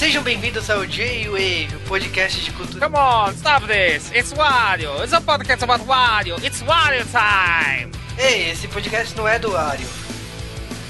Sejam 0.00 0.22
bem-vindos 0.22 0.70
ao 0.70 0.86
J-Wave, 0.86 1.76
o 1.76 1.80
podcast 1.80 2.40
de 2.40 2.50
cultura. 2.52 2.88
Come 2.88 2.96
on, 2.96 3.32
stop 3.32 3.66
this! 3.66 4.10
It's 4.14 4.32
Wario! 4.32 5.04
It's 5.04 5.12
a 5.12 5.20
podcast 5.20 5.62
about 5.62 5.84
Wario! 5.86 6.36
It's 6.42 6.62
Wario 6.62 7.04
time! 7.04 7.92
Ei, 8.16 8.48
esse 8.50 8.66
podcast 8.66 9.14
não 9.14 9.28
é 9.28 9.38
do 9.38 9.52
Wario. 9.52 9.86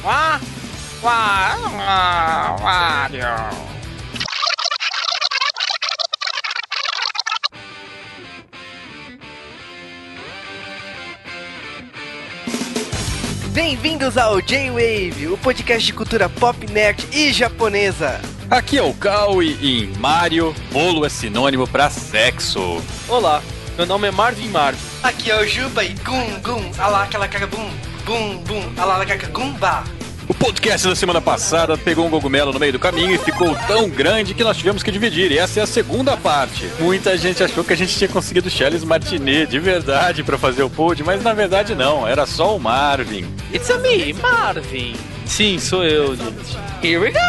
What? 0.04 0.44
Wa- 1.02 2.56
Wario! 2.62 3.26
Bem-vindos 13.52 14.16
ao 14.16 14.40
J-Wave, 14.40 15.26
o 15.32 15.36
podcast 15.38 15.84
de 15.84 15.92
cultura 15.94 16.28
pop, 16.28 16.64
nerd 16.70 17.04
e 17.12 17.32
japonesa. 17.32 18.20
Aqui 18.50 18.78
é 18.78 18.82
o 18.82 18.92
Kaui 18.92 19.56
e 19.60 19.84
em 19.84 19.92
Mario, 19.98 20.52
bolo 20.72 21.06
é 21.06 21.08
sinônimo 21.08 21.68
pra 21.68 21.88
sexo. 21.88 22.82
Olá, 23.08 23.40
meu 23.76 23.86
nome 23.86 24.08
é 24.08 24.10
Marvin 24.10 24.48
Marvin. 24.48 24.80
Aqui 25.04 25.30
é 25.30 25.40
o 25.40 25.46
Juba 25.46 25.84
e 25.84 25.94
Gum 25.94 26.40
Gum, 26.42 26.72
alá 26.76 27.04
aquela 27.04 27.28
caca 27.28 27.46
bum, 27.46 27.70
bum 28.04 28.38
bum, 28.38 28.72
alá 28.76 29.06
caca 29.06 29.28
gumba. 29.28 29.84
O 30.26 30.34
podcast 30.34 30.88
da 30.88 30.96
semana 30.96 31.20
passada 31.20 31.78
pegou 31.78 32.04
um 32.04 32.10
cogumelo 32.10 32.52
no 32.52 32.58
meio 32.58 32.72
do 32.72 32.78
caminho 32.80 33.14
e 33.14 33.18
ficou 33.18 33.54
tão 33.68 33.88
grande 33.88 34.34
que 34.34 34.42
nós 34.42 34.56
tivemos 34.56 34.82
que 34.82 34.90
dividir. 34.90 35.30
E 35.30 35.38
essa 35.38 35.60
é 35.60 35.62
a 35.62 35.66
segunda 35.66 36.16
parte. 36.16 36.68
Muita 36.80 37.16
gente 37.16 37.44
achou 37.44 37.62
que 37.62 37.72
a 37.72 37.76
gente 37.76 37.96
tinha 37.96 38.08
conseguido 38.08 38.50
Charles 38.50 38.82
Martinet 38.82 39.48
de 39.48 39.60
verdade 39.60 40.24
pra 40.24 40.36
fazer 40.36 40.64
o 40.64 40.70
pod, 40.70 41.04
mas 41.04 41.22
na 41.22 41.32
verdade 41.32 41.76
não, 41.76 42.06
era 42.06 42.26
só 42.26 42.56
o 42.56 42.58
Marvin. 42.58 43.32
It's 43.52 43.70
a 43.70 43.78
me, 43.78 44.12
Marvin. 44.12 44.96
Sim, 45.30 45.60
sou 45.60 45.84
eu. 45.84 46.16
Here 46.82 46.98
we 46.98 47.12
go! 47.12 47.20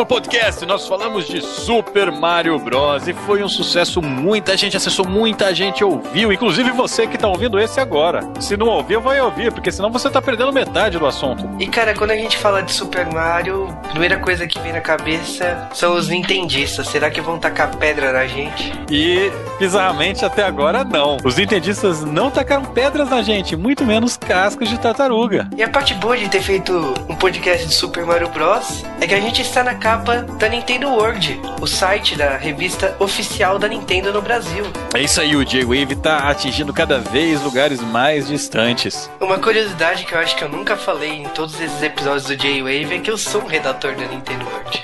Último 0.00 0.06
podcast, 0.06 0.64
nós 0.64 0.86
falamos 0.86 1.26
de 1.26 1.42
Super 1.42 2.10
Mario 2.10 2.58
Bros. 2.58 3.06
e 3.06 3.12
foi 3.12 3.42
um 3.42 3.48
sucesso. 3.48 4.00
Muita 4.00 4.56
gente 4.56 4.76
acessou, 4.76 5.06
muita 5.06 5.54
gente 5.54 5.84
ouviu, 5.84 6.32
inclusive 6.32 6.70
você 6.70 7.06
que 7.06 7.18
tá 7.18 7.28
ouvindo 7.28 7.58
esse 7.58 7.80
agora. 7.80 8.20
Se 8.40 8.56
não 8.56 8.68
ouviu, 8.68 9.00
vai 9.00 9.20
ouvir, 9.20 9.52
porque 9.52 9.70
senão 9.70 9.90
você 9.90 10.08
tá 10.08 10.22
perdendo 10.22 10.52
metade 10.52 10.98
do 10.98 11.06
assunto. 11.06 11.48
E 11.58 11.66
cara, 11.66 11.94
quando 11.94 12.12
a 12.12 12.16
gente 12.16 12.38
fala 12.38 12.62
de 12.62 12.72
Super 12.72 13.12
Mario, 13.12 13.68
a 13.84 13.88
primeira 13.88 14.18
coisa 14.18 14.46
que 14.46 14.58
vem 14.60 14.72
na 14.72 14.80
cabeça 14.80 15.68
são 15.74 15.94
os 15.94 16.08
nintendistas. 16.08 16.86
Será 16.88 17.10
que 17.10 17.20
vão 17.20 17.38
tacar 17.38 17.76
pedra 17.76 18.12
na 18.12 18.26
gente? 18.26 18.72
E, 18.90 19.30
bizarramente, 19.58 20.24
até 20.24 20.44
agora 20.44 20.84
não. 20.84 21.18
Os 21.24 21.36
nintendistas 21.36 22.04
não 22.04 22.30
tacaram 22.30 22.64
pedras 22.64 23.10
na 23.10 23.22
gente, 23.22 23.56
muito 23.56 23.84
menos 23.84 24.16
cascos 24.16 24.68
de 24.68 24.78
tartaruga. 24.78 25.48
E 25.56 25.62
a 25.62 25.68
parte 25.68 25.94
boa 25.94 26.16
de 26.16 26.28
ter 26.28 26.40
feito 26.40 26.94
um 27.08 27.16
podcast 27.16 27.66
de 27.66 27.74
Super 27.74 28.06
Mario 28.06 28.28
Bros. 28.28 28.82
é 29.00 29.06
que 29.06 29.14
a 29.14 29.20
gente 29.20 29.42
está 29.42 29.62
na 29.62 29.74
capa 29.90 30.22
da 30.38 30.48
Nintendo 30.48 30.86
World, 30.86 31.40
o 31.60 31.66
site 31.66 32.14
da 32.14 32.36
revista 32.36 32.94
oficial 33.00 33.58
da 33.58 33.66
Nintendo 33.66 34.12
no 34.12 34.22
Brasil. 34.22 34.64
É 34.94 35.02
isso 35.02 35.20
aí, 35.20 35.34
o 35.34 35.44
J-Wave 35.44 35.96
tá 35.96 36.30
atingindo 36.30 36.72
cada 36.72 37.00
vez 37.00 37.42
lugares 37.42 37.80
mais 37.80 38.28
distantes. 38.28 39.10
Uma 39.20 39.38
curiosidade 39.38 40.06
que 40.06 40.14
eu 40.14 40.20
acho 40.20 40.36
que 40.36 40.44
eu 40.44 40.48
nunca 40.48 40.76
falei 40.76 41.10
em 41.10 41.28
todos 41.30 41.60
esses 41.60 41.82
episódios 41.82 42.24
do 42.26 42.36
J-Wave 42.36 42.94
é 42.94 42.98
que 43.00 43.10
eu 43.10 43.18
sou 43.18 43.42
um 43.42 43.46
redator 43.46 43.96
da 43.96 44.06
Nintendo 44.06 44.44
World. 44.44 44.82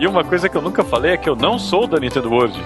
E 0.00 0.06
uma 0.08 0.24
coisa 0.24 0.48
que 0.48 0.56
eu 0.56 0.62
nunca 0.62 0.82
falei 0.82 1.12
é 1.12 1.16
que 1.16 1.28
eu 1.28 1.36
não 1.36 1.60
sou 1.60 1.86
da 1.86 2.00
Nintendo 2.00 2.28
World. 2.28 2.60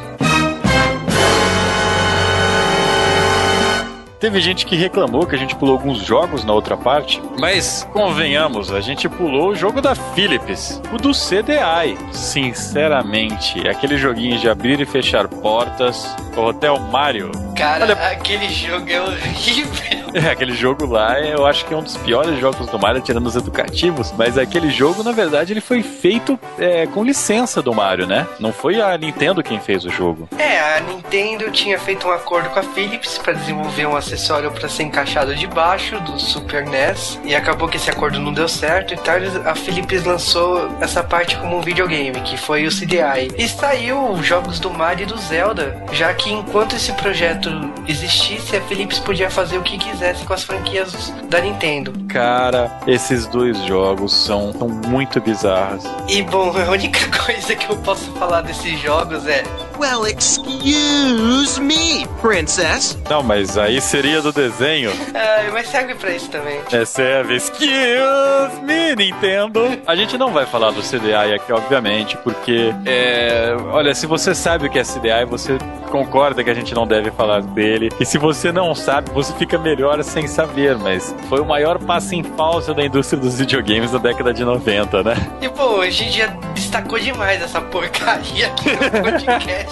Teve 4.19 4.41
gente 4.41 4.65
que 4.65 4.77
reclamou 4.77 5.27
que 5.27 5.35
a 5.35 5.39
gente 5.39 5.55
pulou 5.55 5.77
alguns 5.77 5.99
jogos 5.99 6.43
na 6.45 6.53
outra 6.53 6.77
parte, 6.77 7.23
mas 7.39 7.87
convenhamos, 7.93 8.73
a 8.73 8.81
gente 8.81 9.09
pulou 9.09 9.51
o 9.51 9.55
jogo 9.55 9.83
da 9.83 9.95
Philips, 9.95 10.81
o 10.93 10.97
do 10.97 11.13
CDI. 11.13 11.97
Sinceramente, 12.13 13.69
aquele 13.69 13.97
joguinho 13.99 14.39
de 14.39 14.49
abrir 14.49 14.81
e 14.81 14.87
fechar 14.87 15.29
portas, 15.29 16.15
o 16.37 16.41
Hotel 16.41 16.79
Mario. 16.79 17.31
Cara, 17.57 17.85
Olha- 17.85 17.95
aquele 18.11 18.49
jogo 18.49 18.89
é 18.91 19.01
horrível. 19.01 20.07
É, 20.15 20.29
aquele 20.33 20.55
jogo 20.55 20.87
lá, 20.87 21.21
eu 21.21 21.47
acho 21.47 21.65
que 21.67 21.75
é 21.75 21.77
um 21.77 21.83
dos 21.83 21.97
piores 21.99 22.39
jogos 22.39 22.67
do 22.69 22.79
Mario, 22.79 23.01
tirando 23.03 23.27
os 23.27 23.37
educativos. 23.37 24.13
Mas 24.17 24.37
aquele 24.39 24.71
jogo, 24.71 25.03
na 25.03 25.13
verdade, 25.13 25.53
ele 25.53 25.61
foi 25.61 25.83
feito 25.83 26.39
é, 26.59 26.87
com 26.87 27.03
licença 27.05 27.61
do 27.63 27.75
Mario, 27.75 28.07
né? 28.07 28.27
Não 28.41 28.53
foi 28.53 28.81
a 28.81 28.97
Nintendo 28.97 29.43
quem 29.43 29.59
fez 29.61 29.85
o 29.85 29.91
jogo. 29.91 30.29
É, 30.39 30.77
a 30.77 30.81
Nintendo 30.81 31.51
tinha 31.51 31.79
feito 31.79 32.07
um 32.07 32.11
acordo 32.11 32.51
com 32.51 32.59
a 32.59 32.63
Philips 32.63 33.19
para 33.19 33.33
desenvolver 33.33 33.87
um 33.87 33.97
acessório 33.97 34.16
para 34.51 34.69
ser 34.69 34.85
encaixado 34.85 35.35
debaixo 35.35 36.01
do 36.01 36.19
Super 36.19 36.65
NES 36.65 37.21
e 37.25 37.35
acabou 37.35 37.69
que 37.69 37.77
esse 37.77 37.91
acordo 37.91 38.19
não 38.19 38.33
deu 38.33 38.49
certo 38.49 38.95
e 38.95 38.97
tal, 38.97 39.17
a 39.45 39.55
Philips 39.55 40.05
lançou 40.05 40.69
essa 40.81 41.03
parte 41.03 41.37
como 41.37 41.59
um 41.59 41.61
videogame, 41.61 42.21
que 42.21 42.37
foi 42.37 42.67
o 42.67 42.71
CDI. 42.71 43.33
E 43.37 43.49
saiu 43.49 44.11
os 44.13 44.27
jogos 44.27 44.59
do 44.59 44.71
Mario 44.71 45.05
e 45.05 45.07
do 45.07 45.17
Zelda, 45.19 45.83
já 45.93 46.13
que 46.15 46.33
enquanto 46.33 46.77
esse 46.77 46.93
projeto 46.93 47.51
existisse, 47.87 48.57
a 48.57 48.61
Philips 48.63 48.99
podia 48.99 49.31
fazer 49.31 49.59
o 49.59 49.63
que 49.63 49.79
quisesse 49.79 50.25
com 50.25 50.33
as 50.33 50.45
franquias 50.45 51.13
da 51.29 51.41
Nintendo. 51.41 51.93
Cara, 52.09 52.71
esses 52.87 53.27
dois 53.27 53.59
jogos 53.65 54.13
são, 54.15 54.53
são 54.53 54.69
muito 54.69 55.21
bizarros. 55.21 55.85
E 56.09 56.23
bom, 56.23 56.53
a 56.57 56.71
única 56.71 57.01
coisa 57.25 57.55
que 57.55 57.71
eu 57.71 57.77
posso 57.79 58.11
falar 58.13 58.43
desses 58.43 58.79
jogos 58.81 59.27
é 59.27 59.43
Well, 59.79 60.07
excuse 60.07 61.61
me, 61.61 62.07
princess. 62.21 62.99
Não, 63.09 63.23
mas 63.23 63.59
aí 63.59 63.81
seria 63.81 64.23
do 64.23 64.33
desenho. 64.33 64.91
ah, 65.15 65.51
mas 65.53 65.69
serve 65.69 65.95
pra 65.95 66.11
isso 66.11 66.31
também. 66.31 66.61
É 66.73 67.23
vez. 67.23 67.45
Excuse 67.45 68.63
me, 68.63 68.97
Nintendo. 68.97 69.79
A 69.87 69.95
gente 69.95 70.17
não 70.17 70.33
vai 70.33 70.47
falar 70.47 70.71
do 70.71 70.83
CDI 70.83 71.35
aqui, 71.35 71.53
obviamente, 71.53 72.17
porque, 72.19 72.75
é, 72.85 73.55
olha, 73.71 73.95
se 73.95 74.07
você 74.07 74.35
sabe 74.35 74.67
o 74.67 74.71
que 74.71 74.79
é 74.79 74.83
CDI, 74.83 75.25
você 75.29 75.59
concorda 75.91 76.43
que 76.43 76.51
a 76.51 76.55
gente 76.55 76.75
não 76.75 76.87
deve 76.87 77.11
falar 77.11 77.43
dele. 77.43 77.91
E 78.01 78.05
se 78.05 78.19
você 78.19 78.51
não 78.51 78.75
sabe, 78.75 79.11
você 79.13 79.33
fica 79.35 79.59
melhor 79.59 80.03
sem 80.03 80.27
saber, 80.27 80.77
mas 80.77 81.15
foi 81.29 81.41
o 81.41 81.45
maior 81.45 81.79
passo 81.79 82.15
em 82.15 82.23
falso 82.23 82.75
da 82.75 82.85
indústria 82.85 83.21
dos 83.21 83.39
videogames 83.39 83.91
da 83.93 83.99
década 83.99 84.33
de 84.33 84.45
90, 84.45 85.03
né? 85.03 85.15
E 85.41 85.49
pô, 85.49 85.81
a 85.81 85.91
gente 85.91 86.19
já 86.19 86.27
destacou 86.55 86.99
demais 86.99 87.43
essa 87.43 87.61
porcaria 87.61 88.49
aqui 88.49 88.71
no 88.71 89.03
podcast. 89.03 89.66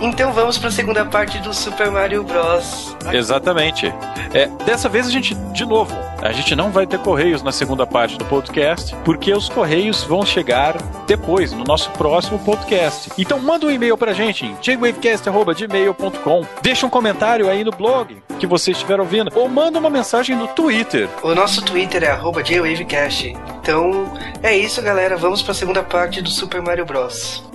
Então 0.00 0.32
vamos 0.32 0.58
pra 0.58 0.70
segunda 0.70 1.04
parte 1.04 1.38
do 1.38 1.52
Super 1.52 1.90
Mario 1.90 2.22
Bros. 2.22 2.96
Exatamente. 3.12 3.92
É, 4.32 4.46
dessa 4.64 4.88
vez 4.88 5.06
a 5.06 5.10
gente, 5.10 5.34
de 5.34 5.64
novo, 5.64 5.94
a 6.20 6.32
gente 6.32 6.54
não 6.54 6.70
vai 6.70 6.86
ter 6.86 6.98
correios 6.98 7.42
na 7.42 7.52
segunda 7.52 7.86
parte 7.86 8.16
do 8.18 8.24
podcast, 8.24 8.94
porque 9.04 9.32
os 9.32 9.48
correios 9.48 10.04
vão 10.04 10.24
chegar 10.24 10.76
depois, 11.06 11.52
no 11.52 11.64
nosso 11.64 11.90
próximo 11.90 12.38
podcast. 12.38 13.10
Então 13.18 13.38
manda 13.38 13.66
um 13.66 13.70
e-mail 13.70 13.96
pra 13.96 14.12
gente 14.12 14.46
em 14.46 14.56
jwavecast.gmail.com. 14.60 16.46
Deixa 16.62 16.86
um 16.86 16.90
comentário 16.90 17.48
aí 17.48 17.64
no 17.64 17.70
blog 17.70 18.22
que 18.38 18.46
você 18.46 18.70
estiver 18.70 19.00
ouvindo, 19.00 19.30
ou 19.34 19.48
manda 19.48 19.78
uma 19.78 19.90
mensagem 19.90 20.36
no 20.36 20.46
Twitter. 20.48 21.08
O 21.22 21.34
nosso 21.34 21.62
Twitter 21.62 22.04
é 22.04 22.16
JWavecast. 22.16 23.36
Então 23.60 24.12
é 24.42 24.56
isso, 24.56 24.80
galera. 24.80 25.16
Vamos 25.16 25.42
pra 25.42 25.52
segunda 25.52 25.82
parte 25.82 26.22
do 26.22 26.30
Super 26.30 26.62
Mario 26.62 26.84
Bros. 26.84 27.47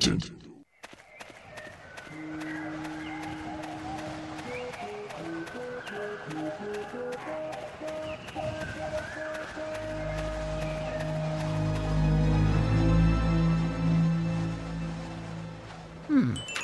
granted. 0.00 0.30
Hmm. 16.08 16.59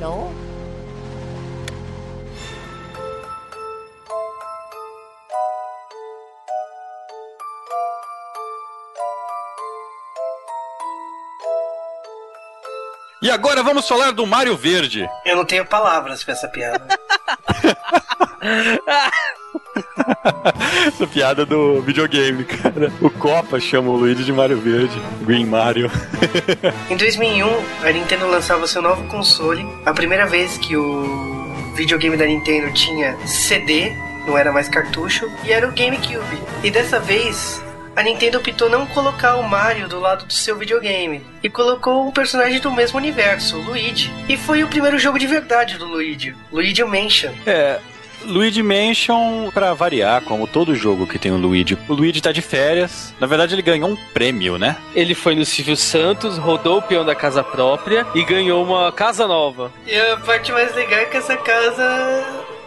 Hello? 0.00 0.32
E 13.22 13.30
agora 13.30 13.62
vamos 13.62 13.86
falar 13.86 14.12
do 14.12 14.26
Mario 14.26 14.56
Verde. 14.56 15.06
Eu 15.26 15.36
não 15.36 15.44
tenho 15.44 15.66
palavras 15.66 16.24
pra 16.24 16.32
essa 16.32 16.48
piada. 16.48 16.86
Essa 20.86 21.06
piada 21.06 21.44
do 21.44 21.80
videogame, 21.82 22.44
cara. 22.44 22.90
O 23.00 23.10
Copa 23.10 23.60
chama 23.60 23.90
o 23.90 23.96
Luigi 23.96 24.24
de 24.24 24.32
Mario 24.32 24.58
Verde. 24.58 25.00
Green 25.22 25.44
Mario. 25.44 25.90
Em 26.88 26.96
2001, 26.96 27.48
a 27.82 27.92
Nintendo 27.92 28.26
lançava 28.26 28.66
seu 28.66 28.80
novo 28.80 29.06
console. 29.08 29.66
A 29.84 29.92
primeira 29.92 30.26
vez 30.26 30.56
que 30.56 30.76
o 30.76 31.74
videogame 31.74 32.16
da 32.16 32.26
Nintendo 32.26 32.72
tinha 32.72 33.16
CD, 33.26 33.92
não 34.26 34.36
era 34.36 34.52
mais 34.52 34.68
cartucho, 34.68 35.30
e 35.44 35.52
era 35.52 35.68
o 35.68 35.72
GameCube. 35.72 36.38
E 36.64 36.70
dessa 36.70 36.98
vez, 36.98 37.62
a 37.94 38.02
Nintendo 38.02 38.38
optou 38.38 38.70
não 38.70 38.86
colocar 38.86 39.36
o 39.36 39.42
Mario 39.42 39.88
do 39.88 40.00
lado 40.00 40.24
do 40.24 40.32
seu 40.32 40.56
videogame 40.56 41.22
e 41.42 41.50
colocou 41.50 42.06
um 42.06 42.10
personagem 42.10 42.60
do 42.60 42.70
mesmo 42.70 42.98
universo, 42.98 43.58
o 43.58 43.62
Luigi. 43.62 44.10
E 44.28 44.36
foi 44.36 44.62
o 44.62 44.68
primeiro 44.68 44.98
jogo 44.98 45.18
de 45.18 45.26
verdade 45.26 45.76
do 45.76 45.86
Luigi, 45.86 46.34
Luigi 46.50 46.82
Mansion. 46.84 47.32
É. 47.46 47.78
Luigi 48.24 48.62
Mansion, 48.62 49.50
pra 49.52 49.74
variar, 49.74 50.22
como 50.22 50.46
todo 50.46 50.74
jogo 50.74 51.06
que 51.06 51.18
tem 51.18 51.32
o 51.32 51.36
Luigi. 51.36 51.76
O 51.88 51.94
Luigi 51.94 52.20
tá 52.20 52.32
de 52.32 52.42
férias. 52.42 53.14
Na 53.20 53.26
verdade, 53.26 53.54
ele 53.54 53.62
ganhou 53.62 53.88
um 53.88 53.96
prêmio, 54.12 54.58
né? 54.58 54.76
Ele 54.94 55.14
foi 55.14 55.34
no 55.34 55.44
Silvio 55.44 55.76
Santos, 55.76 56.38
rodou 56.38 56.78
o 56.78 56.82
peão 56.82 57.04
da 57.04 57.14
casa 57.14 57.42
própria 57.42 58.06
e 58.14 58.24
ganhou 58.24 58.64
uma 58.64 58.92
casa 58.92 59.26
nova. 59.26 59.72
E 59.86 59.94
a 59.94 60.16
parte 60.18 60.52
mais 60.52 60.74
legal 60.74 61.00
é 61.00 61.04
que 61.06 61.16
essa 61.16 61.36
casa 61.36 62.24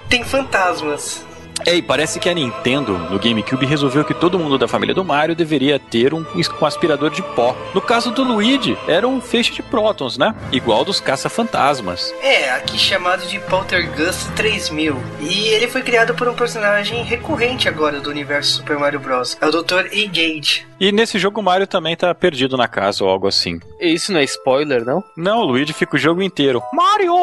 tem 0.09 0.23
fantasmas. 0.23 1.25
É, 1.65 1.75
e 1.75 1.81
parece 1.81 2.19
que 2.19 2.29
a 2.29 2.33
Nintendo, 2.33 2.97
no 2.97 3.19
GameCube, 3.19 3.65
resolveu 3.65 4.03
que 4.03 4.13
todo 4.13 4.37
mundo 4.37 4.57
da 4.57 4.67
família 4.67 4.93
do 4.93 5.03
Mario 5.03 5.35
deveria 5.35 5.79
ter 5.79 6.13
um, 6.13 6.25
um 6.35 6.65
aspirador 6.65 7.09
de 7.09 7.21
pó. 7.21 7.55
No 7.73 7.81
caso 7.81 8.11
do 8.11 8.23
Luigi, 8.23 8.77
era 8.87 9.07
um 9.07 9.21
feixe 9.21 9.53
de 9.53 9.63
prótons, 9.63 10.17
né? 10.17 10.35
Igual 10.51 10.83
dos 10.83 10.99
caça-fantasmas. 10.99 12.13
É, 12.21 12.51
aqui 12.51 12.77
chamado 12.77 13.25
de 13.27 13.39
Poltergust 13.39 14.31
3000. 14.35 15.01
E 15.21 15.47
ele 15.49 15.67
foi 15.67 15.81
criado 15.81 16.13
por 16.13 16.27
um 16.27 16.33
personagem 16.33 17.03
recorrente 17.03 17.67
agora 17.69 17.99
do 17.99 18.09
universo 18.09 18.57
Super 18.57 18.77
Mario 18.77 18.99
Bros. 18.99 19.37
É 19.39 19.45
o 19.47 19.51
Dr. 19.51 19.87
E-Gage. 19.91 20.65
E 20.79 20.91
nesse 20.91 21.17
jogo 21.17 21.39
o 21.39 21.43
Mario 21.43 21.65
também 21.65 21.95
tá 21.95 22.13
perdido 22.13 22.57
na 22.57 22.67
casa 22.67 23.03
ou 23.03 23.09
algo 23.09 23.27
assim. 23.27 23.59
E 23.79 23.93
Isso 23.93 24.11
não 24.11 24.19
é 24.19 24.23
spoiler, 24.23 24.83
não? 24.83 25.03
Não, 25.15 25.39
o 25.39 25.45
Luigi 25.45 25.71
fica 25.71 25.95
o 25.95 25.99
jogo 25.99 26.21
inteiro. 26.21 26.61
Mario! 26.73 27.13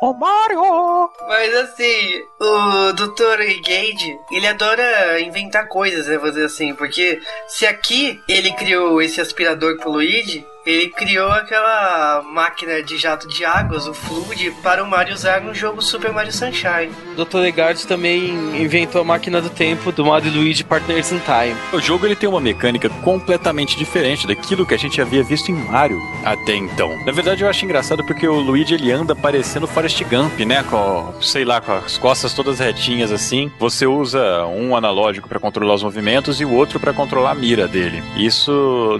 Oh, 0.00 0.12
Mario! 0.14 1.10
Mas 1.28 1.54
assim, 1.54 2.22
o 2.40 2.92
Dr. 2.92 3.42
E-Gage, 3.64 4.18
ele 4.30 4.46
adora 4.46 5.20
inventar 5.20 5.66
coisas, 5.68 6.06
né, 6.06 6.18
vou 6.18 6.30
dizer 6.30 6.44
assim. 6.44 6.74
Porque 6.74 7.20
se 7.48 7.66
aqui 7.66 8.20
ele 8.28 8.52
criou 8.52 9.00
esse 9.00 9.20
aspirador 9.20 9.78
pro 9.78 9.90
Luigi, 9.90 10.46
ele 10.66 10.88
criou 10.88 11.30
aquela 11.30 12.22
máquina 12.22 12.82
de 12.82 12.96
jato 12.96 13.28
de 13.28 13.44
águas, 13.44 13.86
o 13.86 13.94
Flood, 13.94 14.50
para 14.62 14.82
o 14.82 14.88
Mario 14.88 15.14
usar 15.14 15.40
no 15.40 15.54
jogo 15.54 15.82
Super 15.82 16.12
Mario 16.12 16.32
Sunshine. 16.32 16.90
Dr. 17.16 17.38
Legard 17.38 17.86
também 17.86 18.30
inventou 18.60 19.00
a 19.00 19.04
máquina 19.04 19.40
do 19.40 19.50
tempo 19.50 19.92
do 19.92 20.04
Mario 20.04 20.32
e 20.32 20.36
Luigi 20.36 20.64
Partners 20.64 21.12
in 21.12 21.20
Time. 21.20 21.56
O 21.72 21.80
jogo 21.80 22.06
ele 22.06 22.16
tem 22.16 22.28
uma 22.28 22.40
mecânica 22.40 22.88
completamente 22.88 23.76
diferente 23.76 24.26
daquilo 24.26 24.64
que 24.64 24.74
a 24.74 24.78
gente 24.78 25.00
havia 25.00 25.22
visto 25.22 25.50
em 25.50 25.54
Mario 25.54 26.00
até 26.24 26.54
então. 26.56 26.96
Na 27.04 27.12
verdade, 27.12 27.42
eu 27.42 27.48
acho 27.48 27.64
engraçado 27.64 28.02
porque 28.04 28.26
o 28.26 28.40
Luigi 28.40 28.74
ele 28.74 28.90
anda 28.90 29.14
parecendo 29.14 29.66
Forrest 29.66 30.02
Gump, 30.04 30.40
né? 30.40 30.64
Com, 30.64 31.14
sei 31.20 31.44
lá, 31.44 31.60
com 31.60 31.72
as 31.72 31.98
costas 31.98 32.32
todas 32.32 32.58
retinhas 32.58 33.12
assim. 33.12 33.50
Você 33.58 33.86
usa 33.86 34.46
um 34.46 34.74
analógico 34.74 35.28
para 35.28 35.38
controlar 35.38 35.74
os 35.74 35.82
movimentos 35.82 36.40
e 36.40 36.44
o 36.44 36.52
outro 36.52 36.80
para 36.80 36.92
controlar 36.92 37.32
a 37.32 37.34
mira 37.34 37.68
dele. 37.68 38.02
Isso, 38.16 38.98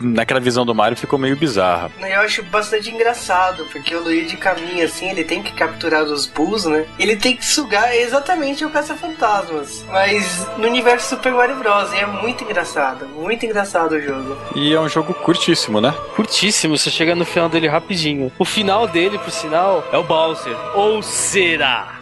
naquela 0.00 0.40
visão 0.40 0.64
do 0.64 0.74
Mario, 0.74 0.96
ficou 1.02 1.18
meio 1.18 1.36
bizarra. 1.36 1.90
Eu 2.00 2.20
acho 2.20 2.42
bastante 2.44 2.90
engraçado, 2.90 3.66
porque 3.70 3.94
o 3.94 4.02
Luigi 4.02 4.36
caminha 4.36 4.84
assim, 4.84 5.10
ele 5.10 5.24
tem 5.24 5.42
que 5.42 5.52
capturar 5.52 6.04
os 6.04 6.26
Bulls, 6.26 6.64
né? 6.64 6.86
Ele 6.98 7.16
tem 7.16 7.36
que 7.36 7.44
sugar 7.44 7.94
exatamente 7.94 8.64
o 8.64 8.70
caça-fantasmas. 8.70 9.84
Mas 9.88 10.46
no 10.56 10.66
universo 10.66 11.10
Super 11.10 11.32
Mario 11.32 11.56
Bros. 11.56 11.92
E 11.92 11.96
é 11.96 12.06
muito 12.06 12.44
engraçado, 12.44 13.06
muito 13.08 13.44
engraçado 13.44 13.92
o 13.92 14.00
jogo. 14.00 14.36
E 14.54 14.72
é 14.72 14.80
um 14.80 14.88
jogo 14.88 15.12
curtíssimo, 15.12 15.80
né? 15.80 15.92
Curtíssimo, 16.14 16.78
você 16.78 16.90
chega 16.90 17.14
no 17.14 17.24
final 17.24 17.48
dele 17.48 17.68
rapidinho. 17.68 18.30
O 18.38 18.44
final 18.44 18.86
dele, 18.86 19.18
por 19.18 19.30
sinal, 19.30 19.84
é 19.92 19.98
o 19.98 20.04
Bowser. 20.04 20.56
Ou 20.74 21.02
será? 21.02 22.00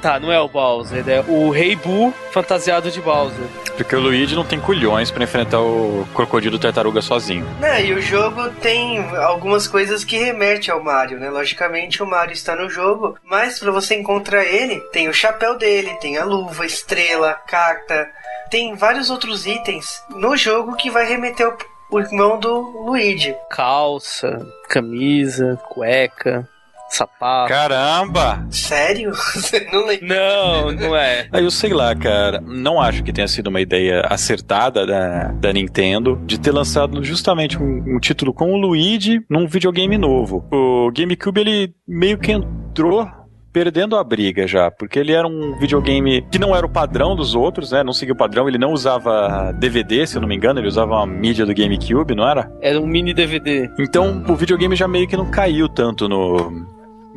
Tá, 0.00 0.20
não 0.20 0.32
é 0.32 0.40
o 0.40 0.48
Bowser, 0.48 1.04
é 1.08 1.20
o 1.26 1.50
Rei 1.50 1.74
Boo 1.74 2.12
fantasiado 2.30 2.90
de 2.90 3.00
Bowser. 3.00 3.44
Porque 3.76 3.94
o 3.94 4.00
Luigi 4.00 4.34
não 4.34 4.44
tem 4.44 4.60
culhões 4.60 5.10
pra 5.10 5.24
enfrentar 5.24 5.60
o 5.60 6.06
crocodilo 6.14 6.58
tartaruga 6.58 7.00
sozinho. 7.00 7.46
Né, 7.60 7.86
e 7.86 7.92
o 7.92 8.00
jogo 8.00 8.50
tem 8.60 9.00
algumas 9.16 9.66
coisas 9.66 10.04
que 10.04 10.16
remetem 10.16 10.72
ao 10.72 10.82
Mario, 10.82 11.18
né? 11.18 11.30
Logicamente 11.30 12.02
o 12.02 12.06
Mario 12.06 12.32
está 12.32 12.54
no 12.54 12.68
jogo, 12.68 13.16
mas 13.24 13.58
para 13.58 13.70
você 13.70 13.94
encontrar 13.94 14.44
ele, 14.44 14.80
tem 14.92 15.08
o 15.08 15.14
chapéu 15.14 15.56
dele, 15.56 15.96
tem 16.00 16.16
a 16.16 16.24
luva, 16.24 16.66
estrela, 16.66 17.34
carta, 17.46 18.08
tem 18.50 18.74
vários 18.74 19.10
outros 19.10 19.46
itens 19.46 20.02
no 20.10 20.36
jogo 20.36 20.76
que 20.76 20.90
vai 20.90 21.06
remeter 21.06 21.46
ao 21.46 21.56
o 21.90 21.98
irmão 21.98 22.38
do 22.38 22.60
Luigi. 22.84 23.34
Calça, 23.50 24.46
camisa, 24.68 25.58
cueca, 25.70 26.48
sapato. 26.90 27.48
Caramba! 27.48 28.46
Sério? 28.50 29.12
Você 29.34 29.68
não 29.72 29.86
lembra? 29.86 30.06
Não, 30.06 30.72
não 30.72 30.96
é. 30.96 31.28
Aí 31.32 31.44
eu 31.44 31.50
sei 31.50 31.72
lá, 31.72 31.94
cara. 31.94 32.40
Não 32.40 32.80
acho 32.80 33.02
que 33.02 33.12
tenha 33.12 33.28
sido 33.28 33.48
uma 33.48 33.60
ideia 33.60 34.02
acertada 34.08 34.86
da, 34.86 35.32
da 35.32 35.52
Nintendo 35.52 36.20
de 36.24 36.38
ter 36.38 36.52
lançado 36.52 37.02
justamente 37.02 37.58
um, 37.58 37.96
um 37.96 37.98
título 37.98 38.32
com 38.32 38.52
o 38.52 38.56
Luigi 38.56 39.20
num 39.28 39.46
videogame 39.46 39.96
novo. 39.98 40.46
O 40.52 40.90
GameCube, 40.92 41.40
ele 41.40 41.74
meio 41.86 42.18
que 42.18 42.32
entrou 42.32 43.08
perdendo 43.52 43.96
a 43.96 44.04
briga 44.04 44.46
já, 44.46 44.70
porque 44.70 44.98
ele 44.98 45.12
era 45.12 45.26
um 45.26 45.58
videogame 45.58 46.22
que 46.30 46.38
não 46.38 46.54
era 46.54 46.64
o 46.64 46.68
padrão 46.68 47.16
dos 47.16 47.34
outros, 47.34 47.72
né? 47.72 47.82
Não 47.82 47.92
seguia 47.92 48.14
o 48.14 48.16
padrão, 48.16 48.48
ele 48.48 48.58
não 48.58 48.72
usava 48.72 49.52
DVD, 49.52 50.06
se 50.06 50.16
eu 50.16 50.20
não 50.20 50.28
me 50.28 50.36
engano, 50.36 50.60
ele 50.60 50.68
usava 50.68 50.94
uma 50.94 51.06
mídia 51.06 51.44
do 51.44 51.54
GameCube, 51.54 52.14
não 52.14 52.28
era? 52.28 52.50
Era 52.60 52.80
um 52.80 52.86
mini 52.86 53.12
DVD. 53.12 53.68
Então 53.78 54.24
o 54.28 54.36
videogame 54.36 54.76
já 54.76 54.86
meio 54.86 55.08
que 55.08 55.16
não 55.16 55.30
caiu 55.30 55.68
tanto 55.68 56.08
no, 56.08 56.68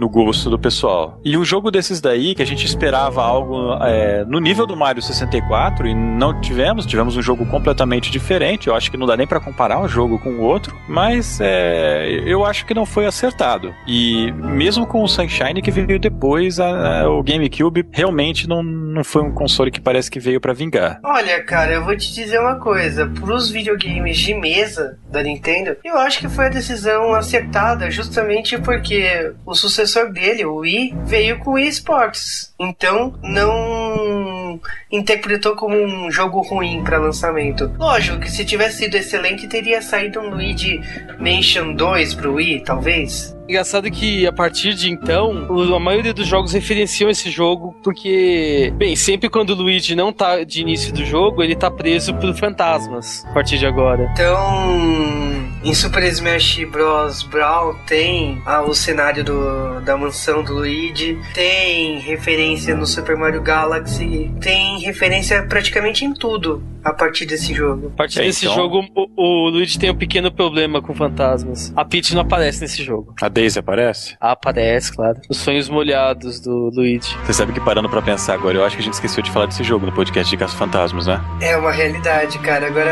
no 0.02 0.10
gosto 0.10 0.50
do 0.50 0.58
pessoal. 0.58 1.20
E 1.24 1.38
um 1.38 1.46
jogo 1.46 1.70
desses 1.70 2.02
daí, 2.02 2.34
que 2.34 2.42
a 2.42 2.46
gente 2.46 2.66
esperava 2.66 3.22
algo 3.24 3.76
é, 3.84 4.26
no 4.26 4.40
nível 4.40 4.66
do 4.66 4.76
Mario 4.76 5.00
64, 5.00 5.88
e 5.88 5.94
não 5.94 6.42
tivemos, 6.42 6.88
tivemos 6.88 7.16
um 7.16 7.22
jogo 7.22 7.46
completamente 7.46 8.10
diferente. 8.10 8.68
Eu 8.68 8.74
acho 8.76 8.90
que 8.90 8.98
não 8.98 9.06
dá 9.06 9.16
nem 9.16 9.28
pra 9.28 9.40
comparar 9.40 9.80
um 9.80 9.88
jogo 9.88 10.18
com 10.18 10.32
o 10.32 10.42
outro, 10.42 10.76
mas 10.90 11.40
é, 11.40 12.20
eu 12.26 12.44
acho 12.44 12.66
que 12.66 12.74
não 12.74 12.84
foi 12.84 13.06
acertado. 13.06 13.72
E 13.88 14.32
mesmo 14.32 14.88
com 14.88 15.04
o 15.04 15.08
Sunshine 15.08 15.62
que 15.62 15.70
veio 15.70 16.00
depois, 16.00 16.60
a- 16.60 17.02
a- 17.04 17.10
o 17.12 17.22
GameCube 17.22 17.86
realmente 17.92 18.50
não, 18.50 18.64
não 18.64 19.04
foi 19.04 19.22
um 19.22 19.32
console 19.32 19.70
que 19.70 19.80
parece 19.80 20.10
que 20.10 20.20
veio 20.20 20.42
pra 20.42 20.52
vingar. 20.52 21.00
Olha, 21.06 21.44
cara, 21.44 21.74
eu 21.74 21.86
vou 21.86 21.96
te 21.96 22.12
dizer 22.12 22.40
uma 22.40 22.56
coisa. 22.56 23.06
Pros 23.06 23.52
videogames 23.52 24.18
de 24.18 24.34
mesa 24.34 24.98
da 25.12 25.22
Nintendo, 25.22 25.76
eu 25.86 25.98
acho 26.00 26.18
que 26.20 26.28
foi 26.28 26.48
a 26.48 26.50
decisão 26.50 27.14
acertada 27.14 27.92
justamente 27.92 28.58
porque 28.58 29.32
o 29.46 29.54
sucessor 29.92 30.12
dele, 30.12 30.46
o 30.46 30.56
Wii, 30.58 30.96
veio 31.06 31.38
com 31.40 31.52
o 31.52 31.54
Wii 31.54 31.68
Sports. 31.68 32.54
Então, 32.60 33.14
não 33.22 34.60
interpretou 34.92 35.56
como 35.56 35.76
um 35.76 36.10
jogo 36.10 36.42
ruim 36.42 36.84
para 36.84 36.98
lançamento. 36.98 37.72
Lógico 37.78 38.20
que 38.20 38.32
se 38.32 38.46
tivesse 38.46 38.80
sido 38.80 38.96
excelente, 38.96 39.48
teria 39.48 39.82
saído 39.82 40.20
um 40.20 40.30
Luigi 40.30 40.80
Mansion 41.20 41.74
2 41.74 42.14
pro 42.16 42.36
Wii, 42.36 42.64
talvez. 42.64 43.36
Engraçado 43.48 43.92
que 43.92 44.26
a 44.26 44.32
partir 44.32 44.74
de 44.74 44.90
então, 44.90 45.48
a 45.76 45.80
maioria 45.80 46.14
dos 46.14 46.26
jogos 46.26 46.54
referenciam 46.54 47.10
esse 47.10 47.30
jogo 47.30 47.76
porque, 47.84 48.72
bem, 48.78 48.96
sempre 48.96 49.30
quando 49.30 49.50
o 49.50 49.56
Luigi 49.56 49.94
não 49.94 50.14
tá 50.14 50.44
de 50.44 50.62
início 50.62 50.94
do 50.94 51.06
jogo, 51.06 51.44
ele 51.44 51.56
tá 51.56 51.70
preso 51.70 52.14
por 52.16 52.34
fantasmas 52.34 53.26
a 53.26 53.34
partir 53.34 53.58
de 53.58 53.66
agora. 53.66 54.10
Então, 54.14 55.41
em 55.64 55.74
Super 55.74 56.04
Smash 56.04 56.64
Bros. 56.72 57.24
Brawl 57.24 57.76
tem 57.86 58.42
ah, 58.46 58.62
o 58.62 58.74
cenário 58.74 59.24
do, 59.24 59.80
da 59.82 59.96
mansão 59.98 60.44
do 60.44 60.54
Luigi, 60.56 61.18
tem 61.34 62.00
referência 62.00 62.76
no 62.76 62.86
Super 62.86 63.16
Mario 63.16 63.42
Galaxy, 63.42 64.32
tem 64.42 64.80
referência 64.80 65.44
praticamente 65.44 66.04
em 66.06 66.14
tudo 66.14 66.64
a 66.84 66.92
partir 66.94 67.26
desse 67.28 67.54
jogo. 67.54 67.92
A 67.94 67.98
partir 67.98 68.20
É, 68.22 68.24
desse 68.24 68.46
então- 68.46 68.56
jogo, 68.56 68.84
o, 68.96 69.08
o 69.46 69.50
Luigi 69.50 69.78
tem 69.78 69.92
um 69.92 69.96
pequeno 69.96 70.32
problema 70.32 70.82
com 70.82 70.96
fantasmas. 70.96 71.72
A 71.76 71.86
Peach 71.86 72.14
não 72.16 72.22
aparece 72.22 72.62
nesse 72.62 72.84
jogo. 72.84 73.14
A 73.22 73.30
Daisy 73.30 73.60
aparece? 73.60 74.16
Ah, 74.20 74.32
aparece, 74.32 74.92
claro. 74.96 75.20
Os 75.30 75.38
sonhos 75.38 75.70
molhados 75.70 76.40
do 76.40 76.72
Luigi. 76.74 77.16
Você 77.24 77.34
sabe 77.34 77.54
que 77.54 77.60
parando 77.60 77.88
pra 77.88 78.02
pensar 78.02 78.34
agora, 78.34 78.58
eu 78.58 78.66
acho 78.66 78.76
que 78.76 78.82
a 78.82 78.86
gente 78.86 78.94
esqueceu 78.96 79.22
de 79.24 79.30
falar 79.30 79.46
desse 79.46 79.64
jogo 79.64 79.86
no 79.86 79.92
podcast 79.92 80.28
de 80.30 80.38
Caça 80.38 80.58
Fantasmas, 80.58 81.06
né? 81.06 81.22
É 81.40 81.56
uma 81.56 81.72
realidade, 81.72 82.40
cara. 82.40 82.66
Agora, 82.66 82.92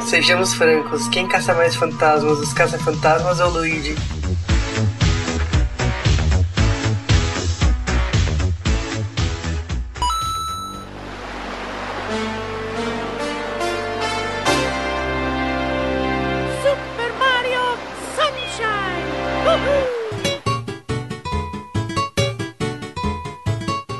Sejamos 0.00 0.54
francos, 0.54 1.08
quem 1.08 1.26
caça 1.26 1.54
mais 1.54 1.74
fantasmas, 1.76 2.38
os 2.38 2.52
caça-fantasmas 2.52 3.40
ou 3.40 3.50
Luigi? 3.50 3.94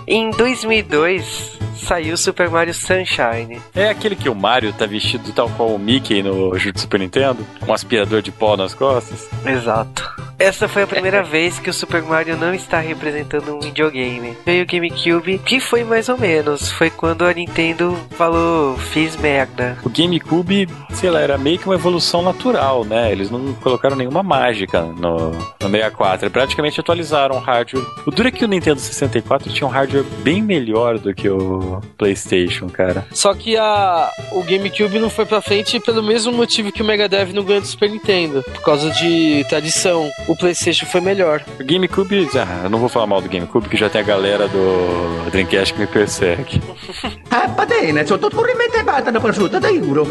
Em 0.07 0.31
2002 0.31 1.52
saiu 1.83 2.17
Super 2.17 2.49
Mario 2.49 2.75
Sunshine. 2.75 3.61
É 3.75 3.89
aquele 3.89 4.17
que 4.17 4.29
o 4.29 4.35
Mario 4.35 4.73
tá 4.73 4.87
vestido 4.87 5.33
tal 5.33 5.51
qual 5.51 5.75
o 5.75 5.79
Mickey 5.79 6.23
no 6.23 6.57
jogo 6.59 6.75
do 6.75 6.81
Super 6.81 7.01
Nintendo? 7.01 7.47
Com 7.61 7.71
um 7.71 7.75
aspirador 7.75 8.23
de 8.23 8.31
pó 8.31 8.57
nas 8.57 8.75
costas? 8.75 9.29
Exato. 9.45 10.11
Essa 10.43 10.67
foi 10.67 10.83
a 10.83 10.87
primeira 10.89 11.23
vez 11.25 11.61
que 11.61 11.71
o 11.71 11.73
Super 11.73 12.03
Mario 12.03 12.37
não 12.37 12.53
está 12.53 12.81
representando 12.81 13.55
um 13.55 13.61
videogame. 13.61 14.37
Veio 14.45 14.65
o 14.65 14.67
GameCube, 14.67 15.39
que 15.39 15.61
foi 15.61 15.85
mais 15.85 16.09
ou 16.09 16.19
menos. 16.19 16.69
Foi 16.73 16.91
quando 16.91 17.25
a 17.25 17.33
Nintendo 17.33 17.97
falou, 18.17 18.77
fiz 18.77 19.15
merda. 19.17 19.79
O 19.85 19.89
GameCube, 19.89 20.69
sei 20.95 21.11
lá, 21.11 21.21
era 21.21 21.39
meio 21.39 21.61
que 21.61 21.67
uma 21.67 21.77
evolução 21.77 22.23
natural, 22.23 22.85
né? 22.85 23.13
Eles 23.13 23.31
não 23.31 23.55
colocaram 23.55 23.95
nenhuma 23.95 24.25
mágica 24.25 24.83
no, 24.83 25.31
no 25.31 25.71
64. 25.71 26.29
Praticamente 26.29 26.81
atualizaram 26.81 27.37
o 27.37 27.39
hardware. 27.39 27.87
O 28.05 28.11
duro 28.11 28.27
é 28.27 28.33
que 28.33 28.45
o 28.45 28.49
Nintendo 28.49 28.81
64 28.81 29.53
tinha 29.53 29.65
um 29.65 29.71
hardware 29.71 30.05
bem 30.25 30.43
melhor 30.43 30.99
do 30.99 31.15
que 31.15 31.31
o 31.31 31.72
PlayStation, 31.97 32.69
cara. 32.69 33.07
Só 33.13 33.35
que 33.35 33.57
a, 33.57 34.11
o 34.33 34.43
GameCube 34.43 34.99
não 34.99 35.11
foi 35.11 35.27
pra 35.27 35.41
frente 35.41 35.79
pelo 35.81 36.03
mesmo 36.03 36.33
motivo 36.33 36.73
que 36.73 36.83
o 36.83 36.85
Mega 36.85 37.09
Drive 37.09 37.33
não 37.33 37.45
ganhou 37.45 37.61
do 37.61 37.67
Super 37.67 37.91
Nintendo. 37.91 38.43
Por 38.43 38.63
causa 38.63 38.91
de 38.91 39.45
tradição. 39.49 40.11
O 40.29 40.37
PlayStation 40.37 40.87
foi 40.87 41.01
melhor. 41.01 41.43
O 41.61 41.65
GameCube, 41.65 42.29
ah, 42.37 42.61
eu 42.65 42.71
não 42.71 42.79
vou 42.79 42.89
falar 42.89 43.07
mal 43.07 43.21
do 43.21 43.29
GameCube, 43.29 43.69
que 43.69 43.77
já 43.77 43.89
tem 43.89 44.01
a 44.01 44.05
galera 44.05 44.49
do 44.49 45.31
Dreamcast 45.31 45.75
que 45.75 45.81
me 45.81 45.87
persegue. 45.87 46.61
Ah, 47.31 47.49
bene, 47.83 48.07
sono 48.07 48.19
tutto 48.19 48.43
rimettevata 48.43 49.11
da 49.11 49.21
prosciutto, 49.21 49.59
da 49.59 49.73
euro. 49.73 50.05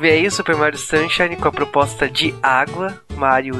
Veio 0.00 0.28
o 0.28 0.30
Super 0.30 0.56
Mario 0.56 0.78
Sunshine 0.78 1.36
com 1.36 1.48
a 1.48 1.52
proposta 1.52 2.08
de 2.08 2.34
água. 2.42 2.94
Mario 3.16 3.54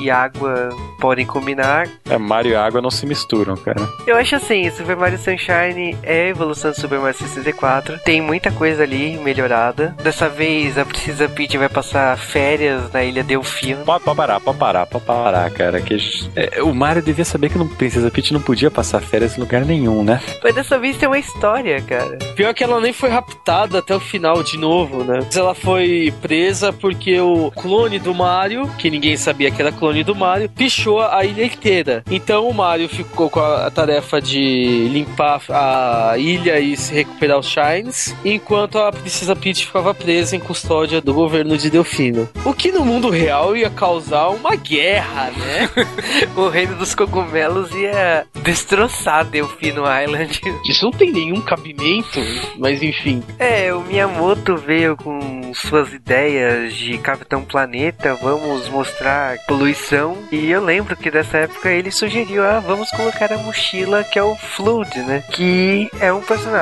e 0.00 0.10
água 0.10 0.70
podem 1.00 1.26
combinar. 1.26 1.88
É, 2.08 2.18
Mario 2.18 2.52
e 2.52 2.56
água 2.56 2.80
não 2.80 2.90
se 2.90 3.06
misturam, 3.06 3.56
cara. 3.56 3.88
Eu 4.06 4.16
acho 4.16 4.36
assim, 4.36 4.70
Super 4.70 4.96
Mario 4.96 5.18
Sunshine 5.18 5.96
é 6.02 6.26
a 6.26 6.28
evolução 6.28 6.70
do 6.70 6.77
Super 6.78 7.00
Mario 7.00 7.18
64. 7.18 7.98
Tem 8.04 8.20
muita 8.20 8.52
coisa 8.52 8.84
ali 8.84 9.18
melhorada. 9.18 9.94
Dessa 10.02 10.28
vez 10.28 10.78
a 10.78 10.84
Princesa 10.84 11.28
Peach 11.28 11.58
vai 11.58 11.68
passar 11.68 12.16
férias 12.16 12.92
na 12.92 13.02
ilha 13.02 13.24
Delfino. 13.24 13.84
Pode, 13.84 14.04
pode 14.04 14.16
parar, 14.16 14.40
pode 14.40 14.58
parar, 14.58 14.86
pode 14.86 15.04
parar, 15.04 15.50
cara. 15.50 15.80
Que, 15.80 15.96
é, 16.36 16.62
o 16.62 16.72
Mario 16.72 17.02
devia 17.02 17.24
saber 17.24 17.50
que 17.50 17.58
não, 17.58 17.66
Princesa 17.66 18.10
Peach 18.10 18.32
não 18.32 18.40
podia 18.40 18.70
passar 18.70 19.00
férias 19.00 19.36
em 19.36 19.40
lugar 19.40 19.64
nenhum, 19.64 20.04
né? 20.04 20.20
Mas 20.42 20.54
dessa 20.54 20.78
vez 20.78 20.96
tem 20.96 21.08
uma 21.08 21.18
história, 21.18 21.80
cara. 21.82 22.16
Pior 22.36 22.54
que 22.54 22.62
ela 22.62 22.80
nem 22.80 22.92
foi 22.92 23.08
raptada 23.08 23.78
até 23.78 23.94
o 23.94 24.00
final 24.00 24.42
de 24.42 24.56
novo, 24.56 25.02
né? 25.02 25.20
Ela 25.34 25.54
foi 25.54 26.14
presa 26.22 26.72
porque 26.72 27.20
o 27.20 27.50
clone 27.50 27.98
do 27.98 28.14
Mario, 28.14 28.68
que 28.78 28.88
ninguém 28.88 29.16
sabia 29.16 29.50
que 29.50 29.60
era 29.60 29.72
clone 29.72 30.04
do 30.04 30.14
Mario, 30.14 30.48
pichou 30.48 31.00
a 31.00 31.24
ilha 31.24 31.44
inteira. 31.44 32.04
Então 32.10 32.48
o 32.48 32.54
Mario 32.54 32.88
ficou 32.88 33.28
com 33.28 33.40
a 33.40 33.70
tarefa 33.70 34.20
de 34.20 34.88
limpar 34.92 35.42
a 35.48 36.14
ilha 36.16 36.58
e 36.60 36.67
se 36.76 36.92
recuperar 36.92 37.38
os 37.38 37.46
Shines, 37.46 38.14
enquanto 38.24 38.78
a 38.78 38.92
Princesa 38.92 39.34
Peach 39.34 39.66
ficava 39.66 39.94
presa 39.94 40.36
em 40.36 40.40
custódia 40.40 41.00
do 41.00 41.14
governo 41.14 41.56
de 41.56 41.70
Delfino. 41.70 42.28
O 42.44 42.52
que 42.52 42.72
no 42.72 42.84
mundo 42.84 43.08
real 43.08 43.56
ia 43.56 43.70
causar 43.70 44.28
uma 44.28 44.54
guerra, 44.56 45.30
né? 45.30 45.70
o 46.36 46.48
reino 46.48 46.76
dos 46.76 46.94
cogumelos 46.94 47.70
ia 47.72 48.26
destroçar 48.42 49.24
Delfino 49.24 49.82
Island. 49.82 50.40
Isso 50.68 50.84
não 50.84 50.92
tem 50.92 51.12
nenhum 51.12 51.40
cabimento, 51.40 52.20
mas 52.58 52.82
enfim. 52.82 53.22
É, 53.38 53.72
o 53.72 53.80
Miyamoto 53.82 54.56
veio 54.56 54.96
com 54.96 55.52
suas 55.54 55.92
ideias 55.92 56.74
de 56.74 56.98
Capitão 56.98 57.42
Planeta, 57.44 58.14
vamos 58.14 58.68
mostrar 58.68 59.38
poluição. 59.46 60.16
E 60.30 60.50
eu 60.50 60.64
lembro 60.64 60.96
que 60.96 61.10
dessa 61.10 61.38
época 61.38 61.70
ele 61.70 61.90
sugeriu, 61.90 62.44
ah, 62.44 62.60
vamos 62.60 62.90
colocar 62.90 63.32
a 63.32 63.38
mochila 63.38 64.04
que 64.04 64.18
é 64.18 64.22
o 64.22 64.34
Flood, 64.36 64.98
né? 65.00 65.22
Que 65.32 65.88
é 66.00 66.12
um 66.12 66.20
personagem 66.20 66.57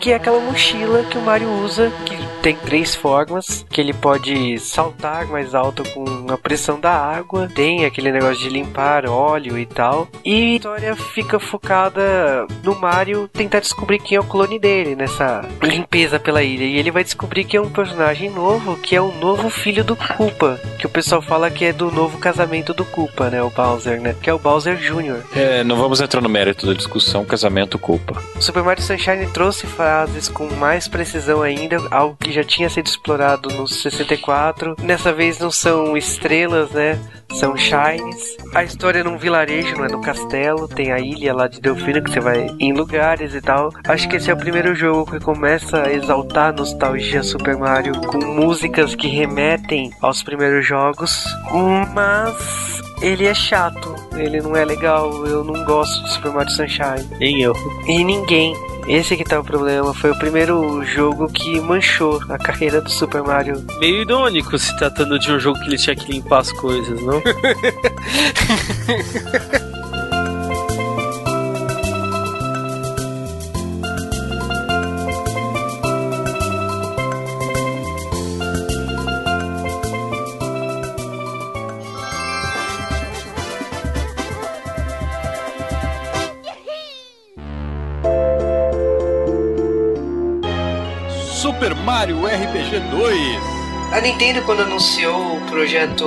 que 0.00 0.12
é 0.12 0.14
aquela 0.14 0.40
mochila 0.40 1.02
que 1.04 1.18
o 1.18 1.20
Mario 1.20 1.50
usa, 1.62 1.92
que 2.06 2.16
tem 2.42 2.56
três 2.56 2.94
formas, 2.94 3.66
que 3.68 3.80
ele 3.80 3.92
pode 3.92 4.58
saltar 4.58 5.26
mais 5.26 5.54
alto 5.54 5.82
com 5.90 6.32
a 6.32 6.38
pressão 6.38 6.80
da 6.80 6.90
água, 6.90 7.50
tem 7.54 7.84
aquele 7.84 8.10
negócio 8.10 8.42
de 8.42 8.48
limpar 8.48 9.06
óleo 9.06 9.58
e 9.58 9.66
tal. 9.66 10.08
E 10.24 10.54
a 10.54 10.56
história 10.56 10.96
fica 10.96 11.38
focada 11.38 12.46
no 12.62 12.74
Mario 12.74 13.28
tentar 13.28 13.60
descobrir 13.60 13.98
quem 13.98 14.16
é 14.16 14.20
o 14.20 14.24
clone 14.24 14.58
dele 14.58 14.96
nessa 14.96 15.46
limpeza 15.62 16.18
pela 16.18 16.42
ilha. 16.42 16.64
E 16.64 16.78
ele 16.78 16.90
vai 16.90 17.04
descobrir 17.04 17.44
que 17.44 17.56
é 17.56 17.60
um 17.60 17.68
personagem 17.68 18.30
novo, 18.30 18.76
que 18.78 18.96
é 18.96 19.00
o 19.00 19.12
novo 19.12 19.50
filho 19.50 19.84
do 19.84 19.94
Koopa, 19.94 20.58
que 20.78 20.86
o 20.86 20.90
pessoal 20.90 21.20
fala 21.20 21.50
que 21.50 21.66
é 21.66 21.72
do 21.74 21.90
novo 21.90 22.16
casamento 22.16 22.72
do 22.72 22.86
Koopa, 22.86 23.28
né, 23.28 23.42
o 23.42 23.50
Bowser, 23.50 24.00
né, 24.00 24.16
que 24.22 24.30
é 24.30 24.32
o 24.32 24.38
Bowser 24.38 24.76
Jr. 24.76 25.22
É, 25.36 25.62
não 25.62 25.76
vamos 25.76 26.00
entrar 26.00 26.22
no 26.22 26.28
mérito 26.28 26.66
da 26.66 26.72
discussão 26.72 27.24
casamento 27.24 27.78
culpa. 27.78 28.22
Super 28.40 28.62
Mario 28.62 28.82
Sunshine 28.90 29.24
trouxe 29.28 29.68
fases 29.68 30.28
com 30.28 30.52
mais 30.56 30.88
precisão 30.88 31.42
ainda, 31.42 31.76
algo 31.92 32.16
que 32.18 32.32
já 32.32 32.42
tinha 32.42 32.68
sido 32.68 32.88
explorado 32.88 33.48
no 33.50 33.68
64. 33.68 34.74
Dessa 34.74 35.12
vez 35.12 35.38
não 35.38 35.52
são 35.52 35.96
estrelas, 35.96 36.72
né? 36.72 36.98
São 37.34 37.56
shines. 37.56 38.36
A 38.52 38.64
história 38.64 38.98
é 38.98 39.04
num 39.04 39.16
vilarejo, 39.16 39.76
não 39.76 39.84
é 39.84 39.88
no 39.88 40.00
castelo. 40.00 40.66
Tem 40.66 40.90
a 40.90 40.98
ilha 40.98 41.32
lá 41.32 41.46
de 41.46 41.60
Delfino 41.60 42.02
que 42.02 42.10
você 42.10 42.18
vai 42.18 42.48
em 42.58 42.72
lugares 42.72 43.32
e 43.32 43.40
tal. 43.40 43.70
Acho 43.86 44.08
que 44.08 44.16
esse 44.16 44.28
é 44.28 44.34
o 44.34 44.36
primeiro 44.36 44.74
jogo 44.74 45.12
que 45.12 45.20
começa 45.20 45.84
a 45.84 45.92
exaltar 45.92 46.48
a 46.48 46.52
nostalgia 46.52 47.22
Super 47.22 47.56
Mario 47.56 47.92
com 48.08 48.18
músicas 48.18 48.96
que 48.96 49.06
remetem 49.06 49.92
aos 50.00 50.20
primeiros 50.20 50.66
jogos. 50.66 51.24
Mas 51.94 52.82
ele 53.00 53.26
é 53.26 53.34
chato, 53.34 53.94
ele 54.16 54.40
não 54.40 54.54
é 54.54 54.64
legal, 54.64 55.26
eu 55.26 55.42
não 55.42 55.64
gosto 55.64 56.02
de 56.04 56.12
Super 56.12 56.32
Mario 56.32 56.52
Sunshine. 56.52 57.08
Nem 57.18 57.40
eu. 57.40 57.54
E 57.86 58.04
ninguém. 58.04 58.54
Esse 58.86 59.16
que 59.16 59.24
tá 59.24 59.38
o 59.38 59.44
problema. 59.44 59.94
Foi 59.94 60.10
o 60.10 60.18
primeiro 60.18 60.82
jogo 60.84 61.28
que 61.28 61.60
manchou 61.60 62.20
a 62.28 62.38
carreira 62.38 62.80
do 62.80 62.90
Super 62.90 63.22
Mario. 63.22 63.64
Meio 63.78 64.02
irônico 64.02 64.58
se 64.58 64.76
tratando 64.76 65.18
de 65.18 65.30
um 65.30 65.38
jogo 65.38 65.58
que 65.60 65.66
ele 65.66 65.78
tinha 65.78 65.94
que 65.94 66.10
limpar 66.10 66.40
as 66.40 66.52
coisas, 66.52 67.00
não? 67.02 67.22
RPG 92.26 92.80
2. 92.90 93.60
A 93.92 94.00
Nintendo, 94.00 94.42
quando 94.42 94.62
anunciou 94.62 95.36
o 95.36 95.40
projeto 95.46 96.06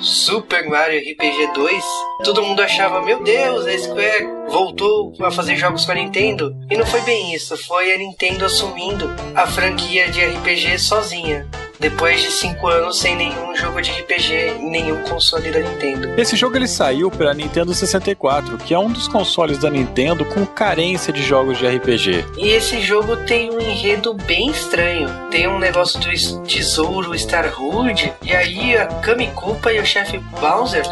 Super 0.00 0.68
Mario 0.68 1.00
RPG 1.00 1.52
2, 1.52 1.84
todo 2.22 2.42
mundo 2.42 2.60
achava, 2.62 3.02
meu 3.02 3.22
Deus, 3.24 3.66
a 3.66 3.76
Square 3.76 4.28
voltou 4.48 5.12
a 5.20 5.30
fazer 5.30 5.56
jogos 5.56 5.84
com 5.84 5.92
a 5.92 5.96
Nintendo. 5.96 6.54
E 6.70 6.76
não 6.76 6.86
foi 6.86 7.00
bem 7.00 7.34
isso, 7.34 7.56
foi 7.56 7.92
a 7.92 7.98
Nintendo 7.98 8.44
assumindo 8.44 9.10
a 9.34 9.46
franquia 9.46 10.08
de 10.10 10.24
RPG 10.24 10.78
sozinha. 10.78 11.48
Depois 11.80 12.20
de 12.22 12.30
5 12.30 12.66
anos 12.66 12.98
sem 12.98 13.16
nenhum 13.16 13.54
jogo 13.56 13.80
de 13.82 13.90
RPG 13.90 14.32
em 14.60 14.70
nenhum 14.70 15.02
console 15.02 15.50
da 15.50 15.60
Nintendo. 15.60 16.08
Esse 16.16 16.36
jogo 16.36 16.56
ele 16.56 16.68
saiu 16.68 17.10
para 17.10 17.34
Nintendo 17.34 17.74
64, 17.74 18.56
que 18.58 18.72
é 18.72 18.78
um 18.78 18.90
dos 18.90 19.08
consoles 19.08 19.58
da 19.58 19.68
Nintendo 19.68 20.24
com 20.24 20.46
carência 20.46 21.12
de 21.12 21.22
jogos 21.22 21.58
de 21.58 21.66
RPG. 21.66 22.24
E 22.38 22.48
esse 22.50 22.80
jogo 22.80 23.16
tem 23.26 23.50
um 23.50 23.60
enredo 23.60 24.14
bem 24.14 24.50
estranho. 24.50 25.08
Tem 25.30 25.46
um 25.48 25.58
negócio 25.58 25.98
do 26.00 26.10
es- 26.12 26.38
tesouro 26.46 27.14
Starhood, 27.14 28.12
e 28.22 28.32
aí 28.34 28.76
a 28.76 28.86
Kami 28.86 29.28
Koopa 29.28 29.72
e 29.72 29.80
o 29.80 29.84
chefe 29.86 30.18
Bowser 30.40 30.84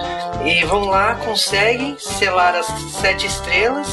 e 0.45 0.65
vão 0.65 0.87
lá, 0.87 1.15
conseguem 1.17 1.97
selar 1.99 2.55
as 2.55 2.67
sete 3.01 3.27
estrelas 3.27 3.89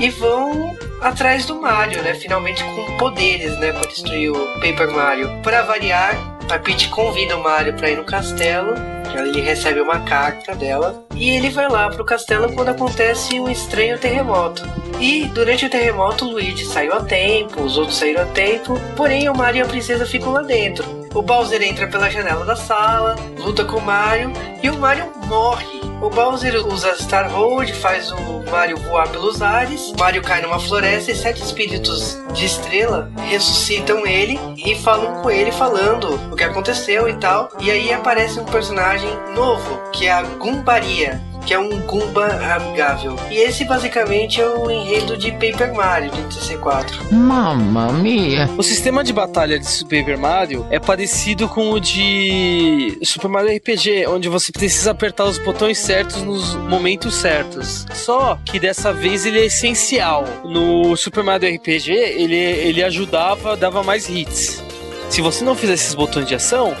e 0.00 0.08
vão 0.08 0.74
atrás 1.00 1.44
do 1.44 1.60
Mario, 1.60 2.02
né? 2.02 2.14
Finalmente 2.14 2.64
com 2.64 2.96
poderes, 2.96 3.56
né? 3.58 3.72
Pra 3.72 3.82
destruir 3.82 4.32
o 4.32 4.54
Paper 4.54 4.90
Mario. 4.90 5.30
Pra 5.42 5.62
variar, 5.62 6.16
a 6.50 6.58
Peach 6.58 6.88
convida 6.88 7.36
o 7.36 7.42
Mario 7.42 7.74
pra 7.74 7.90
ir 7.90 7.96
no 7.96 8.04
castelo. 8.04 8.74
Ele 9.14 9.40
recebe 9.40 9.80
uma 9.80 10.00
carta 10.00 10.54
dela 10.54 11.04
e 11.14 11.30
ele 11.30 11.50
vai 11.50 11.68
lá 11.68 11.90
pro 11.90 12.04
castelo 12.04 12.52
quando 12.52 12.68
acontece 12.68 13.38
um 13.38 13.50
estranho 13.50 13.98
terremoto. 13.98 14.62
E 15.00 15.26
durante 15.26 15.66
o 15.66 15.70
terremoto, 15.70 16.24
o 16.24 16.32
Luigi 16.32 16.64
saiu 16.64 16.94
a 16.94 17.02
tempo, 17.02 17.62
os 17.62 17.76
outros 17.76 17.96
saíram 17.96 18.22
a 18.22 18.26
tempo, 18.26 18.78
porém 18.96 19.28
o 19.28 19.36
Mario 19.36 19.60
e 19.60 19.62
a 19.62 19.68
princesa 19.68 20.06
ficam 20.06 20.32
lá 20.32 20.42
dentro. 20.42 20.84
O 21.12 21.22
Bowser 21.22 21.60
entra 21.60 21.88
pela 21.88 22.08
janela 22.08 22.44
da 22.44 22.54
sala, 22.54 23.16
luta 23.36 23.64
com 23.64 23.78
o 23.78 23.82
Mario 23.82 24.32
e 24.62 24.70
o 24.70 24.78
Mario 24.78 25.10
morre. 25.26 25.89
O 26.00 26.08
Bowser 26.08 26.66
usa 26.66 26.96
Star 26.96 27.30
Road, 27.30 27.72
faz 27.74 28.10
o 28.10 28.42
Mario 28.50 28.78
voar 28.78 29.06
pelos 29.08 29.42
ares. 29.42 29.92
Mario 29.98 30.22
cai 30.22 30.40
numa 30.40 30.58
floresta 30.58 31.12
e 31.12 31.14
sete 31.14 31.42
espíritos 31.42 32.18
de 32.32 32.46
estrela 32.46 33.12
ressuscitam 33.28 34.06
ele 34.06 34.40
e 34.56 34.74
falam 34.76 35.20
com 35.20 35.30
ele 35.30 35.52
falando 35.52 36.14
o 36.32 36.36
que 36.36 36.42
aconteceu 36.42 37.06
e 37.06 37.14
tal. 37.18 37.50
E 37.60 37.70
aí 37.70 37.92
aparece 37.92 38.40
um 38.40 38.46
personagem 38.46 39.10
novo, 39.34 39.78
que 39.92 40.06
é 40.06 40.12
a 40.12 40.22
Gumbaria 40.22 41.20
que 41.46 41.54
é 41.54 41.58
um 41.58 41.80
Goomba 41.80 42.26
amigável. 42.54 43.16
E 43.30 43.38
esse 43.38 43.64
basicamente 43.64 44.40
é 44.40 44.48
o 44.48 44.70
enredo 44.70 45.16
de 45.16 45.32
Paper 45.32 45.74
Mario 45.74 46.10
de 46.10 46.34
64. 46.34 47.14
Mamma 47.14 47.92
mia. 47.92 48.48
O 48.56 48.62
sistema 48.62 49.02
de 49.02 49.12
batalha 49.12 49.58
de 49.58 49.66
Super 49.66 50.16
Mario 50.16 50.66
é 50.70 50.78
parecido 50.78 51.48
com 51.48 51.70
o 51.70 51.80
de 51.80 52.98
Super 53.02 53.28
Mario 53.28 53.56
RPG, 53.56 54.06
onde 54.08 54.28
você 54.28 54.52
precisa 54.52 54.90
apertar 54.90 55.24
os 55.24 55.38
botões 55.38 55.78
certos 55.78 56.22
nos 56.22 56.54
momentos 56.54 57.14
certos. 57.14 57.86
Só 57.92 58.38
que 58.44 58.58
dessa 58.58 58.92
vez 58.92 59.26
ele 59.26 59.40
é 59.40 59.46
essencial. 59.46 60.24
No 60.44 60.96
Super 60.96 61.24
Mario 61.24 61.54
RPG, 61.56 61.92
ele, 61.92 62.36
ele 62.36 62.82
ajudava, 62.82 63.56
dava 63.56 63.82
mais 63.82 64.08
hits. 64.08 64.62
Se 65.08 65.20
você 65.20 65.44
não 65.44 65.56
fizer 65.56 65.74
esses 65.74 65.94
botões 65.94 66.26
de 66.26 66.36
ação, 66.36 66.74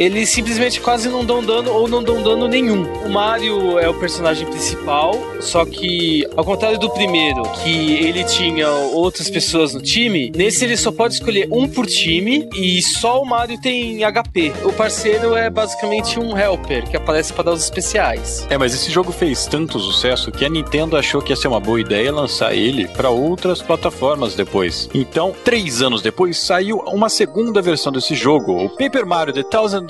eles 0.00 0.30
simplesmente 0.30 0.80
quase 0.80 1.10
não 1.10 1.22
dão 1.22 1.44
dano 1.44 1.70
ou 1.70 1.86
não 1.86 2.02
dão 2.02 2.22
dano 2.22 2.48
nenhum. 2.48 2.90
O 3.04 3.10
Mario 3.10 3.78
é 3.78 3.86
o 3.86 3.92
personagem 3.92 4.46
principal, 4.46 5.12
só 5.40 5.62
que 5.66 6.26
ao 6.34 6.42
contrário 6.42 6.78
do 6.78 6.88
primeiro, 6.88 7.42
que 7.62 7.96
ele 7.96 8.24
tinha 8.24 8.66
outras 8.70 9.28
pessoas 9.28 9.74
no 9.74 9.82
time, 9.82 10.32
nesse 10.34 10.64
ele 10.64 10.78
só 10.78 10.90
pode 10.90 11.14
escolher 11.14 11.48
um 11.52 11.68
por 11.68 11.86
time 11.86 12.48
e 12.56 12.80
só 12.80 13.20
o 13.20 13.26
Mario 13.26 13.60
tem 13.60 14.00
HP. 14.02 14.54
O 14.64 14.72
parceiro 14.72 15.36
é 15.36 15.50
basicamente 15.50 16.18
um 16.18 16.36
helper 16.36 16.88
que 16.88 16.96
aparece 16.96 17.34
para 17.34 17.44
dar 17.44 17.52
os 17.52 17.62
especiais. 17.62 18.46
É, 18.48 18.56
mas 18.56 18.72
esse 18.72 18.90
jogo 18.90 19.12
fez 19.12 19.44
tanto 19.44 19.78
sucesso 19.78 20.32
que 20.32 20.46
a 20.46 20.48
Nintendo 20.48 20.96
achou 20.96 21.20
que 21.20 21.30
ia 21.30 21.36
ser 21.36 21.48
uma 21.48 21.60
boa 21.60 21.78
ideia 21.78 22.10
lançar 22.10 22.54
ele 22.54 22.88
para 22.88 23.10
outras 23.10 23.60
plataformas 23.60 24.34
depois. 24.34 24.88
Então, 24.94 25.34
três 25.44 25.82
anos 25.82 26.00
depois, 26.00 26.38
saiu 26.38 26.78
uma 26.86 27.10
segunda 27.10 27.60
versão 27.60 27.92
desse 27.92 28.14
jogo, 28.14 28.64
o 28.64 28.70
Paper 28.70 29.04
Mario 29.04 29.34
The 29.34 29.42
Thousand 29.42 29.89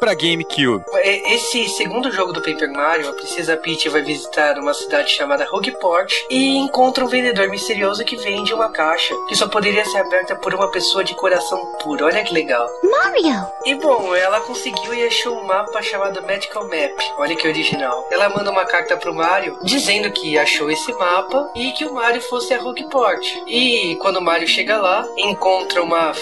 Para 0.00 0.14
GameCube. 0.14 0.84
É, 0.94 1.34
Esse 1.34 1.68
segundo 1.68 2.10
jogo 2.10 2.32
do 2.32 2.42
Paper 2.42 2.72
Mario, 2.72 3.08
a 3.08 3.12
Princesa 3.12 3.56
Peach 3.56 3.88
vai 3.88 4.02
visitar 4.02 4.58
uma 4.58 4.74
cidade 4.74 5.10
chamada 5.10 5.44
Rogueport 5.44 6.12
e 6.28 6.56
encontra 6.56 7.04
um 7.04 7.08
vendedor 7.08 7.48
misterioso 7.48 8.04
que 8.04 8.16
vende 8.16 8.52
uma 8.52 8.70
caixa 8.70 9.14
que 9.28 9.36
só 9.36 9.46
poderia 9.48 9.84
ser 9.84 9.98
aberta 9.98 10.34
por 10.36 10.54
uma 10.54 10.70
pessoa 10.70 11.04
de 11.04 11.14
coração 11.14 11.64
puro. 11.82 12.04
Olha 12.06 12.24
que 12.24 12.34
legal. 12.34 12.68
Mario! 12.82 13.46
E 13.64 13.74
bom, 13.74 14.14
ela 14.14 14.40
conseguiu 14.40 14.92
e 14.94 15.06
achou 15.06 15.38
um 15.38 15.44
mapa 15.44 15.80
chamado 15.82 16.22
Magical 16.22 16.64
Map. 16.64 16.98
Olha 17.18 17.36
que 17.36 17.46
original. 17.46 18.08
Ela 18.10 18.28
manda 18.28 18.50
uma 18.50 18.64
carta 18.64 18.96
pro 18.96 19.14
Mario 19.14 19.58
dizendo 19.62 20.10
que 20.10 20.38
achou 20.38 20.70
esse 20.70 20.92
mapa 20.94 21.50
e 21.54 21.72
que 21.72 21.84
o 21.84 21.94
Mario 21.94 22.20
fosse 22.22 22.52
a 22.54 22.58
Rogueport. 22.58 23.24
E 23.46 23.96
quando 23.96 24.16
o 24.16 24.22
Mario 24.22 24.48
chega 24.48 24.78
lá, 24.78 25.06
encontra 25.16 25.82
uma 25.82 26.12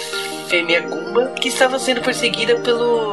fêmea 0.48 0.80
Goomba 0.80 1.32
que 1.40 1.48
estava 1.48 1.78
sendo 1.78 2.00
perseguida 2.00 2.56
pelo 2.60 3.05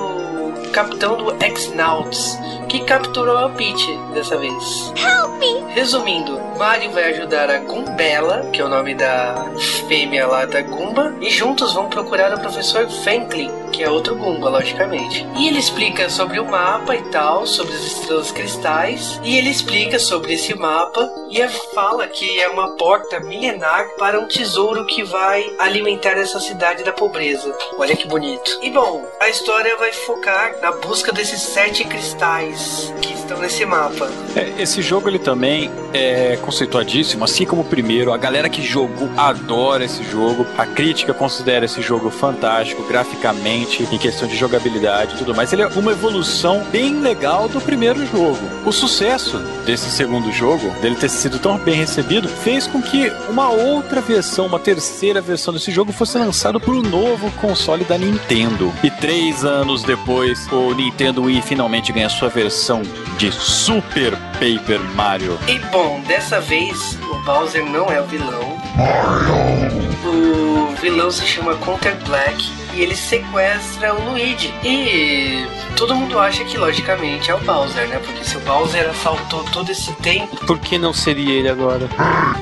capitão 0.73 1.15
do 1.15 1.31
X-Nauts, 1.41 2.37
que 2.67 2.83
capturou 2.83 3.37
a 3.37 3.49
Peach 3.49 3.95
dessa 4.13 4.35
vez. 4.37 4.91
Help 4.97 5.39
me! 5.39 5.71
Resumindo, 5.71 6.39
Mario 6.63 6.91
vai 6.91 7.11
ajudar 7.11 7.49
a 7.49 7.57
Gumbella, 7.57 8.49
que 8.53 8.61
é 8.61 8.63
o 8.63 8.69
nome 8.69 8.95
da 8.95 9.51
fêmea 9.85 10.25
lá 10.25 10.45
da 10.45 10.61
Goomba, 10.61 11.13
e 11.19 11.29
juntos 11.29 11.73
vão 11.73 11.89
procurar 11.89 12.33
o 12.33 12.39
professor 12.39 12.89
Franklin, 12.89 13.51
que 13.69 13.83
é 13.83 13.89
outro 13.89 14.15
Goomba, 14.15 14.47
logicamente. 14.47 15.27
E 15.35 15.49
ele 15.49 15.59
explica 15.59 16.09
sobre 16.09 16.39
o 16.39 16.45
mapa 16.45 16.95
e 16.95 17.01
tal, 17.09 17.45
sobre 17.45 17.73
as 17.73 17.81
estrelas 17.81 18.31
cristais, 18.31 19.19
e 19.25 19.37
ele 19.37 19.49
explica 19.49 19.99
sobre 19.99 20.35
esse 20.35 20.57
mapa 20.57 21.11
e 21.29 21.45
fala 21.73 22.07
que 22.07 22.39
é 22.39 22.47
uma 22.47 22.77
porta 22.77 23.19
milenar 23.19 23.85
para 23.97 24.17
um 24.17 24.25
tesouro 24.25 24.85
que 24.85 25.03
vai 25.03 25.43
alimentar 25.59 26.11
essa 26.11 26.39
cidade 26.39 26.83
da 26.85 26.93
pobreza. 26.93 27.53
Olha 27.77 27.93
que 27.93 28.07
bonito. 28.07 28.59
E 28.61 28.69
bom, 28.69 29.05
a 29.19 29.27
história 29.27 29.75
vai 29.75 29.91
focar 29.91 30.55
na 30.61 30.71
busca 30.71 31.11
desses 31.11 31.41
sete 31.41 31.83
cristais 31.83 32.93
que 33.01 33.13
estão 33.13 33.37
nesse 33.39 33.65
mapa. 33.65 34.09
É, 34.33 34.61
esse 34.61 34.81
jogo 34.81 35.09
ele 35.09 35.19
também 35.19 35.69
é 35.93 36.37
conceituadíssimo, 36.53 37.23
assim 37.23 37.45
como 37.45 37.63
o 37.63 37.65
primeiro. 37.65 38.13
A 38.13 38.17
galera 38.17 38.47
que 38.47 38.61
jogou 38.61 39.09
adora 39.17 39.83
esse 39.83 40.03
jogo. 40.03 40.45
A 40.57 40.65
crítica 40.65 41.13
considera 41.13 41.65
esse 41.65 41.81
jogo 41.81 42.11
fantástico, 42.11 42.83
graficamente, 42.87 43.87
em 43.91 43.97
questão 43.97 44.27
de 44.27 44.35
jogabilidade 44.37 45.15
e 45.15 45.17
tudo 45.17 45.33
mais. 45.33 45.51
Ele 45.51 45.63
é 45.63 45.67
uma 45.67 45.91
evolução 45.91 46.63
bem 46.71 46.99
legal 46.99 47.49
do 47.49 47.59
primeiro 47.59 48.05
jogo. 48.05 48.39
O 48.65 48.71
sucesso 48.71 49.39
desse 49.65 49.89
segundo 49.89 50.31
jogo, 50.31 50.69
dele 50.81 50.95
ter 50.95 51.09
sido 51.09 51.39
tão 51.39 51.57
bem 51.57 51.75
recebido, 51.75 52.27
fez 52.27 52.67
com 52.67 52.81
que 52.81 53.11
uma 53.29 53.49
outra 53.49 53.99
versão, 53.99 54.45
uma 54.45 54.59
terceira 54.59 55.21
versão 55.21 55.53
desse 55.53 55.71
jogo 55.71 55.91
fosse 55.91 56.17
lançado 56.17 56.59
para 56.59 56.71
o 56.71 56.83
novo 56.83 57.31
console 57.31 57.83
da 57.83 57.97
Nintendo. 57.97 58.71
E 58.83 58.91
três 58.91 59.43
anos 59.43 59.83
depois, 59.83 60.47
o 60.51 60.73
Nintendo 60.73 61.23
Wii 61.23 61.41
finalmente 61.41 61.91
ganha 61.91 62.09
sua 62.09 62.29
versão 62.29 62.81
de 63.17 63.31
Super 63.31 64.15
Paper 64.33 64.79
Mario. 64.95 65.37
E 65.47 65.57
bom, 65.71 66.01
dessa 66.07 66.32
vez 66.39 66.97
o 67.09 67.15
Bowser 67.23 67.65
não 67.65 67.91
é 67.91 68.01
o 68.01 68.05
vilão. 68.05 68.57
O 70.05 70.75
vilão 70.75 71.11
se 71.11 71.25
chama 71.25 71.55
Counter 71.55 71.95
Black 72.05 72.62
e 72.75 72.81
ele 72.81 72.95
sequestra 72.95 73.93
o 73.93 74.09
Luigi. 74.09 74.53
E 74.63 75.45
todo 75.75 75.95
mundo 75.95 76.19
acha 76.19 76.43
que 76.43 76.57
logicamente 76.57 77.29
é 77.31 77.35
o 77.35 77.39
Bowser, 77.39 77.87
né? 77.87 77.99
Porque 78.03 78.23
se 78.23 78.37
o 78.37 78.39
Bowser 78.41 78.89
assaltou 78.89 79.43
todo 79.45 79.71
esse 79.71 79.91
tempo, 79.95 80.35
Por 80.45 80.59
que 80.59 80.77
não 80.77 80.93
seria 80.93 81.33
ele 81.33 81.49
agora? 81.49 81.87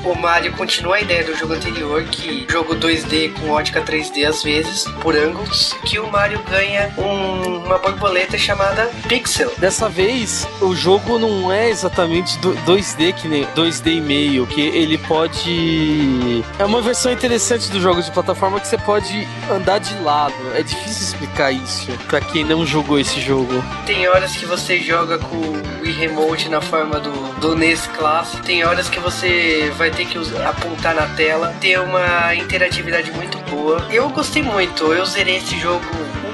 o 0.04 0.14
Mario 0.14 0.52
continua 0.52 0.96
a 0.96 1.00
ideia 1.00 1.24
do 1.24 1.34
jogo 1.36 1.54
anterior, 1.54 2.02
que 2.04 2.46
jogo 2.50 2.74
2D 2.74 3.30
com 3.40 3.50
ótica 3.50 3.80
3D 3.80 4.24
às 4.24 4.42
vezes, 4.42 4.84
por 5.00 5.16
ângulos, 5.16 5.74
que 5.84 5.98
o 5.98 6.10
Mario 6.10 6.40
ganha 6.50 6.92
um- 6.98 7.64
uma 7.64 7.78
borboleta 7.78 8.36
chamada 8.38 8.90
Pixel. 9.08 9.52
Dessa 9.58 9.88
vez, 9.88 10.46
o 10.60 10.74
jogo 10.74 11.18
não 11.18 11.50
é 11.52 11.70
exatamente 11.70 12.38
do- 12.38 12.54
2D 12.64 13.12
que 13.12 13.28
nem 13.28 13.46
2D 13.54 13.92
e 13.94 14.00
meio, 14.00 14.46
que 14.46 14.60
ele 14.60 14.98
pode. 14.98 16.44
É 16.58 16.64
uma 16.64 16.80
versão 16.80 17.12
interessante 17.12 17.70
do 17.70 17.80
jogo 17.80 18.02
de 18.02 18.10
plataforma 18.10 18.60
que 18.60 18.66
você 18.66 18.78
pode 18.78 19.26
andar 19.50 19.78
de 19.78 19.94
lado. 20.02 20.21
É 20.54 20.62
difícil 20.62 21.02
explicar 21.02 21.50
isso 21.50 21.90
pra 22.08 22.20
quem 22.20 22.44
não 22.44 22.64
jogou 22.66 22.98
esse 22.98 23.20
jogo. 23.20 23.62
Tem 23.86 24.06
horas 24.08 24.36
que 24.36 24.44
você 24.44 24.78
joga 24.78 25.18
com 25.18 25.36
o 25.36 25.62
Wii 25.82 25.92
Remote 25.92 26.48
na 26.48 26.60
forma 26.60 27.00
do, 27.00 27.40
do 27.40 27.56
NES 27.56 27.86
Classic. 27.96 28.42
Tem 28.42 28.64
horas 28.64 28.88
que 28.88 29.00
você 29.00 29.72
vai 29.76 29.90
ter 29.90 30.06
que 30.06 30.18
apontar 30.44 30.94
na 30.94 31.06
tela. 31.08 31.54
Tem 31.60 31.78
uma 31.78 32.34
interatividade 32.34 33.10
muito 33.12 33.38
boa. 33.50 33.86
Eu 33.90 34.08
gostei 34.10 34.42
muito. 34.42 34.92
Eu 34.92 35.04
zerei 35.06 35.36
esse 35.36 35.58
jogo. 35.58 35.84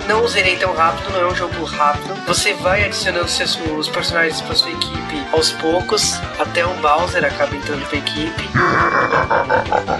Não 0.08 0.26
zerei 0.26 0.56
tão 0.56 0.72
rápido, 0.74 1.10
não 1.12 1.20
é 1.20 1.26
um 1.26 1.34
jogo 1.34 1.64
rápido. 1.64 2.14
Você 2.26 2.54
vai 2.54 2.84
adicionando 2.84 3.28
seus, 3.28 3.58
os 3.76 3.88
personagens 3.88 4.40
para 4.40 4.54
sua 4.54 4.70
equipe 4.70 5.22
aos 5.32 5.50
poucos, 5.52 6.14
até 6.38 6.64
o 6.64 6.72
Bowser 6.76 7.24
acaba 7.24 7.54
entrando 7.54 7.86
pra 7.86 7.98
equipe. 7.98 8.48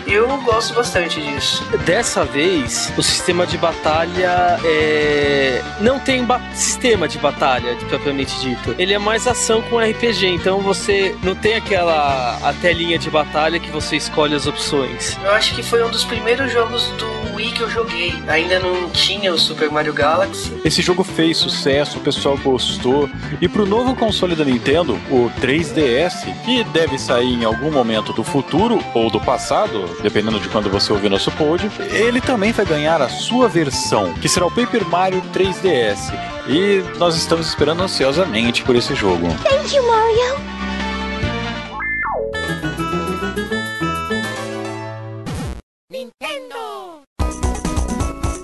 Eu 0.07 0.27
gosto 0.39 0.75
bastante 0.75 1.21
disso. 1.21 1.63
Dessa 1.85 2.25
vez, 2.25 2.93
o 2.97 3.03
sistema 3.03 3.47
de 3.47 3.59
batalha 3.59 4.59
é... 4.65 5.63
não 5.81 5.99
tem 6.01 6.25
ba- 6.25 6.41
sistema 6.55 7.07
de 7.07 7.19
batalha, 7.19 7.77
propriamente 7.89 8.39
dito. 8.41 8.75
Ele 8.79 8.95
é 8.95 8.99
mais 8.99 9.27
ação 9.27 9.61
com 9.63 9.79
RPG, 9.79 10.27
então 10.27 10.61
você 10.61 11.15
não 11.23 11.35
tem 11.35 11.57
aquela 11.57 12.39
a 12.43 12.53
telinha 12.55 12.99
de 12.99 13.11
batalha 13.11 13.61
que 13.61 13.71
você 13.71 13.97
escolhe 13.97 14.35
as 14.35 14.47
opções. 14.47 15.17
Eu 15.23 15.33
acho 15.33 15.55
que 15.55 15.63
foi 15.63 15.83
um 15.85 15.91
dos 15.91 16.05
primeiros 16.05 16.51
jogos 16.53 16.85
do 16.93 17.35
Wii 17.37 17.53
que 17.53 17.61
eu 17.63 17.71
joguei. 17.71 18.15
Ainda 18.29 18.59
não 18.59 18.89
tinha 18.91 19.33
o 19.33 19.39
Super 19.39 19.71
Mario 19.71 19.93
Galaxy. 19.99 20.53
Esse 20.65 20.81
jogo 20.81 21.03
fez 21.03 21.37
sucesso, 21.37 21.99
o 21.99 22.01
pessoal 22.01 22.39
gostou. 22.39 23.11
E 23.41 23.49
pro 23.49 23.67
novo 23.67 23.97
console 23.97 24.37
da 24.37 24.45
Nintendo, 24.45 24.95
o 25.11 25.31
3DS, 25.41 26.25
que 26.45 26.63
deve 26.65 26.99
sair 26.99 27.35
em 27.35 27.45
algum 27.45 27.71
momento 27.71 28.13
do 28.13 28.23
futuro 28.23 28.79
ou 28.95 29.11
do 29.11 29.21
passado, 29.21 29.85
dependendo 30.01 30.39
de 30.39 30.49
quando 30.49 30.71
você 30.71 30.93
ouvir 30.93 31.11
nosso 31.11 31.33
pod, 31.33 31.69
ele 31.91 32.21
também 32.21 32.53
vai 32.53 32.65
ganhar 32.65 33.03
a 33.03 33.09
sua 33.09 33.49
versão, 33.49 34.15
que 34.15 34.29
será 34.29 34.47
o 34.47 34.51
Paper 34.51 34.87
Mario 34.89 35.21
3DS. 35.35 36.13
E 36.47 36.83
nós 36.99 37.17
estamos 37.17 37.49
esperando 37.49 37.83
ansiosamente 37.83 38.63
por 38.63 38.77
esse 38.77 38.95
jogo. 38.95 39.27
Thank 39.43 39.75
you, 39.75 39.87
Mario! 39.87 40.48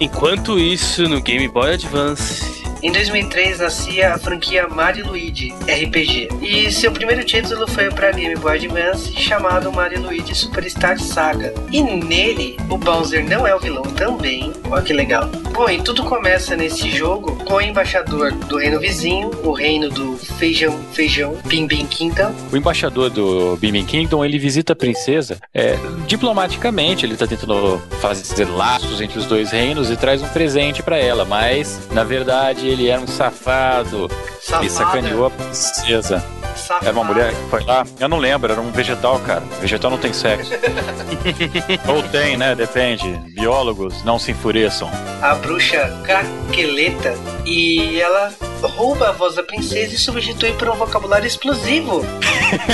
Enquanto 0.00 0.58
isso, 0.58 1.08
no 1.08 1.20
Game 1.20 1.46
Boy 1.48 1.74
Advance, 1.74 2.43
Em 2.84 2.92
2003 2.92 3.60
nascia 3.60 4.12
a 4.12 4.18
franquia 4.18 4.68
Mario 4.68 5.06
Luigi 5.06 5.54
RPG. 5.62 6.28
E 6.42 6.70
seu 6.70 6.92
primeiro 6.92 7.24
título 7.24 7.66
foi 7.66 7.90
para 7.90 8.12
Game 8.12 8.36
Boy 8.36 8.56
Advance, 8.56 9.10
chamado 9.18 9.72
Mario 9.72 10.02
Luigi 10.02 10.34
Superstar 10.34 11.00
Saga. 11.00 11.54
E 11.72 11.82
nele, 11.82 12.58
o 12.68 12.76
Bowser 12.76 13.26
não 13.26 13.46
é 13.46 13.56
o 13.56 13.58
vilão 13.58 13.84
também. 13.84 14.52
Olha 14.70 14.82
que 14.82 14.92
legal. 14.92 15.30
Bom, 15.54 15.70
e 15.70 15.80
tudo 15.80 16.04
começa 16.04 16.56
nesse 16.56 16.90
jogo 16.90 17.36
com 17.44 17.54
o 17.54 17.60
embaixador 17.60 18.32
do 18.32 18.58
reino 18.58 18.78
vizinho, 18.80 19.30
o 19.44 19.52
reino 19.52 19.88
do 19.88 20.16
feijão, 20.16 20.78
feijão, 20.92 21.38
Bim 21.46 21.66
Bim 21.66 21.86
Kingdom. 21.86 22.34
O 22.52 22.56
embaixador 22.56 23.08
do 23.08 23.56
Beaming 23.56 23.86
Kingdom, 23.86 24.24
ele 24.24 24.38
visita 24.38 24.72
a 24.72 24.76
princesa 24.76 25.38
é, 25.54 25.78
diplomaticamente, 26.08 27.06
ele 27.06 27.16
tá 27.16 27.26
tentando 27.26 27.80
fazer 28.00 28.46
laços 28.46 29.00
entre 29.00 29.18
os 29.18 29.26
dois 29.26 29.52
reinos 29.52 29.90
e 29.90 29.96
traz 29.96 30.20
um 30.22 30.28
presente 30.28 30.82
pra 30.82 30.98
ela, 30.98 31.24
mas 31.24 31.80
na 31.92 32.02
verdade 32.02 32.73
ele 32.74 32.88
era 32.88 33.00
um 33.00 33.06
safado. 33.06 34.10
Safada. 34.40 34.66
E 34.66 34.70
sacaneou 34.70 35.26
a 35.26 35.30
princesa. 35.30 36.24
Safada. 36.54 36.86
Era 36.86 36.94
uma 36.94 37.04
mulher 37.04 37.32
que 37.34 37.50
foi 37.50 37.64
lá? 37.64 37.84
Eu 37.98 38.08
não 38.08 38.18
lembro, 38.18 38.52
era 38.52 38.60
um 38.60 38.70
vegetal, 38.70 39.18
cara. 39.20 39.42
Vegetal 39.60 39.90
não 39.90 39.98
tem 39.98 40.12
sexo. 40.12 40.52
Ou 41.88 42.02
tem, 42.04 42.36
né? 42.36 42.54
Depende. 42.54 43.08
Biólogos 43.34 44.04
não 44.04 44.18
se 44.18 44.32
enfureçam. 44.32 44.90
a 45.22 45.34
bruxa 45.34 45.90
craqueleta 46.04 47.14
e 47.44 48.00
ela 48.00 48.32
rouba 48.62 49.08
a 49.10 49.12
voz 49.12 49.34
da 49.34 49.42
princesa 49.42 49.94
e 49.94 49.98
substitui 49.98 50.52
por 50.54 50.68
um 50.68 50.74
vocabulário 50.74 51.26
explosivo. 51.26 52.02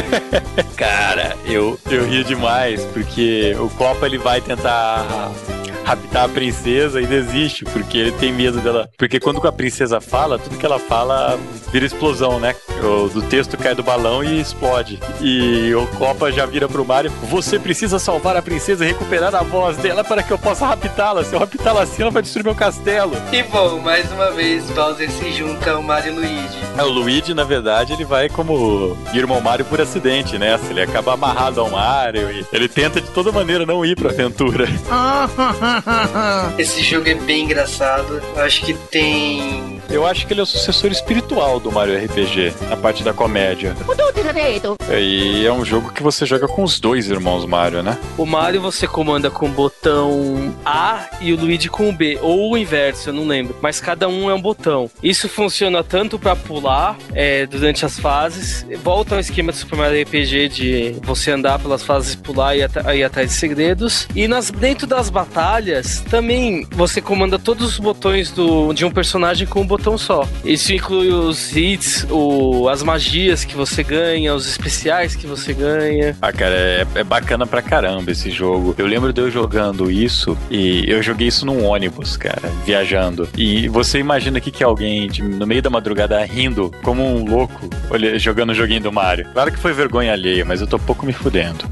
Cara, 0.76 1.36
eu, 1.46 1.78
eu 1.90 2.06
ri 2.06 2.22
demais, 2.24 2.84
porque 2.86 3.56
o 3.58 3.68
Copa 3.70 4.06
ele 4.06 4.18
vai 4.18 4.40
tentar 4.40 5.30
raptar 5.90 6.24
a 6.24 6.29
princesa 6.29 7.00
e 7.00 7.07
desiste, 7.07 7.64
porque 7.64 7.98
ele 7.98 8.12
tem 8.12 8.33
medo 8.33 8.61
dela. 8.61 8.88
Porque 8.96 9.18
quando 9.18 9.44
a 9.46 9.53
princesa 9.53 10.00
fala, 10.00 10.38
tudo 10.38 10.57
que 10.57 10.64
ela 10.64 10.79
fala 10.79 11.38
vira 11.72 11.85
explosão, 11.85 12.38
né? 12.38 12.55
O 12.83 13.09
do 13.09 13.22
texto 13.22 13.57
cai 13.57 13.74
do 13.74 13.83
balão 13.83 14.22
e 14.22 14.40
explode. 14.40 15.00
E 15.20 15.74
o 15.74 15.87
Copa 15.98 16.31
já 16.31 16.46
vira 16.46 16.68
pro 16.68 16.85
Mario: 16.85 17.11
Você 17.29 17.59
precisa 17.59 17.98
salvar 17.98 18.37
a 18.37 18.42
princesa 18.42 18.85
e 18.85 18.88
recuperar 18.88 19.35
a 19.35 19.42
voz 19.42 19.76
dela 19.79 20.05
para 20.05 20.22
que 20.22 20.31
eu 20.31 20.38
possa 20.38 20.66
raptá-la. 20.66 21.24
Se 21.24 21.35
eu 21.35 21.40
raptá-la 21.40 21.83
assim, 21.83 22.03
ela 22.03 22.11
vai 22.11 22.22
destruir 22.22 22.44
meu 22.44 22.55
castelo. 22.55 23.12
E 23.33 23.42
bom, 23.42 23.81
mais 23.81 24.11
uma 24.12 24.31
vez 24.31 24.70
Bowser 24.70 25.11
se 25.11 25.33
junta 25.33 25.72
ao 25.72 25.83
Mario 25.83 26.12
e 26.12 26.16
Luigi. 26.16 26.59
É, 26.79 26.83
o 26.83 26.88
Luigi, 26.88 27.35
na 27.35 27.44
verdade, 27.44 27.92
ele 27.92 28.05
vai 28.05 28.29
como 28.29 28.96
irmão 29.12 29.40
Mario 29.40 29.64
por 29.64 29.81
acidente, 29.81 30.38
né? 30.38 30.59
Ele 30.70 30.81
acaba 30.81 31.14
amarrado 31.14 31.61
ao 31.61 31.70
Mario 31.70 32.31
e 32.31 32.46
ele 32.53 32.68
tenta 32.68 33.00
de 33.00 33.11
toda 33.11 33.33
maneira 33.33 33.66
não 33.66 33.85
ir 33.85 33.96
pra 33.96 34.11
aventura. 34.11 34.66
Esse 36.58 36.82
jogo 36.82 37.08
é 37.08 37.14
bem 37.14 37.44
engraçado. 37.44 38.22
Eu 38.36 38.42
acho 38.42 38.62
que 38.62 38.74
tem. 38.74 39.80
Eu 39.88 40.06
acho 40.06 40.26
que 40.26 40.32
ele 40.32 40.40
é 40.40 40.42
o 40.42 40.46
sucessor 40.46 40.90
espiritual 40.90 41.58
do 41.58 41.72
Mario 41.72 41.96
RPG, 42.04 42.54
na 42.68 42.76
parte 42.76 43.02
da 43.02 43.12
comédia. 43.12 43.74
E 44.96 45.44
é 45.44 45.52
um 45.52 45.64
jogo 45.64 45.92
que 45.92 46.02
você 46.02 46.24
joga 46.24 46.46
com 46.46 46.62
os 46.62 46.78
dois 46.78 47.10
irmãos 47.10 47.44
Mario, 47.44 47.82
né? 47.82 47.98
O 48.16 48.24
Mario 48.24 48.60
você 48.60 48.86
comanda 48.86 49.30
com 49.30 49.46
o 49.46 49.48
botão 49.48 50.54
A 50.64 51.08
e 51.20 51.32
o 51.32 51.36
Luigi 51.36 51.68
com 51.68 51.88
o 51.88 51.92
B, 51.92 52.18
ou 52.22 52.52
o 52.52 52.58
inverso, 52.58 53.10
eu 53.10 53.14
não 53.14 53.26
lembro. 53.26 53.56
Mas 53.60 53.80
cada 53.80 54.08
um 54.08 54.30
é 54.30 54.34
um 54.34 54.40
botão. 54.40 54.90
Isso 55.02 55.28
funciona 55.28 55.82
tanto 55.82 56.18
pra 56.18 56.36
pular 56.36 56.96
é, 57.12 57.46
durante 57.46 57.84
as 57.84 57.98
fases, 57.98 58.66
volta 58.82 59.14
ao 59.14 59.20
esquema 59.20 59.52
do 59.52 59.58
Super 59.58 59.76
Mario 59.76 60.02
RPG 60.02 60.48
de 60.48 60.96
você 61.02 61.32
andar 61.32 61.58
pelas 61.58 61.82
fases, 61.82 62.14
pular 62.14 62.56
e 62.56 62.60
ir 62.60 63.04
atrás 63.04 63.30
de 63.30 63.34
segredos. 63.34 64.06
E 64.14 64.28
nas, 64.28 64.50
dentro 64.50 64.86
das 64.86 65.10
batalhas, 65.10 65.69
também 66.11 66.66
você 66.70 67.00
comanda 67.00 67.38
todos 67.38 67.66
os 67.72 67.78
botões 67.78 68.30
do, 68.30 68.72
de 68.72 68.85
um 68.85 68.90
personagem 68.90 69.46
com 69.46 69.61
um 69.61 69.66
botão 69.66 69.96
só. 69.98 70.26
Isso 70.44 70.72
inclui 70.72 71.09
os 71.12 71.54
hits, 71.56 72.06
o, 72.11 72.68
as 72.68 72.83
magias 72.83 73.44
que 73.44 73.54
você 73.54 73.83
ganha, 73.83 74.35
os 74.35 74.46
especiais 74.46 75.14
que 75.14 75.26
você 75.26 75.52
ganha. 75.52 76.16
Ah, 76.20 76.33
cara, 76.33 76.54
é, 76.54 76.87
é 76.96 77.04
bacana 77.04 77.46
pra 77.46 77.62
caramba 77.62 78.11
esse 78.11 78.30
jogo. 78.30 78.74
Eu 78.78 78.87
lembro 78.87 79.12
de 79.12 79.20
eu 79.20 79.30
jogando 79.30 79.90
isso 79.90 80.37
e 80.50 80.85
eu 80.88 81.02
joguei 81.02 81.28
isso 81.28 81.44
num 81.46 81.64
ônibus, 81.64 82.16
cara, 82.16 82.50
viajando. 82.64 83.28
E 83.37 83.68
você 83.68 83.98
imagina 83.98 84.38
aqui 84.38 84.50
que 84.50 84.64
alguém 84.64 85.09
de- 85.09 85.22
no 85.22 85.46
meio 85.46 85.62
da 85.62 85.70
madrugada 85.70 86.22
rindo 86.24 86.70
como 86.83 87.02
um 87.04 87.24
louco, 87.24 87.68
olha, 87.90 88.18
jogando 88.18 88.50
o 88.50 88.54
joguinho 88.54 88.80
do 88.80 88.92
Mario. 88.92 89.26
Claro 89.33 89.52
que 89.52 89.59
foi 89.59 89.72
vergonha 89.72 90.12
alheia, 90.12 90.44
mas 90.44 90.61
eu 90.61 90.66
tô 90.66 90.78
pouco 90.78 91.04
me 91.06 91.12
fudendo. 91.12 91.64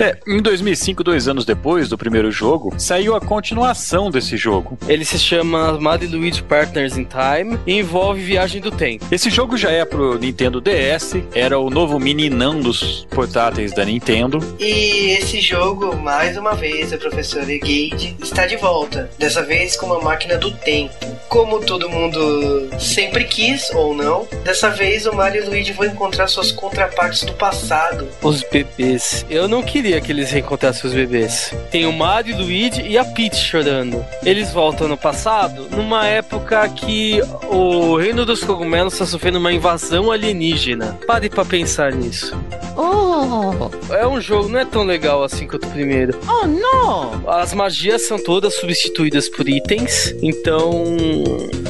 É, 0.00 0.16
em 0.26 0.40
2005, 0.40 1.04
dois 1.04 1.28
anos 1.28 1.44
depois 1.44 1.90
do 1.90 1.98
primeiro 1.98 2.32
jogo, 2.32 2.72
saiu 2.78 3.14
a 3.14 3.20
continuação 3.20 4.10
desse 4.10 4.34
jogo. 4.34 4.78
Ele 4.88 5.04
se 5.04 5.18
chama 5.18 5.78
Mario 5.78 6.08
e 6.08 6.10
Luigi 6.10 6.42
Partners 6.42 6.96
in 6.96 7.04
Time 7.04 7.60
e 7.66 7.74
envolve 7.74 8.22
viagem 8.22 8.62
do 8.62 8.70
tempo. 8.70 9.04
Esse 9.12 9.28
jogo 9.28 9.58
já 9.58 9.70
é 9.70 9.84
pro 9.84 10.18
Nintendo 10.18 10.58
DS, 10.58 11.16
era 11.34 11.58
o 11.58 11.68
novo 11.68 12.00
meninão 12.00 12.60
dos 12.60 13.06
portáteis 13.10 13.74
da 13.74 13.84
Nintendo. 13.84 14.38
E 14.58 15.18
esse 15.18 15.38
jogo, 15.38 15.94
mais 15.94 16.34
uma 16.38 16.54
vez, 16.54 16.94
o 16.94 16.98
professor 16.98 17.44
Gage 17.44 18.16
está 18.22 18.46
de 18.46 18.56
volta. 18.56 19.10
Dessa 19.18 19.42
vez 19.42 19.76
com 19.76 19.84
uma 19.84 20.00
máquina 20.00 20.38
do 20.38 20.50
tempo. 20.50 20.94
Como 21.28 21.60
todo 21.60 21.90
mundo 21.90 22.70
sempre 22.80 23.24
quis, 23.24 23.70
ou 23.74 23.94
não, 23.94 24.26
dessa 24.44 24.70
vez 24.70 25.04
o 25.06 25.14
Mario 25.14 25.42
e 25.42 25.46
o 25.46 25.50
Luigi 25.50 25.72
vão 25.72 25.86
encontrar 25.86 26.26
suas 26.26 26.50
contrapartes 26.50 27.22
do 27.22 27.34
passado. 27.34 28.08
Os 28.22 28.42
bebês. 28.42 29.26
Eu 29.28 29.46
não 29.46 29.62
queria 29.62 29.89
que 29.98 30.12
eles 30.12 30.30
reencontrassem 30.30 30.86
os 30.86 30.94
bebês. 30.94 31.54
Tem 31.70 31.86
o 31.86 31.92
Mario, 31.92 32.36
o 32.36 32.38
Luigi 32.42 32.82
e 32.82 32.98
a 32.98 33.04
Peach 33.04 33.36
chorando. 33.36 34.04
Eles 34.22 34.52
voltam 34.52 34.86
no 34.86 34.96
passado, 34.98 35.66
numa 35.70 36.06
época 36.06 36.68
que 36.68 37.22
o 37.48 37.96
Reino 37.96 38.26
dos 38.26 38.44
Cogumelos 38.44 38.92
está 38.92 39.06
sofrendo 39.06 39.38
uma 39.38 39.52
invasão 39.52 40.12
alienígena. 40.12 40.98
Pare 41.06 41.30
pra 41.30 41.44
pensar 41.44 41.92
nisso. 41.92 42.38
Oh, 42.76 43.70
É 43.94 44.06
um 44.06 44.20
jogo, 44.20 44.48
não 44.48 44.60
é 44.60 44.64
tão 44.64 44.84
legal 44.84 45.22
assim 45.24 45.46
quanto 45.46 45.66
o 45.66 45.70
primeiro. 45.70 46.18
oh 46.28 46.46
no! 46.46 47.28
As 47.28 47.54
magias 47.54 48.02
são 48.02 48.18
todas 48.22 48.54
substituídas 48.56 49.28
por 49.28 49.48
itens, 49.48 50.14
então 50.22 50.84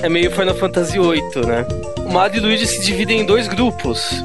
é 0.02 0.08
meio 0.08 0.30
Final 0.30 0.54
Fantasy 0.54 0.98
VIII, 0.98 1.46
né? 1.46 1.66
O 1.98 2.12
Mario 2.12 2.38
e 2.38 2.40
o 2.40 2.42
Luigi 2.42 2.66
se 2.66 2.80
dividem 2.84 3.20
em 3.20 3.24
dois 3.24 3.46
grupos. 3.46 4.22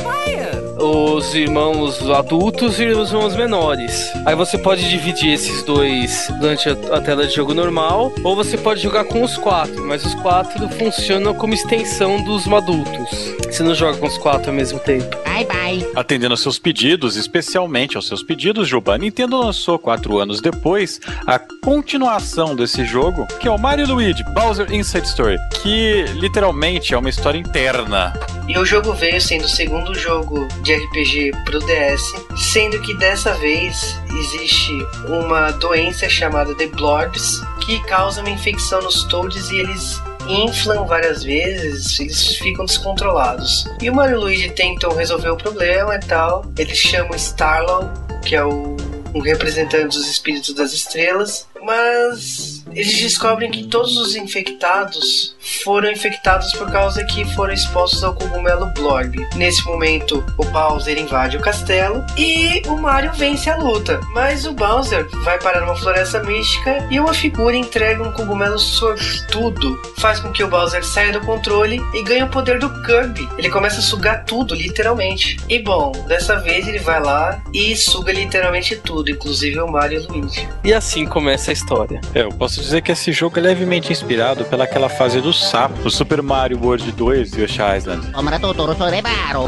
Os 0.77 1.33
irmãos 1.33 2.09
adultos 2.09 2.79
e 2.79 2.87
os 2.87 3.11
irmãos 3.11 3.35
menores. 3.35 4.11
Aí 4.25 4.35
você 4.35 4.57
pode 4.57 4.89
dividir 4.89 5.33
esses 5.33 5.63
dois 5.63 6.27
durante 6.39 6.69
a, 6.69 6.73
a 6.97 7.01
tela 7.01 7.25
de 7.25 7.33
jogo 7.33 7.53
normal, 7.53 8.11
ou 8.23 8.35
você 8.35 8.57
pode 8.57 8.81
jogar 8.81 9.05
com 9.05 9.23
os 9.23 9.37
quatro, 9.37 9.85
mas 9.85 10.05
os 10.05 10.13
quatro 10.15 10.67
funcionam 10.69 11.33
como 11.33 11.53
extensão 11.53 12.23
dos 12.23 12.47
adultos. 12.47 13.35
Você 13.45 13.63
não 13.63 13.73
joga 13.73 13.97
com 13.97 14.07
os 14.07 14.17
quatro 14.17 14.49
ao 14.49 14.55
mesmo 14.55 14.79
tempo. 14.79 15.15
Bye 15.23 15.45
bye. 15.45 15.91
Atendendo 15.95 16.33
aos 16.33 16.41
seus 16.41 16.59
pedidos, 16.59 17.15
especialmente 17.15 17.95
aos 17.95 18.07
seus 18.07 18.21
pedidos, 18.21 18.67
Juba, 18.67 18.95
a 18.95 18.97
Nintendo 18.97 19.37
lançou 19.37 19.79
quatro 19.79 20.19
anos 20.19 20.41
depois 20.41 20.99
a 21.25 21.39
continuação 21.39 22.55
desse 22.55 22.85
jogo, 22.85 23.25
que 23.39 23.47
é 23.47 23.51
o 23.51 23.57
Mario 23.57 23.87
Luigi 23.87 24.23
Bowser 24.33 24.71
Inside 24.73 25.07
Story, 25.07 25.37
que 25.61 26.03
literalmente 26.15 26.93
é 26.93 26.97
uma 26.97 27.09
história 27.09 27.37
interna. 27.37 28.13
E 28.47 28.57
o 28.57 28.65
jogo 28.65 28.93
veio 28.93 29.19
sendo 29.19 29.45
o 29.45 29.49
segundo 29.49 29.95
jogo 29.95 30.47
de 30.61 30.75
RPG 30.75 31.31
pro 31.45 31.59
DS, 31.59 32.13
sendo 32.37 32.79
que 32.81 32.93
dessa 32.95 33.33
vez 33.33 33.99
existe 34.19 34.71
uma 35.07 35.51
doença 35.51 36.07
chamada 36.07 36.53
The 36.55 36.67
Blorbs, 36.67 37.41
que 37.61 37.81
causa 37.85 38.21
uma 38.21 38.29
infecção 38.29 38.81
nos 38.81 39.03
Toads 39.05 39.49
e 39.49 39.57
eles 39.57 40.01
inflam 40.27 40.85
várias 40.85 41.23
vezes, 41.23 41.99
eles 41.99 42.37
ficam 42.37 42.65
descontrolados. 42.65 43.65
E 43.81 43.89
o 43.89 43.95
Mario 43.95 44.15
e 44.15 44.17
o 44.17 44.21
Luigi 44.21 44.49
tentam 44.51 44.95
resolver 44.95 45.29
o 45.29 45.37
problema 45.37 45.95
e 45.95 45.99
tal. 45.99 46.45
Eles 46.57 46.77
chamam 46.77 47.15
Starlaw, 47.15 47.91
que 48.23 48.35
é 48.35 48.43
o 48.43 48.75
um 49.13 49.21
representante 49.21 49.95
dos 49.95 50.07
espíritos 50.09 50.53
das 50.53 50.73
estrelas, 50.73 51.47
mas 51.63 52.54
eles 52.75 52.99
descobrem 52.99 53.49
que 53.49 53.63
todos 53.67 53.97
os 53.97 54.15
infectados 54.15 55.35
foram 55.63 55.91
infectados 55.91 56.51
por 56.53 56.71
causa 56.71 57.03
que 57.05 57.23
foram 57.33 57.53
expostos 57.53 58.03
ao 58.03 58.13
cogumelo 58.13 58.71
Blorb. 58.73 59.15
Nesse 59.35 59.63
momento, 59.65 60.23
o 60.37 60.45
Bowser 60.45 60.97
invade 60.97 61.37
o 61.37 61.41
castelo 61.41 62.03
e 62.17 62.61
o 62.67 62.77
Mario 62.77 63.13
vence 63.13 63.49
a 63.49 63.57
luta. 63.57 63.99
Mas 64.13 64.45
o 64.45 64.53
Bowser 64.53 65.07
vai 65.23 65.39
parar 65.39 65.61
numa 65.61 65.75
floresta 65.75 66.21
mística 66.23 66.87
e 66.89 66.99
uma 66.99 67.13
figura 67.13 67.55
entrega 67.55 68.03
um 68.03 68.11
cogumelo 68.11 68.59
sortudo. 68.59 69.79
Faz 69.99 70.19
com 70.19 70.31
que 70.31 70.43
o 70.43 70.47
Bowser 70.47 70.83
saia 70.83 71.13
do 71.13 71.21
controle 71.21 71.79
e 71.93 72.03
ganhe 72.03 72.23
o 72.23 72.29
poder 72.29 72.59
do 72.59 72.69
Kirby. 72.83 73.29
Ele 73.37 73.49
começa 73.49 73.79
a 73.79 73.83
sugar 73.83 74.25
tudo, 74.25 74.55
literalmente. 74.55 75.37
E 75.47 75.59
bom, 75.59 75.91
dessa 76.07 76.35
vez 76.37 76.67
ele 76.67 76.79
vai 76.79 77.01
lá 77.01 77.41
e 77.53 77.75
suga 77.75 78.11
literalmente 78.11 78.75
tudo, 78.77 79.09
inclusive 79.09 79.59
o 79.59 79.67
Mario 79.67 80.01
e 80.01 80.05
o 80.05 80.11
Luigi. 80.11 80.47
E 80.63 80.73
assim 80.73 81.05
começa 81.05 81.51
a 81.51 81.53
história. 81.53 82.01
É, 82.13 82.23
eu 82.23 82.29
posso 82.29 82.64
dizer 82.65 82.81
que 82.81 82.91
esse 82.91 83.11
jogo 83.11 83.39
é 83.39 83.41
levemente 83.41 83.91
inspirado 83.91 84.43
pelaquela 84.45 84.89
fase 84.89 85.21
do 85.21 85.31
sapo, 85.31 85.81
do 85.83 85.89
Super 85.89 86.21
Mario 86.21 86.59
World 86.61 86.91
2 86.91 87.33
e 87.33 87.41
Yoshi 87.41 87.59
Island. 87.77 88.09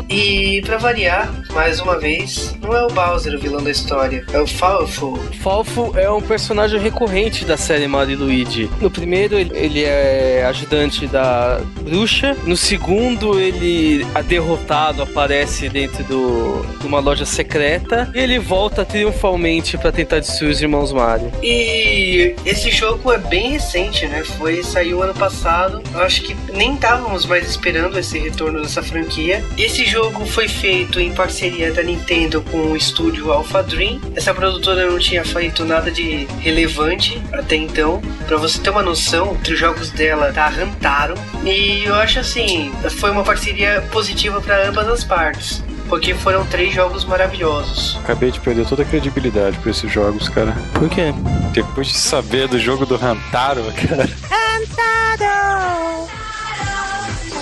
E 0.10 0.62
pra 0.66 0.78
variar, 0.78 1.30
mais 1.52 1.80
uma 1.80 2.00
vez, 2.00 2.56
não 2.62 2.74
é 2.76 2.84
o 2.86 2.88
Bowser 2.90 3.34
o 3.36 3.40
vilão 3.40 3.64
da 3.64 3.72
história, 3.72 4.24
é 4.32 4.40
o 4.40 4.48
Falfo. 4.48 5.20
Falfo 5.42 5.94
é 5.98 6.10
um 6.10 6.22
personagem 6.22 6.80
recorrente 6.80 7.44
da 7.46 7.58
série 7.58 7.88
Mario 7.88 8.14
e 8.14 8.16
Luigi. 8.16 8.70
No 8.82 8.90
primeiro, 8.90 9.38
ele- 9.38 9.84
é 9.84 10.46
ajudante 10.48 11.08
da 11.08 11.60
bruxa. 11.82 12.36
No 12.46 12.56
segundo, 12.58 13.40
ele, 13.40 14.06
a 14.16 14.22
derrotado, 14.22 15.02
aparece 15.04 15.70
dentro 15.70 16.04
do, 16.04 16.66
de 16.80 16.86
uma 16.88 17.00
loja 17.00 17.26
secreta. 17.26 18.10
E 18.14 18.20
ele 18.20 18.40
volta 18.40 18.84
triunfalmente 18.86 19.78
pra 19.78 19.92
tentar 19.92 20.20
destruir 20.20 20.52
os 20.52 20.62
irmãos 20.62 20.92
Mario. 20.92 21.32
E 21.42 22.36
esse 22.46 22.70
jogo 22.72 23.07
é 23.12 23.18
bem 23.18 23.52
recente, 23.52 24.08
né? 24.08 24.24
Foi 24.24 24.64
saiu 24.64 25.02
ano 25.02 25.14
passado. 25.14 25.82
Eu 25.94 26.02
acho 26.02 26.22
que 26.22 26.36
nem 26.54 26.76
estávamos 26.76 27.26
mais 27.26 27.48
esperando 27.50 27.98
esse 27.98 28.18
retorno 28.18 28.62
dessa 28.62 28.82
franquia. 28.82 29.44
Esse 29.58 29.86
jogo 29.86 30.26
foi 30.26 30.48
feito 30.48 31.00
em 31.00 31.14
parceria 31.14 31.72
da 31.72 31.84
Nintendo 31.84 32.42
com 32.42 32.58
o 32.72 32.78
estúdio 32.78 33.32
Alpha 33.32 33.64
Dream. 33.64 34.00
Essa 34.16 34.34
produtora 34.34 34.90
não 34.90 35.00
tinha 35.00 35.24
feito 35.24 35.66
nada 35.66 35.92
de 35.92 36.26
relevante 36.40 37.22
até 37.32 37.56
então. 37.56 38.02
Pra 38.28 38.38
você 38.38 38.60
ter 38.60 38.70
uma 38.70 38.84
noção, 38.84 39.36
entre 39.36 39.54
os 39.54 39.60
jogos 39.60 39.90
dela 39.92 40.32
tá 40.34 40.48
Rantaro. 40.48 41.16
E 41.44 41.84
eu 41.86 41.96
acho 41.96 42.20
assim, 42.20 42.72
foi 43.00 43.12
uma 43.12 43.24
parceria 43.24 43.82
positiva 43.92 44.42
para 44.42 44.68
ambas 44.68 44.88
as 44.88 45.04
partes. 45.04 45.64
Porque 45.90 46.14
foram 46.14 46.46
três 46.46 46.74
jogos 46.74 47.06
maravilhosos. 47.06 47.98
Acabei 48.04 48.32
de 48.32 48.40
perder 48.40 48.66
toda 48.68 48.84
a 48.84 48.86
credibilidade 48.86 49.58
por 49.60 49.70
esses 49.70 49.92
jogos, 49.92 50.28
cara. 50.30 50.56
Por 50.74 50.90
quê? 50.90 51.14
Depois 51.54 51.88
de 51.88 51.98
saber 51.98 52.48
do 52.48 52.60
jogo 52.60 52.86
do 52.86 52.98
Rantaro, 52.98 53.64
cara. 53.74 54.10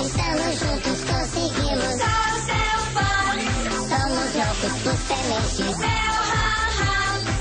Estamos 0.05 0.60
juntos, 0.60 1.03
conseguimos. 1.10 1.95
Somos 3.89 4.36
loucos 4.36 4.73
por 4.84 4.95
sementes. 5.08 5.77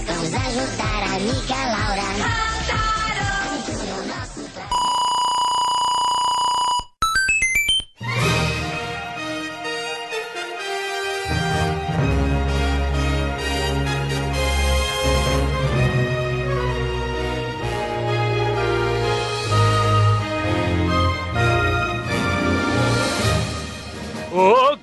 Vamos 0.07 0.35
ajudar 0.35 1.03
a 1.03 1.17
amiga 1.17 1.57
Laura. 1.67 2.44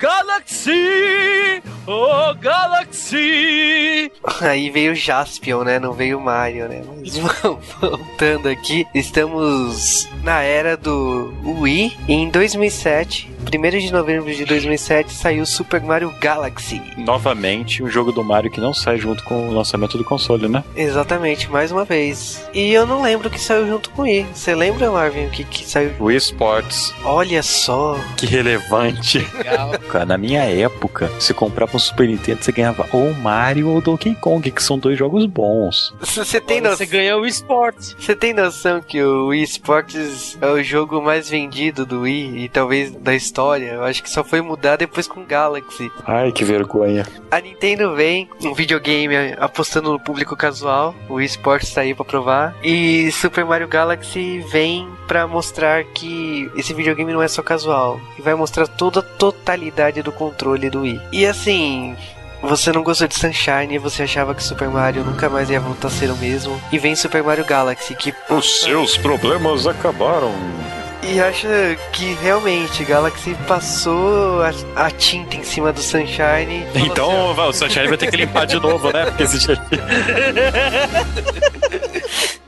Galaxy! 0.02 1.62
Oh, 1.86 2.34
Galaxy! 2.34 4.12
Aí 4.42 4.72
veio 4.72 4.96
Jaspion, 4.96 5.64
né? 5.64 5.78
Não 5.78 5.94
veio 5.94 6.20
Mario, 6.20 6.68
né? 6.68 6.82
Mas 7.00 7.18
voltando 7.80 8.50
aqui, 8.50 8.88
estamos 8.96 10.10
na 10.24 10.42
era 10.42 10.76
do 10.76 11.32
Wii. 11.44 11.96
Em 12.08 12.32
2007, 12.32 13.30
1 13.42 13.80
de 13.80 13.92
novembro 13.92 14.34
de 14.34 14.46
2007, 14.46 15.14
saiu 15.14 15.46
Super 15.46 15.82
Mario 15.82 16.14
Galaxy. 16.22 16.82
Novamente, 16.98 17.84
um 17.84 17.90
jogo 17.90 18.12
do 18.12 18.24
Mario 18.24 18.52
que 18.52 18.62
não 18.62 18.74
sai 18.74 18.98
junto 18.98 19.24
com 19.24 19.50
o 19.50 19.54
lançamento 19.54 19.98
do 19.98 20.04
console, 20.04 20.48
né? 20.48 20.64
Exatamente, 20.76 21.50
mais 21.50 21.72
uma 21.72 21.84
vez. 21.84 22.48
E 22.54 22.72
eu 22.72 22.86
não 22.86 23.02
lembro 23.02 23.28
o 23.28 23.32
que 23.32 23.40
saiu 23.40 23.68
junto 23.68 23.90
com 23.90 24.04
o 24.04 24.06
Wii. 24.06 24.26
Você 24.34 24.56
lembra, 24.56 24.90
Marvin, 24.92 25.26
o 25.26 25.30
que, 25.30 25.44
que 25.44 25.66
saiu? 25.68 25.92
Wii 26.00 26.18
Sports, 26.18 26.94
Olha 27.04 27.44
só. 27.44 28.00
que 28.16 28.26
relevante. 28.26 29.20
Cara, 29.90 30.06
na 30.06 30.18
minha 30.18 30.44
época, 30.44 31.12
se 31.20 31.34
comprava 31.34 31.76
um 31.76 31.80
Super 31.80 32.08
Nintendo, 32.08 32.44
você 32.44 32.52
ganhava 32.52 32.88
ou 32.94 33.14
Mario 33.16 33.70
ou 33.70 33.82
Donkey 33.82 34.16
Kong, 34.16 34.50
que 34.50 34.64
são 34.64 34.78
dois 34.78 34.98
jogos 34.98 35.26
bons. 35.26 35.94
Você 36.00 36.40
tem, 36.40 36.60
Agora 36.60 36.72
no... 36.72 36.78
Você 36.78 36.86
ganha 36.86 37.18
o 37.18 37.26
esporte. 37.26 37.96
você 38.00 38.16
tem 38.16 38.34
noção 38.34 38.82
que 38.82 39.02
o 39.04 39.28
Wii 39.28 39.44
Sports 39.44 40.38
é 40.40 40.48
o 40.48 40.64
jogo 40.64 41.02
mais 41.02 41.30
vendido 41.30 41.86
do 41.86 42.02
Wii 42.02 42.46
e 42.46 42.50
talvez 42.50 42.92
da 42.92 43.14
história? 43.14 43.31
Eu 43.40 43.84
acho 43.84 44.04
que 44.04 44.10
só 44.10 44.24
foi 44.24 44.42
mudar 44.42 44.76
depois 44.76 45.08
com 45.08 45.24
Galaxy. 45.24 45.92
Ai, 46.06 46.32
que 46.32 46.44
vergonha. 46.44 47.06
A 47.30 47.40
Nintendo 47.40 47.96
vem, 47.96 48.30
um 48.44 48.54
videogame 48.54 49.16
apostando 49.40 49.92
no 49.92 50.00
público 50.00 50.36
casual, 50.36 50.94
o 51.08 51.16
Wii 51.16 51.26
Sports 51.28 51.74
tá 51.74 51.82
aí 51.82 51.94
pra 51.94 52.06
provar, 52.06 52.56
e 52.64 53.12
Super 53.12 53.46
Mario 53.46 53.68
Galaxy 53.68 54.44
vem 54.52 54.88
pra 55.08 55.28
mostrar 55.28 55.84
que 55.84 56.52
esse 56.56 56.74
videogame 56.74 57.14
não 57.14 57.22
é 57.22 57.28
só 57.28 57.42
casual, 57.42 58.00
e 58.18 58.22
vai 58.22 58.36
mostrar 58.36 58.68
toda 58.68 59.00
a 59.00 59.04
totalidade 59.04 60.02
do 60.02 60.12
controle 60.12 60.70
do 60.70 60.82
Wii. 60.82 61.02
E 61.12 61.26
assim, 61.26 61.96
você 62.42 62.72
não 62.72 62.84
gostou 62.84 63.08
de 63.08 63.16
Sunshine 63.16 63.76
e 63.76 63.78
você 63.78 64.04
achava 64.04 64.34
que 64.34 64.44
Super 64.44 64.68
Mario 64.70 65.04
nunca 65.04 65.30
mais 65.30 65.50
ia 65.50 65.60
voltar 65.60 65.88
a 65.88 65.92
ser 65.92 66.10
o 66.10 66.18
mesmo, 66.18 66.60
e 66.72 66.78
vem 66.78 66.96
Super 66.96 67.24
Mario 67.24 67.46
Galaxy, 67.46 67.96
que 67.96 68.14
Os 68.30 68.62
seus 68.62 68.98
problemas 68.98 69.68
acabaram. 69.68 70.34
E 71.04 71.20
acha 71.20 71.78
que 71.92 72.14
realmente 72.16 72.84
Galaxy 72.86 73.36
passou 73.48 74.42
a, 74.42 74.52
a 74.86 74.92
tinta 74.92 75.36
em 75.36 75.44
cima 75.44 75.74
do 75.74 75.82
Sunshine. 75.82 76.66
assim, 76.70 76.86
Então, 76.86 77.34
vai, 77.34 77.48
o 77.48 77.54
Sunshine 77.54 77.88
vai 77.88 77.98
ter 77.98 78.10
que 78.10 78.18
limpar 78.18 78.46
de 78.46 78.60
novo, 78.60 78.92
né? 78.92 79.06
Porque 79.06 79.24
esse 79.24 79.38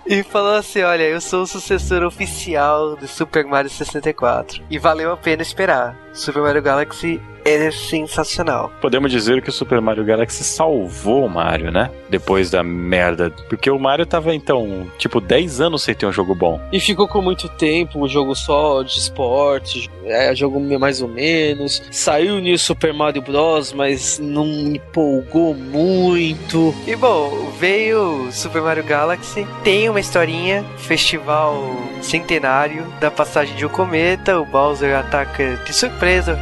E 0.05 0.21
falou 0.21 0.55
assim: 0.55 0.81
Olha, 0.81 1.03
eu 1.03 1.21
sou 1.21 1.43
o 1.43 1.47
sucessor 1.47 2.03
oficial 2.03 2.95
do 2.95 3.07
Super 3.07 3.45
Mario 3.45 3.69
64. 3.69 4.61
E 4.69 4.77
valeu 4.77 5.11
a 5.11 5.17
pena 5.17 5.41
esperar. 5.41 5.97
Super 6.13 6.43
Mario 6.43 6.62
Galaxy 6.62 7.19
é 7.45 7.71
sensacional. 7.71 8.71
Podemos 8.80 9.12
dizer 9.12 9.41
que 9.41 9.49
o 9.49 9.52
Super 9.52 9.82
Mario 9.82 10.06
Galaxy 10.06 10.43
salvou 10.43 11.26
o 11.26 11.30
Mario, 11.30 11.71
né? 11.71 11.89
Depois 12.10 12.49
da 12.49 12.63
merda. 12.63 13.32
Porque 13.49 13.69
o 13.69 13.80
Mario 13.80 14.06
tava, 14.06 14.34
então, 14.34 14.88
tipo, 14.97 15.19
10 15.19 15.60
anos 15.60 15.84
sem 15.84 15.93
ter 15.93 16.06
um 16.06 16.12
jogo 16.12 16.34
bom. 16.34 16.62
E 16.71 16.80
ficou 16.80 17.08
com 17.08 17.21
muito 17.21 17.49
tempo, 17.49 18.04
um 18.04 18.08
jogo 18.08 18.36
só 18.36 18.82
de 18.82 18.97
esporte, 18.97 19.89
é, 20.06 20.34
jogo 20.36 20.60
mais 20.80 21.02
ou 21.02 21.08
menos. 21.08 21.82
Saiu 21.91 22.36
o 22.36 22.39
New 22.39 22.58
Super 22.58 22.93
Mario 22.93 23.21
Bros, 23.21 23.73
mas 23.73 24.19
não 24.19 24.45
empolgou 24.45 25.54
muito. 25.54 26.73
E 26.88 26.95
bom, 26.95 27.52
veio 27.60 28.32
Super 28.32 28.62
Mario 28.62 28.84
Galaxy, 28.84 29.45
tem 29.63 29.89
uma 29.89 29.99
historinha, 29.99 30.63
festival 30.78 31.54
centenário 32.02 32.86
da 32.99 33.10
passagem 33.10 33.56
de 33.56 33.65
um 33.65 33.69
cometa, 33.69 34.39
o 34.39 34.45
Bowser 34.45 34.95
ataca 34.95 35.58
surpresa. 36.03 36.37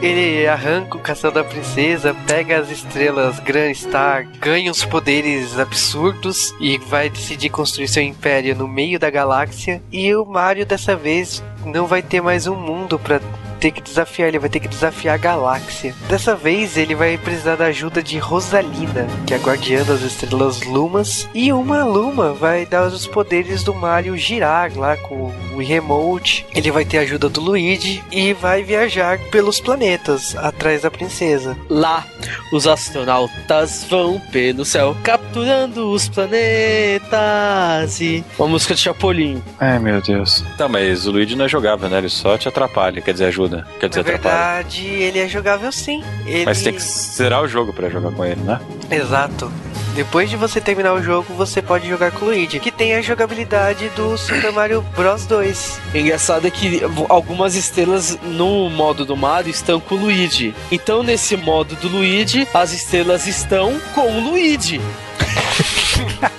Ele 0.00 0.46
arranca 0.46 0.98
o 0.98 1.00
castelo 1.00 1.32
da 1.32 1.44
princesa, 1.44 2.14
pega 2.26 2.58
as 2.58 2.70
estrelas 2.70 3.40
Grand 3.40 3.72
Star, 3.72 4.26
ganha 4.38 4.70
os 4.70 4.84
poderes 4.84 5.58
absurdos 5.58 6.54
e 6.60 6.76
vai 6.76 7.08
decidir 7.08 7.48
construir 7.48 7.88
seu 7.88 8.02
império 8.02 8.54
no 8.54 8.68
meio 8.68 8.98
da 8.98 9.08
galáxia. 9.08 9.82
E 9.90 10.14
o 10.14 10.24
Mario 10.26 10.66
dessa 10.66 10.94
vez 10.94 11.42
não 11.64 11.86
vai 11.86 12.02
ter 12.02 12.20
mais 12.20 12.46
um 12.46 12.54
mundo 12.54 12.98
pra 12.98 13.18
ter 13.64 13.70
que 13.70 13.80
desafiar, 13.80 14.28
ele 14.28 14.38
vai 14.38 14.50
ter 14.50 14.60
que 14.60 14.68
desafiar 14.68 15.14
a 15.14 15.18
galáxia. 15.18 15.94
Dessa 16.06 16.36
vez 16.36 16.76
ele 16.76 16.94
vai 16.94 17.16
precisar 17.16 17.56
da 17.56 17.64
ajuda 17.66 18.02
de 18.02 18.18
Rosalina, 18.18 19.06
que 19.26 19.32
é 19.32 19.38
a 19.38 19.40
guardiã 19.40 19.82
das 19.82 20.02
estrelas 20.02 20.60
Lumas, 20.64 21.26
e 21.32 21.50
uma 21.50 21.82
Luma 21.82 22.34
vai 22.34 22.66
dar 22.66 22.86
os 22.88 23.06
poderes 23.06 23.64
do 23.64 23.74
Mario 23.74 24.18
girar 24.18 24.70
lá 24.76 24.98
com 24.98 25.32
o 25.54 25.62
remote. 25.62 26.44
Ele 26.54 26.70
vai 26.70 26.84
ter 26.84 26.98
a 26.98 27.00
ajuda 27.00 27.30
do 27.30 27.40
Luigi 27.40 28.04
e 28.12 28.34
vai 28.34 28.62
viajar 28.62 29.18
pelos 29.30 29.60
planetas 29.60 30.36
atrás 30.36 30.82
da 30.82 30.90
princesa. 30.90 31.56
Lá, 31.70 32.06
os 32.52 32.66
astronautas 32.66 33.86
vão 33.88 34.20
pelo 34.30 34.66
céu 34.66 34.94
capturando 35.02 35.90
os 35.90 36.06
planetas 36.06 37.98
e 37.98 38.22
uma 38.38 38.48
música 38.48 38.74
de 38.74 38.82
Chapolin. 38.82 39.42
Ai, 39.58 39.78
meu 39.78 40.02
Deus. 40.02 40.44
Tá, 40.58 40.68
mas 40.68 41.06
o 41.06 41.12
Luigi 41.12 41.34
não 41.34 41.46
é 41.46 41.48
jogável, 41.48 41.88
né? 41.88 41.96
Ele 41.96 42.10
só 42.10 42.36
te 42.36 42.46
atrapalha, 42.46 43.00
quer 43.00 43.12
dizer, 43.12 43.24
ajuda. 43.24 43.53
Quer 43.78 43.88
dizer, 43.88 44.04
Na 44.04 44.14
atrapalha. 44.14 44.54
verdade, 44.54 44.86
ele 44.86 45.18
é 45.18 45.28
jogável 45.28 45.70
sim. 45.70 46.02
Ele... 46.26 46.44
Mas 46.44 46.62
tem 46.62 46.72
que 46.74 46.80
zerar 46.82 47.42
o 47.42 47.48
jogo 47.48 47.72
pra 47.72 47.88
jogar 47.88 48.10
com 48.12 48.24
ele, 48.24 48.40
né? 48.42 48.60
Exato. 48.90 49.50
Depois 49.94 50.28
de 50.28 50.36
você 50.36 50.60
terminar 50.60 50.92
o 50.92 51.00
jogo, 51.00 51.32
você 51.34 51.62
pode 51.62 51.88
jogar 51.88 52.10
com 52.10 52.24
o 52.24 52.28
Luigi, 52.28 52.58
que 52.58 52.72
tem 52.72 52.94
a 52.94 53.00
jogabilidade 53.00 53.88
do 53.90 54.18
Super 54.18 54.50
Mario 54.52 54.82
Bros 54.96 55.24
2. 55.24 55.80
O 55.94 55.96
engraçado 55.96 56.46
é 56.48 56.50
que 56.50 56.82
algumas 57.08 57.54
estrelas 57.54 58.18
no 58.20 58.68
modo 58.70 59.04
do 59.04 59.16
Mario 59.16 59.50
estão 59.50 59.78
com 59.78 59.94
o 59.94 59.98
Luigi. 59.98 60.52
Então, 60.72 61.04
nesse 61.04 61.36
modo 61.36 61.76
do 61.76 61.86
Luigi, 61.88 62.48
as 62.52 62.72
estrelas 62.72 63.28
estão 63.28 63.78
com 63.94 64.10
o 64.10 64.30
Luigi. 64.30 64.80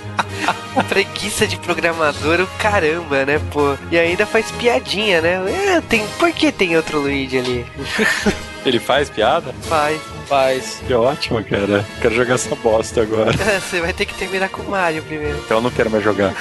Preguiça 0.84 1.46
de 1.46 1.56
programador, 1.58 2.40
o 2.40 2.46
caramba, 2.58 3.24
né, 3.24 3.40
pô? 3.50 3.76
E 3.90 3.98
ainda 3.98 4.26
faz 4.26 4.50
piadinha, 4.52 5.20
né? 5.20 5.40
É, 5.50 5.80
tem... 5.80 6.06
Por 6.18 6.32
que 6.32 6.52
tem 6.52 6.76
outro 6.76 7.00
Luigi 7.00 7.38
ali? 7.38 7.66
Ele 8.66 8.80
faz 8.80 9.08
piada? 9.08 9.52
Faz. 9.62 10.00
Faz. 10.26 10.82
Que 10.84 10.92
ótimo, 10.92 11.42
cara. 11.44 11.86
Quero 12.00 12.14
jogar 12.16 12.34
essa 12.34 12.54
bosta 12.56 13.02
agora. 13.02 13.32
Você 13.60 13.80
vai 13.80 13.92
ter 13.92 14.06
que 14.06 14.14
terminar 14.14 14.48
com 14.48 14.62
o 14.62 14.70
Mario 14.70 15.04
primeiro. 15.04 15.38
Então 15.38 15.58
eu 15.58 15.62
não 15.62 15.70
quero 15.70 15.88
mais 15.88 16.02
jogar. 16.02 16.34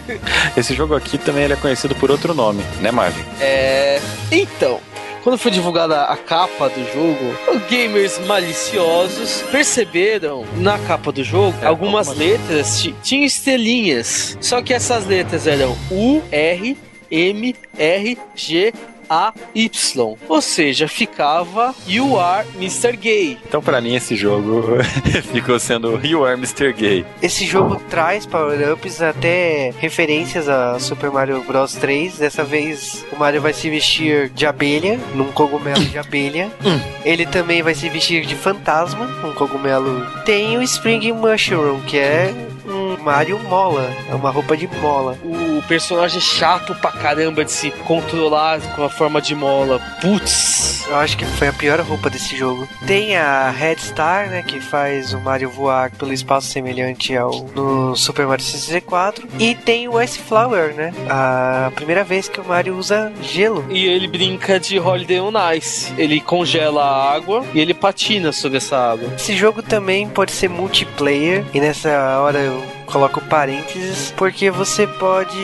Esse 0.56 0.74
jogo 0.74 0.94
aqui 0.94 1.18
também 1.18 1.44
ele 1.44 1.52
é 1.52 1.56
conhecido 1.56 1.94
por 1.94 2.10
outro 2.10 2.32
nome, 2.32 2.62
né, 2.80 2.90
Marvin? 2.90 3.22
É. 3.40 4.00
Então. 4.32 4.80
Quando 5.26 5.38
foi 5.38 5.50
divulgada 5.50 6.02
a 6.04 6.16
capa 6.16 6.68
do 6.68 6.84
jogo, 6.94 7.34
os 7.52 7.60
gamers 7.68 8.16
maliciosos 8.28 9.42
perceberam 9.50 10.44
na 10.58 10.78
capa 10.78 11.10
do 11.10 11.24
jogo 11.24 11.52
É, 11.62 11.66
algumas 11.66 12.06
algumas- 12.06 12.16
letras 12.16 12.80
ti- 12.80 12.94
tinham 13.02 13.24
estrelinhas. 13.24 14.38
Só 14.40 14.62
que 14.62 14.72
essas 14.72 15.04
letras 15.04 15.48
eram 15.48 15.76
U, 15.90 16.22
R, 16.30 16.76
M, 17.10 17.56
R, 17.76 18.18
G, 18.36 18.72
Y. 19.08 20.16
Ou 20.28 20.40
seja, 20.40 20.88
ficava 20.88 21.74
You 21.86 22.18
are 22.18 22.46
Mr. 22.56 22.96
Gay. 22.96 23.38
Então, 23.46 23.62
pra 23.62 23.80
mim, 23.80 23.94
esse 23.94 24.16
jogo 24.16 24.64
ficou 25.32 25.58
sendo 25.58 26.00
You 26.04 26.24
Are 26.24 26.36
Mr. 26.36 26.72
Gay. 26.72 27.04
Esse 27.22 27.44
jogo 27.46 27.80
traz 27.88 28.26
power-ups 28.26 29.00
até 29.02 29.72
referências 29.78 30.48
a 30.48 30.78
Super 30.78 31.10
Mario 31.10 31.42
Bros 31.42 31.74
3. 31.74 32.18
Dessa 32.18 32.44
vez 32.44 33.04
o 33.12 33.18
Mario 33.18 33.40
vai 33.40 33.52
se 33.52 33.68
vestir 33.70 34.30
de 34.30 34.46
abelha, 34.46 34.98
num 35.14 35.30
cogumelo 35.32 35.84
de 35.84 35.98
abelha. 35.98 36.50
Ele 37.04 37.26
também 37.26 37.62
vai 37.62 37.74
se 37.74 37.88
vestir 37.88 38.26
de 38.26 38.34
fantasma, 38.34 39.06
um 39.24 39.32
cogumelo. 39.32 40.06
Tem 40.24 40.56
o 40.56 40.62
Spring 40.62 41.12
Mushroom, 41.12 41.80
que 41.80 41.98
é 41.98 42.34
um 42.66 42.85
Mario 43.06 43.38
mola, 43.38 43.88
é 44.10 44.14
uma 44.16 44.30
roupa 44.30 44.56
de 44.56 44.66
mola. 44.66 45.16
O 45.22 45.62
personagem 45.68 46.20
chato 46.20 46.74
pra 46.74 46.90
caramba 46.90 47.44
de 47.44 47.52
se 47.52 47.70
controlar 47.70 48.60
com 48.74 48.82
a 48.82 48.90
forma 48.90 49.22
de 49.22 49.32
mola. 49.32 49.80
Putz. 50.00 50.84
Eu 50.88 50.96
acho 50.96 51.16
que 51.16 51.24
foi 51.24 51.46
a 51.46 51.52
pior 51.52 51.80
roupa 51.82 52.10
desse 52.10 52.36
jogo. 52.36 52.68
Tem 52.84 53.16
a 53.16 53.48
Red 53.50 53.76
Star, 53.76 54.28
né, 54.28 54.42
que 54.42 54.60
faz 54.60 55.12
o 55.12 55.20
Mario 55.20 55.48
voar 55.48 55.92
pelo 55.92 56.12
espaço 56.12 56.48
semelhante 56.48 57.16
ao 57.16 57.44
no 57.54 57.94
Super 57.94 58.26
Mario 58.26 58.44
64. 58.44 59.28
E 59.38 59.54
tem 59.54 59.86
o 59.86 60.02
Ice 60.02 60.18
Flower, 60.18 60.74
né, 60.74 60.92
a 61.08 61.70
primeira 61.76 62.02
vez 62.02 62.28
que 62.28 62.40
o 62.40 62.44
Mario 62.44 62.76
usa 62.76 63.12
gelo. 63.22 63.64
E 63.70 63.84
ele 63.86 64.08
brinca 64.08 64.58
de 64.58 64.80
Holiday 64.80 65.20
on 65.20 65.32
Ice. 65.56 65.92
Ele 65.96 66.20
congela 66.20 66.82
a 66.82 67.14
água 67.14 67.44
e 67.54 67.60
ele 67.60 67.72
patina 67.72 68.32
sobre 68.32 68.58
essa 68.58 68.76
água. 68.76 69.12
Esse 69.14 69.36
jogo 69.36 69.62
também 69.62 70.08
pode 70.08 70.32
ser 70.32 70.48
multiplayer, 70.48 71.44
e 71.54 71.60
nessa 71.60 71.88
hora 72.20 72.40
eu 72.40 72.75
coloco 72.86 73.20
parênteses, 73.22 74.12
porque 74.16 74.50
você 74.50 74.86
pode 74.86 75.36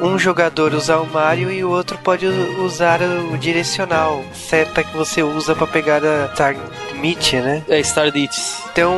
um 0.00 0.18
jogador 0.18 0.72
usar 0.72 0.98
o 0.98 1.06
Mario 1.06 1.50
e 1.50 1.62
o 1.62 1.70
outro 1.70 1.98
pode 1.98 2.26
usar 2.26 3.00
o 3.02 3.36
direcional, 3.36 4.24
seta 4.32 4.82
que 4.82 4.96
você 4.96 5.22
usa 5.22 5.54
pra 5.54 5.66
pegar 5.66 6.02
a 6.04 6.28
Tarmit, 6.98 7.36
né? 7.36 7.62
É 7.68 7.78
Stardits. 7.80 8.62
Então 8.72 8.96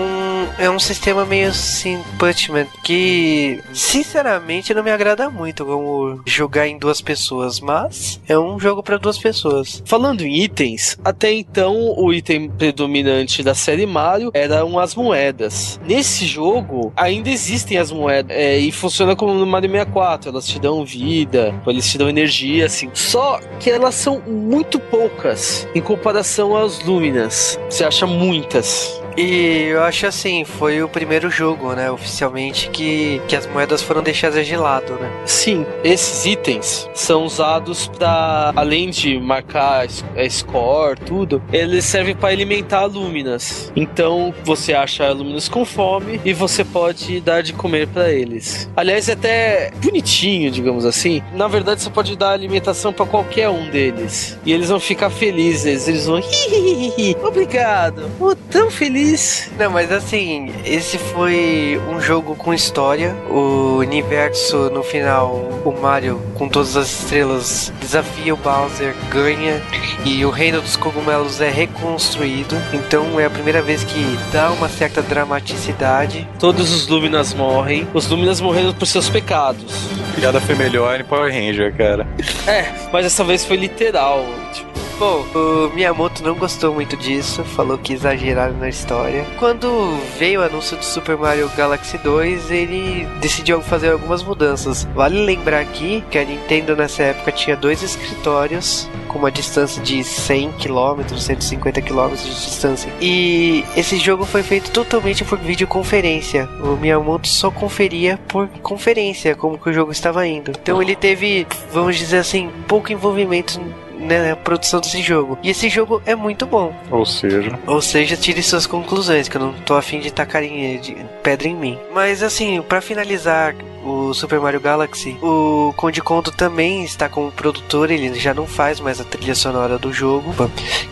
é 0.59 0.69
um 0.71 0.79
sistema 0.79 1.25
meio 1.25 1.49
assim, 1.49 2.03
Punchman, 2.19 2.67
que 2.83 3.63
sinceramente 3.73 4.73
não 4.75 4.83
me 4.83 4.91
agrada 4.91 5.29
muito 5.31 5.65
como 5.65 6.21
jogar 6.27 6.67
em 6.67 6.79
duas 6.79 7.01
pessoas, 7.01 7.61
mas 7.61 8.21
é 8.27 8.39
um 8.39 8.59
jogo 8.59 8.83
pra 8.83 8.97
duas 8.97 9.19
pessoas. 9.19 9.83
Falando 9.85 10.23
em 10.23 10.43
itens, 10.43 10.99
até 11.05 11.33
então 11.33 11.95
o 11.97 12.13
item 12.13 12.49
predominante 12.51 13.43
da 13.43 13.55
série 13.55 13.87
Mario 13.87 14.31
eram 14.33 14.79
as 14.79 14.95
moedas. 14.95 15.79
Nesse 15.85 16.27
jogo 16.27 16.93
ainda 16.97 17.29
existem 17.29 17.77
as 17.79 17.93
moedas 17.93 18.37
é, 18.37 18.59
e 18.59 18.73
funciona 18.73 19.15
como 19.15 19.35
no 19.35 19.47
Mario 19.47 19.71
64. 19.71 20.31
Elas 20.31 20.47
te 20.47 20.59
dão 20.59 20.85
vida, 20.85 21.55
eles 21.67 21.91
te 21.91 21.99
dão 21.99 22.09
energia, 22.09 22.67
assim. 22.67 22.91
Só 22.95 23.41
que 23.59 23.71
elas 23.71 23.95
são 23.95 24.21
muito 24.27 24.79
poucas 24.79 25.69
em 25.75 25.81
comparação 25.81 26.57
às 26.57 26.83
Luminas. 26.85 27.59
Você 27.69 27.85
acha 27.91 28.07
muitas. 28.07 29.03
E 29.23 29.65
eu 29.67 29.83
acho 29.83 30.07
assim, 30.07 30.47
foi 30.47 30.83
o 30.83 30.89
primeiro 30.89 31.29
jogo, 31.31 31.75
né, 31.75 31.91
oficialmente, 31.91 32.71
que, 32.71 33.21
que 33.29 33.37
as 33.37 33.47
moedas 33.47 33.83
foram 33.83 34.03
deixadas 34.03 34.47
de 34.47 34.57
lado, 34.57 34.95
né? 34.95 35.11
Sim, 35.27 35.67
esses 35.85 36.25
itens 36.25 36.89
são 36.95 37.25
usados 37.27 37.87
para 37.87 38.51
além 38.57 38.89
de 38.89 39.21
marcar 39.21 39.87
a 40.17 40.31
score, 40.31 40.99
tudo, 41.01 41.43
eles 41.53 41.85
servem 41.85 42.17
para 42.17 42.31
alimentar 42.31 42.87
luminas. 42.87 43.71
Então 43.77 44.33
você 44.43 44.73
acha 44.73 45.13
luminas 45.13 45.51
com 45.51 45.67
fome 45.67 46.19
e 46.25 46.33
você 46.33 46.65
pode 46.65 47.21
dar 47.21 47.43
de 47.43 47.53
comer 47.53 47.89
para 47.89 48.11
eles. 48.11 48.71
Aliás, 48.75 49.11
é 49.11 49.13
até 49.13 49.71
bonitinho, 49.85 50.51
digamos 50.51 50.87
assim. 50.87 51.23
Na 51.35 51.47
verdade, 51.47 51.83
você 51.83 51.91
pode 51.91 52.17
dar 52.17 52.31
alimentação 52.31 52.91
para 52.91 53.05
qualquer 53.05 53.51
um 53.51 53.69
deles 53.69 54.39
e 54.47 54.53
eles 54.53 54.71
vão 54.71 54.81
ficar 54.81 55.11
felizes. 55.11 55.89
Eles 55.89 56.07
vão, 56.07 56.21
"Hihihihi, 56.21 57.19
obrigado, 57.23 58.11
oh, 58.19 58.35
tão 58.35 58.71
feliz. 58.71 59.10
Não, 59.59 59.71
mas 59.71 59.91
assim, 59.91 60.53
esse 60.65 60.97
foi 60.99 61.81
um 61.89 62.01
jogo 62.01 62.35
com 62.35 62.55
história. 62.55 63.15
O 63.29 63.79
universo, 63.79 64.71
no 64.71 64.83
final, 64.83 65.35
o 65.65 65.73
Mario, 65.73 66.21
com 66.35 66.49
todas 66.49 66.77
as 66.77 66.91
estrelas, 66.91 67.73
desafia 67.81 68.35
o 68.35 68.37
Bowser, 68.37 68.95
ganha. 69.11 69.61
E 70.05 70.25
o 70.25 70.31
reino 70.31 70.61
dos 70.61 70.77
cogumelos 70.77 71.41
é 71.41 71.51
reconstruído. 71.51 72.57
Então 72.73 73.19
é 73.19 73.25
a 73.25 73.31
primeira 73.31 73.61
vez 73.61 73.85
que 73.85 74.19
dá 74.33 74.51
uma 74.53 74.69
certa 74.69 75.03
dramaticidade. 75.03 76.29
Todos 76.39 76.73
os 76.73 76.87
luminas 76.87 77.35
morrem. 77.35 77.87
Os 77.93 78.09
luminas 78.09 78.41
morreram 78.41 78.73
por 78.73 78.87
seus 78.87 79.09
pecados. 79.09 79.89
A 80.13 80.21
piada 80.21 80.41
foi 80.41 80.55
melhor 80.55 81.01
em 81.01 81.05
Power 81.05 81.33
Ranger, 81.33 81.75
cara. 81.77 82.07
É, 82.47 82.67
mas 82.93 83.05
dessa 83.05 83.25
vez 83.25 83.45
foi 83.45 83.57
literal. 83.57 84.25
Tipo, 84.53 84.70
Bom, 85.01 85.25
o 85.35 85.75
Miyamoto 85.75 86.23
não 86.23 86.35
gostou 86.35 86.75
muito 86.75 86.95
disso, 86.95 87.43
falou 87.43 87.79
que 87.79 87.95
exageraram 87.95 88.55
na 88.59 88.69
história. 88.69 89.25
Quando 89.39 89.99
veio 90.19 90.41
o 90.41 90.45
anúncio 90.45 90.77
do 90.77 90.85
Super 90.85 91.17
Mario 91.17 91.51
Galaxy 91.57 91.97
2, 91.97 92.51
ele 92.51 93.09
decidiu 93.19 93.63
fazer 93.63 93.93
algumas 93.93 94.23
mudanças. 94.23 94.87
Vale 94.95 95.25
lembrar 95.25 95.61
aqui 95.61 96.05
que 96.11 96.19
a 96.19 96.25
Nintendo 96.25 96.77
nessa 96.77 97.03
época 97.03 97.33
tinha 97.33 97.57
dois 97.57 97.83
escritórios 97.83 98.87
com 99.09 99.19
uma 99.19 99.31
distância 99.31 99.83
de 99.83 100.05
100 100.05 100.53
km, 100.53 101.17
150 101.17 101.81
km 101.81 102.15
de 102.15 102.35
distância. 102.35 102.93
E 103.01 103.65
esse 103.75 103.97
jogo 103.97 104.27
foi 104.27 104.43
feito 104.43 104.71
totalmente 104.71 105.25
por 105.25 105.39
videoconferência. 105.39 106.47
O 106.63 106.77
Miyamoto 106.77 107.27
só 107.27 107.51
conferia 107.51 108.19
por 108.29 108.49
conferência 108.63 109.35
como 109.35 109.57
que 109.57 109.71
o 109.71 109.73
jogo 109.73 109.93
estava 109.93 110.27
indo. 110.27 110.51
Então 110.51 110.83
ele 110.83 110.95
teve, 110.95 111.47
vamos 111.73 111.97
dizer 111.97 112.19
assim, 112.19 112.51
pouco 112.69 112.93
envolvimento 112.93 113.59
né, 114.01 114.31
na 114.31 114.37
produção 114.37 114.81
desse 114.81 115.03
jogo. 115.03 115.39
E 115.43 115.51
esse 115.51 115.69
jogo 115.69 116.03
é 116.07 116.15
muito 116.15 116.47
bom. 116.47 116.75
Ou 116.91 117.05
seja, 117.07 117.59
Ou 117.67 117.81
seja, 117.83 118.17
tire 118.17 118.43
suas 118.43 118.67
conclusões, 118.67 119.29
que 119.29 119.37
eu 119.37 119.41
não 119.41 119.53
tô 119.53 119.75
afim 119.75 120.01
de 120.01 120.11
tacar 120.11 120.43
em- 120.43 120.79
de 120.79 120.97
pedra 121.23 121.47
em 121.49 121.55
mim. 121.55 121.79
Mas 121.93 122.23
assim, 122.23 122.61
pra 122.63 122.81
finalizar 122.81 123.55
o 123.85 124.13
Super 124.15 124.41
Mario 124.41 124.61
Galaxy, 124.61 125.17
o 125.23 125.73
Conde 125.77 126.01
Kondo 126.01 126.31
também 126.31 126.85
está 126.85 127.09
como 127.09 127.33
produtor, 127.33 127.91
ele 127.91 128.19
já 128.19 128.35
não 128.35 128.47
faz 128.47 128.81
mais 128.81 129.01
a 129.01 129.05
trilha 129.05 129.35
sonora 129.35 129.79
do 129.79 129.93
jogo. 129.93 130.35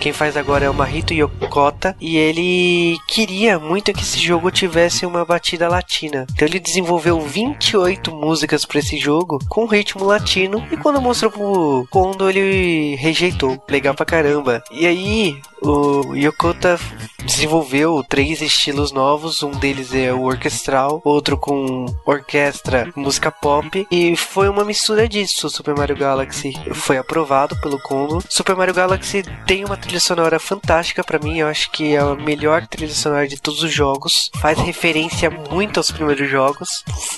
Quem 0.01 0.13
faz 0.13 0.37
agora 0.37 0.65
é 0.65 0.71
o 0.71 0.75
Mahito 0.75 1.15
Yokota 1.15 1.97
e 2.01 2.17
ele 2.17 2.97
queria 3.09 3.59
muito 3.59 3.93
que 3.93 4.03
esse 4.03 4.19
jogo 4.19 4.51
tivesse 4.51 5.05
uma 5.05 5.25
batida 5.25 5.69
latina. 5.69 6.27
Então 6.33 6.47
ele 6.47 6.61
desenvolveu 6.61 7.21
28 7.21 8.13
músicas 8.13 8.65
para 8.65 8.79
esse 8.79 8.97
jogo 8.99 9.39
com 9.49 9.67
ritmo 9.67 10.05
latino 10.05 10.65
e 10.71 10.77
quando 10.77 11.01
mostrou 11.01 11.31
pro 11.31 11.87
Kondo 11.91 12.29
ele 12.29 12.95
rejeitou. 12.97 13.63
Legal 13.69 13.95
pra 13.95 14.07
caramba. 14.07 14.63
E 14.71 14.87
aí 14.87 15.41
o 15.63 16.15
Yokota 16.15 16.79
desenvolveu 17.25 18.03
três 18.09 18.41
estilos 18.41 18.91
novos, 18.91 19.43
um 19.43 19.51
deles 19.51 19.93
é 19.95 20.13
o 20.13 20.23
orquestral, 20.23 21.01
outro 21.05 21.37
com 21.37 21.85
orquestra, 22.07 22.91
música 22.97 23.31
pop, 23.31 23.87
e 23.91 24.17
foi 24.17 24.49
uma 24.49 24.65
mistura 24.65 25.09
disso. 25.09 25.51
Super 25.51 25.77
Mario 25.77 25.97
Galaxy 25.97 26.55
foi 26.73 26.97
aprovado 26.97 27.55
pelo 27.61 27.79
Kondo. 27.81 28.23
Super 28.29 28.57
Mario 28.57 28.75
Galaxy 28.75 29.23
tem 29.47 29.65
uma 29.65 29.77
trilha 29.77 30.01
sonora 30.01 30.39
fantástica 30.39 31.05
pra 31.05 31.19
mim, 31.19 31.39
eu 31.39 31.49
acho 31.49 31.71
que 31.71 31.95
é 31.95 31.99
a 31.99 32.15
melhor 32.15 32.67
trilha 32.67 32.95
sonora 32.95 33.29
de 33.29 33.41
todos 33.41 33.63
os 33.63 33.73
jogos. 33.73 34.31
Faz 34.41 34.59
referência 34.59 35.31
muito 35.31 35.79
aos 35.79 35.91
primeiros 35.91 36.31
jogos. 36.31 36.69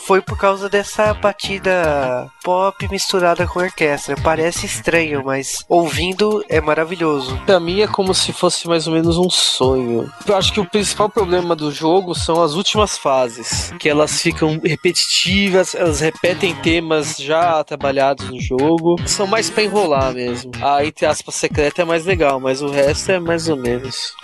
Foi 0.06 0.20
por 0.20 0.36
causa 0.36 0.68
dessa 0.68 1.14
batida 1.14 2.30
pop 2.42 2.88
misturada 2.90 3.46
com 3.46 3.60
orquestra. 3.60 4.16
Parece 4.22 4.66
estranho, 4.66 5.22
mas 5.24 5.64
ouvindo 5.68 6.44
é 6.48 6.60
maravilhoso. 6.60 7.40
pra 7.46 7.60
mim 7.60 7.80
é 7.80 7.86
como 7.86 8.14
se 8.14 8.29
fosse 8.32 8.66
mais 8.66 8.86
ou 8.86 8.92
menos 8.92 9.16
um 9.16 9.28
sonho. 9.28 10.10
Eu 10.26 10.36
acho 10.36 10.52
que 10.52 10.60
o 10.60 10.64
principal 10.64 11.08
problema 11.08 11.54
do 11.56 11.70
jogo 11.70 12.14
são 12.14 12.42
as 12.42 12.54
últimas 12.54 12.96
fases, 12.96 13.72
que 13.78 13.88
elas 13.88 14.20
ficam 14.20 14.60
repetitivas, 14.64 15.74
elas 15.74 16.00
repetem 16.00 16.54
temas 16.54 17.16
já 17.16 17.62
trabalhados 17.64 18.28
no 18.28 18.40
jogo. 18.40 18.96
São 19.06 19.26
mais 19.26 19.50
pra 19.50 19.62
enrolar 19.62 20.12
mesmo. 20.12 20.50
A 20.62 20.84
entre 20.84 21.06
aspas 21.06 21.34
secreta 21.34 21.82
é 21.82 21.84
mais 21.84 22.04
legal, 22.04 22.40
mas 22.40 22.62
o 22.62 22.68
resto 22.68 23.12
é 23.12 23.18
mais 23.20 23.48
ou 23.48 23.56
menos. 23.56 24.14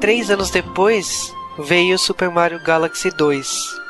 Três 0.00 0.30
anos 0.30 0.50
depois 0.50 1.34
veio 1.58 1.98
Super 1.98 2.30
Mario 2.30 2.58
Galaxy 2.62 3.10
2, 3.10 3.46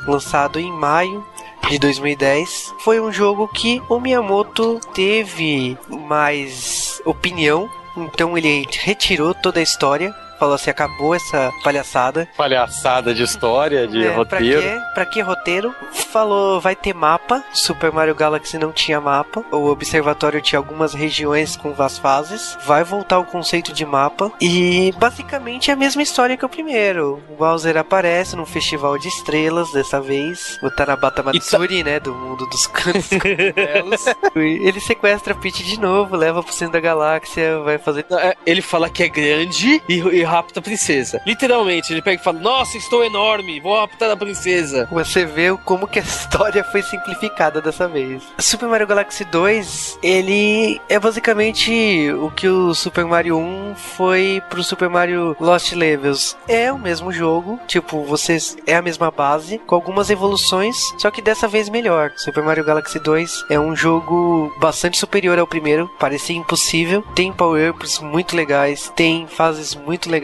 lançado 0.08 0.58
em 0.58 0.72
maio 0.72 1.24
de 1.68 1.78
2010. 1.78 2.74
Foi 2.80 3.00
um 3.00 3.12
jogo 3.12 3.46
que 3.46 3.80
o 3.88 4.00
Miyamoto 4.00 4.80
teve 4.92 5.78
mais 5.88 7.00
opinião, 7.04 7.70
então 7.96 8.36
ele 8.36 8.66
retirou 8.80 9.32
toda 9.32 9.60
a 9.60 9.62
história. 9.62 10.12
Falou 10.40 10.54
assim: 10.56 10.70
acabou 10.70 11.14
essa 11.14 11.52
palhaçada. 11.62 12.28
Palhaçada 12.36 13.14
de 13.14 13.22
história, 13.22 13.86
de 13.86 14.00
É, 14.04 14.08
pra 14.08 14.16
roteiro. 14.16 14.62
quê? 14.62 14.80
Pra 14.94 15.06
que 15.06 15.20
roteiro? 15.20 15.74
Falou, 15.92 16.60
vai 16.60 16.74
ter 16.74 16.92
mapa. 16.94 17.44
Super 17.52 17.92
Mario 17.92 18.14
Galaxy 18.16 18.58
não 18.58 18.72
tinha 18.72 19.00
mapa. 19.00 19.44
O 19.52 19.66
observatório 19.70 20.40
tinha 20.40 20.58
algumas 20.58 20.94
regiões 20.94 21.54
com 21.56 21.72
as 21.80 21.98
fases. 21.98 22.56
Vai 22.64 22.82
voltar 22.82 23.18
o 23.20 23.24
conceito 23.24 23.72
de 23.72 23.84
mapa. 23.86 24.32
E 24.40 24.92
basicamente 24.98 25.70
é 25.70 25.74
a 25.74 25.76
mesma 25.76 26.02
história 26.02 26.36
que 26.36 26.44
o 26.44 26.48
primeiro. 26.48 27.22
O 27.28 27.36
Bowser 27.36 27.76
aparece 27.76 28.34
num 28.34 28.46
festival 28.46 28.98
de 28.98 29.06
estrelas 29.08 29.70
dessa 29.72 30.00
vez. 30.00 30.58
O 30.62 30.70
Tanabata 30.70 31.22
Matsuri, 31.22 31.84
né? 31.84 32.00
Do 32.00 32.14
mundo 32.14 32.46
dos 32.46 32.66
cantos. 32.66 33.10
Ele 34.34 34.80
sequestra 34.80 35.34
a 35.34 35.36
Peach 35.36 35.62
de 35.62 35.78
novo, 35.78 36.16
leva 36.16 36.42
pro 36.42 36.52
centro 36.52 36.72
da 36.74 36.80
galáxia, 36.80 37.58
vai 37.60 37.78
fazer. 37.78 38.06
É, 38.10 38.36
Ele 38.46 38.62
fala 38.62 38.88
que 38.88 39.02
é 39.02 39.08
grande 39.08 39.82
e, 39.88 39.94
e 39.98 40.22
rapta 40.30 40.60
a 40.60 40.62
princesa. 40.62 41.20
Literalmente, 41.26 41.92
ele 41.92 42.00
pega 42.00 42.20
e 42.20 42.24
fala: 42.24 42.38
Nossa, 42.38 42.78
estou 42.78 43.04
enorme, 43.04 43.60
vou 43.60 43.78
raptar 43.78 44.10
a 44.10 44.16
princesa. 44.16 44.88
Você 44.90 45.24
vê 45.24 45.54
como 45.64 45.86
que 45.86 45.98
a 45.98 46.02
história 46.02 46.62
foi 46.64 46.82
simplificada 46.82 47.60
dessa 47.60 47.88
vez. 47.88 48.22
Super 48.38 48.68
Mario 48.68 48.86
Galaxy 48.86 49.24
2, 49.24 49.98
ele 50.02 50.80
é 50.88 50.98
basicamente 50.98 52.10
o 52.12 52.30
que 52.30 52.48
o 52.48 52.74
Super 52.74 53.04
Mario 53.04 53.36
1 53.36 53.74
foi 53.74 54.42
pro 54.48 54.62
Super 54.62 54.88
Mario 54.88 55.36
Lost 55.40 55.72
Levels. 55.72 56.36
É 56.46 56.72
o 56.72 56.78
mesmo 56.78 57.12
jogo, 57.12 57.58
tipo, 57.66 58.04
vocês 58.04 58.56
é 58.66 58.76
a 58.76 58.82
mesma 58.82 59.10
base, 59.10 59.58
com 59.58 59.74
algumas 59.74 60.10
evoluções, 60.10 60.76
só 60.98 61.10
que 61.10 61.20
dessa 61.22 61.48
vez 61.48 61.68
melhor. 61.68 62.12
Super 62.16 62.42
Mario 62.42 62.64
Galaxy 62.64 62.98
2 62.98 63.46
é 63.50 63.58
um 63.58 63.74
jogo 63.74 64.52
bastante 64.60 64.98
superior 64.98 65.38
ao 65.38 65.46
primeiro, 65.46 65.90
parecia 65.98 66.36
impossível. 66.36 67.02
Tem 67.14 67.32
power-ups 67.32 67.98
muito 67.98 68.36
legais, 68.36 68.92
tem 68.94 69.26
fases 69.26 69.74
muito 69.74 70.08
legais. 70.08 70.19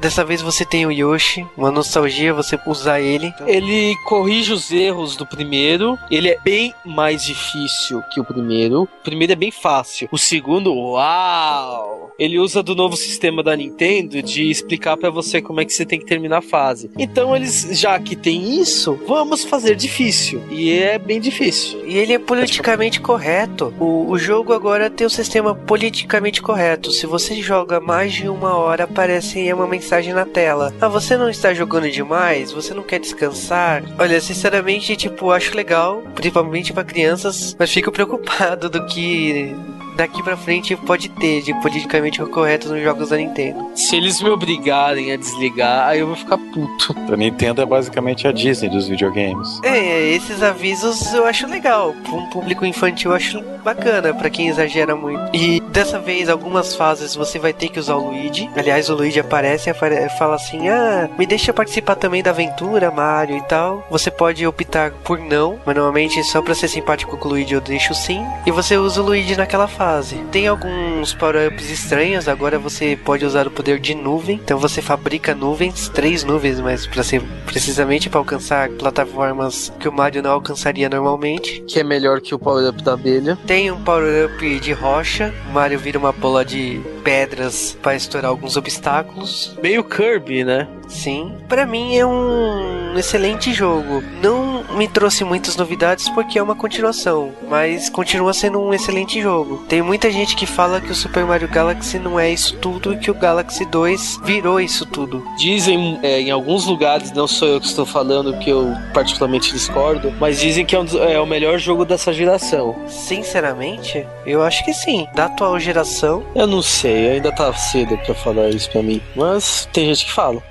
Dessa 0.00 0.24
vez 0.24 0.42
você 0.42 0.64
tem 0.64 0.86
o 0.86 0.92
Yoshi, 0.92 1.46
uma 1.56 1.70
nostalgia 1.70 2.34
você 2.34 2.58
usar 2.66 3.00
ele. 3.00 3.32
Ele 3.46 3.94
corrige 4.04 4.52
os 4.52 4.70
erros 4.70 5.16
do 5.16 5.26
primeiro. 5.26 5.98
Ele 6.10 6.28
é 6.28 6.38
bem 6.42 6.74
mais 6.84 7.24
difícil 7.24 8.02
que 8.12 8.20
o 8.20 8.24
primeiro. 8.24 8.82
O 8.82 8.88
primeiro 9.04 9.32
é 9.32 9.36
bem 9.36 9.50
fácil. 9.50 10.08
O 10.10 10.18
segundo, 10.18 10.74
uau! 10.74 12.12
Ele 12.18 12.38
usa 12.38 12.62
do 12.62 12.74
novo 12.74 12.96
sistema 12.96 13.42
da 13.42 13.54
Nintendo 13.54 14.22
de 14.22 14.50
explicar 14.50 14.96
pra 14.96 15.10
você 15.10 15.42
como 15.42 15.60
é 15.60 15.64
que 15.64 15.72
você 15.72 15.84
tem 15.84 15.98
que 15.98 16.06
terminar 16.06 16.38
a 16.38 16.42
fase. 16.42 16.90
Então 16.98 17.36
eles, 17.36 17.68
já 17.78 17.98
que 17.98 18.16
tem 18.16 18.60
isso, 18.60 18.98
vamos 19.06 19.44
fazer 19.44 19.74
difícil. 19.74 20.42
E 20.50 20.72
é 20.72 20.98
bem 20.98 21.20
difícil. 21.20 21.86
E 21.86 21.96
ele 21.96 22.14
é 22.14 22.18
politicamente 22.18 23.00
correto. 23.00 23.72
O, 23.78 24.10
o 24.10 24.18
jogo 24.18 24.52
agora 24.52 24.88
tem 24.88 25.06
o 25.06 25.10
sistema 25.10 25.54
politicamente 25.54 26.40
correto. 26.40 26.90
Se 26.90 27.06
você 27.06 27.34
joga 27.42 27.80
mais 27.80 28.14
de 28.14 28.28
uma 28.28 28.56
hora, 28.56 28.84
aparece 28.84 29.35
uma 29.54 29.66
mensagem 29.66 30.12
na 30.12 30.24
tela. 30.24 30.72
Ah, 30.80 30.88
você 30.88 31.16
não 31.16 31.28
está 31.28 31.52
jogando 31.52 31.90
demais? 31.90 32.52
Você 32.52 32.72
não 32.74 32.82
quer 32.82 33.00
descansar? 33.00 33.82
Olha, 33.98 34.20
sinceramente, 34.20 34.96
tipo, 34.96 35.30
acho 35.30 35.56
legal, 35.56 36.02
principalmente 36.14 36.72
para 36.72 36.84
crianças, 36.84 37.54
mas 37.58 37.72
fico 37.72 37.90
preocupado 37.92 38.68
do 38.68 38.84
que 38.86 39.54
daqui 39.96 40.22
pra 40.22 40.36
frente 40.36 40.76
pode 40.76 41.08
ter 41.08 41.42
de 41.42 41.52
politicamente 41.60 42.20
correto 42.26 42.68
nos 42.68 42.82
jogos 42.82 43.08
da 43.08 43.16
Nintendo. 43.16 43.70
Se 43.74 43.96
eles 43.96 44.20
me 44.20 44.28
obrigarem 44.28 45.12
a 45.12 45.16
desligar, 45.16 45.88
aí 45.88 46.00
eu 46.00 46.06
vou 46.06 46.16
ficar 46.16 46.38
puto. 46.38 46.94
A 47.12 47.16
Nintendo 47.16 47.62
é 47.62 47.66
basicamente 47.66 48.28
a 48.28 48.32
Disney 48.32 48.68
dos 48.68 48.86
videogames. 48.88 49.60
É, 49.62 50.10
esses 50.10 50.42
avisos 50.42 51.12
eu 51.14 51.24
acho 51.24 51.46
legal. 51.46 51.94
Pra 52.02 52.14
um 52.14 52.26
público 52.26 52.64
infantil 52.64 53.10
eu 53.10 53.16
acho 53.16 53.42
bacana, 53.64 54.12
pra 54.14 54.30
quem 54.30 54.48
exagera 54.48 54.94
muito. 54.94 55.34
E 55.34 55.60
dessa 55.60 55.98
vez, 55.98 56.28
algumas 56.28 56.74
fases 56.74 57.14
você 57.14 57.38
vai 57.38 57.52
ter 57.52 57.68
que 57.68 57.80
usar 57.80 57.96
o 57.96 58.10
Luigi. 58.10 58.48
Aliás, 58.56 58.90
o 58.90 58.94
Luigi 58.94 59.20
aparece 59.20 59.70
e 59.70 60.08
fala 60.10 60.36
assim: 60.36 60.68
Ah, 60.68 61.08
me 61.18 61.26
deixa 61.26 61.52
participar 61.52 61.96
também 61.96 62.22
da 62.22 62.30
aventura, 62.30 62.90
Mario 62.90 63.38
e 63.38 63.42
tal. 63.42 63.86
Você 63.90 64.10
pode 64.10 64.46
optar 64.46 64.90
por 64.90 65.18
não, 65.18 65.58
mas 65.64 65.74
normalmente 65.74 66.22
só 66.24 66.42
pra 66.42 66.54
ser 66.54 66.68
simpático 66.68 67.16
com 67.16 67.28
o 67.28 67.30
Luigi 67.32 67.54
eu 67.54 67.60
deixo 67.60 67.94
sim. 67.94 68.24
E 68.44 68.50
você 68.50 68.76
usa 68.76 69.00
o 69.00 69.04
Luigi 69.04 69.36
naquela 69.36 69.66
fase. 69.66 69.85
Tem 70.32 70.48
alguns 70.48 71.14
power-ups 71.14 71.70
estranhos, 71.70 72.26
agora 72.26 72.58
você 72.58 72.98
pode 73.04 73.24
usar 73.24 73.46
o 73.46 73.50
poder 73.50 73.78
de 73.78 73.94
nuvem. 73.94 74.40
Então 74.42 74.58
você 74.58 74.82
fabrica 74.82 75.34
nuvens, 75.34 75.88
três 75.88 76.24
nuvens, 76.24 76.58
mas 76.58 76.86
pra 76.86 77.04
ser 77.04 77.22
precisamente 77.44 78.10
para 78.10 78.18
alcançar 78.18 78.68
plataformas 78.70 79.72
que 79.78 79.88
o 79.88 79.92
Mario 79.92 80.22
não 80.22 80.32
alcançaria 80.32 80.88
normalmente. 80.88 81.62
Que 81.68 81.80
é 81.80 81.84
melhor 81.84 82.20
que 82.20 82.34
o 82.34 82.38
power-up 82.38 82.82
da 82.82 82.94
abelha. 82.94 83.38
Tem 83.46 83.70
um 83.70 83.80
power-up 83.80 84.60
de 84.60 84.72
rocha, 84.72 85.32
o 85.48 85.52
Mario 85.52 85.78
vira 85.78 85.98
uma 85.98 86.12
bola 86.12 86.44
de 86.44 86.80
pedras 87.04 87.78
para 87.80 87.94
estourar 87.94 88.30
alguns 88.30 88.56
obstáculos. 88.56 89.56
Meio 89.62 89.84
Kirby, 89.84 90.42
né? 90.42 90.66
Sim, 90.88 91.32
Pra 91.48 91.64
mim 91.66 91.96
é 91.96 92.04
um 92.04 92.96
excelente 92.96 93.52
jogo. 93.52 94.02
Não 94.22 94.64
me 94.76 94.88
trouxe 94.88 95.22
muitas 95.24 95.56
novidades 95.56 96.08
porque 96.08 96.38
é 96.38 96.42
uma 96.42 96.54
continuação, 96.56 97.30
mas 97.48 97.88
continua 97.88 98.32
sendo 98.32 98.60
um 98.60 98.72
excelente 98.74 99.20
jogo. 99.20 99.64
Tem 99.68 99.80
muita 99.82 100.10
gente 100.10 100.34
que 100.34 100.44
fala 100.46 100.80
que 100.80 100.90
o 100.90 100.94
Super 100.94 101.24
Mario 101.24 101.48
Galaxy 101.48 101.98
não 101.98 102.18
é 102.18 102.30
isso 102.30 102.56
tudo 102.56 102.92
e 102.92 102.96
que 102.98 103.10
o 103.10 103.14
Galaxy 103.14 103.64
2 103.64 104.20
virou 104.24 104.60
isso 104.60 104.84
tudo. 104.86 105.22
Dizem 105.38 105.98
é, 106.02 106.20
em 106.20 106.30
alguns 106.30 106.66
lugares, 106.66 107.12
não 107.12 107.26
sou 107.28 107.46
eu 107.48 107.60
que 107.60 107.66
estou 107.66 107.86
falando, 107.86 108.36
que 108.38 108.50
eu 108.50 108.72
particularmente 108.92 109.52
discordo, 109.52 110.12
mas 110.18 110.40
dizem 110.40 110.64
que 110.66 110.74
é, 110.74 110.80
um 110.80 110.84
dos- 110.84 110.94
é 110.96 111.20
o 111.20 111.26
melhor 111.26 111.58
jogo 111.58 111.84
dessa 111.84 112.12
geração. 112.12 112.74
Sinceramente, 112.88 114.06
eu 114.26 114.42
acho 114.42 114.64
que 114.64 114.72
sim. 114.74 115.06
Da 115.14 115.26
atual 115.26 115.58
geração, 115.60 116.22
Eu 116.34 116.46
não 116.46 116.62
sei, 116.62 117.10
ainda 117.10 117.30
tá 117.32 117.52
cedo 117.54 117.96
pra 117.98 118.14
falar 118.14 118.48
isso 118.50 118.70
pra 118.70 118.82
mim, 118.82 119.00
mas 119.14 119.68
tem 119.72 119.86
gente 119.86 120.06
que 120.06 120.12
fala. 120.12 120.42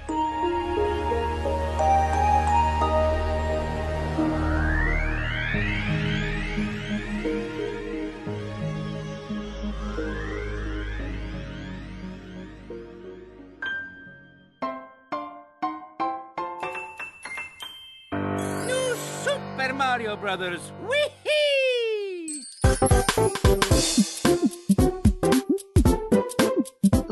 Mario 20.38 20.59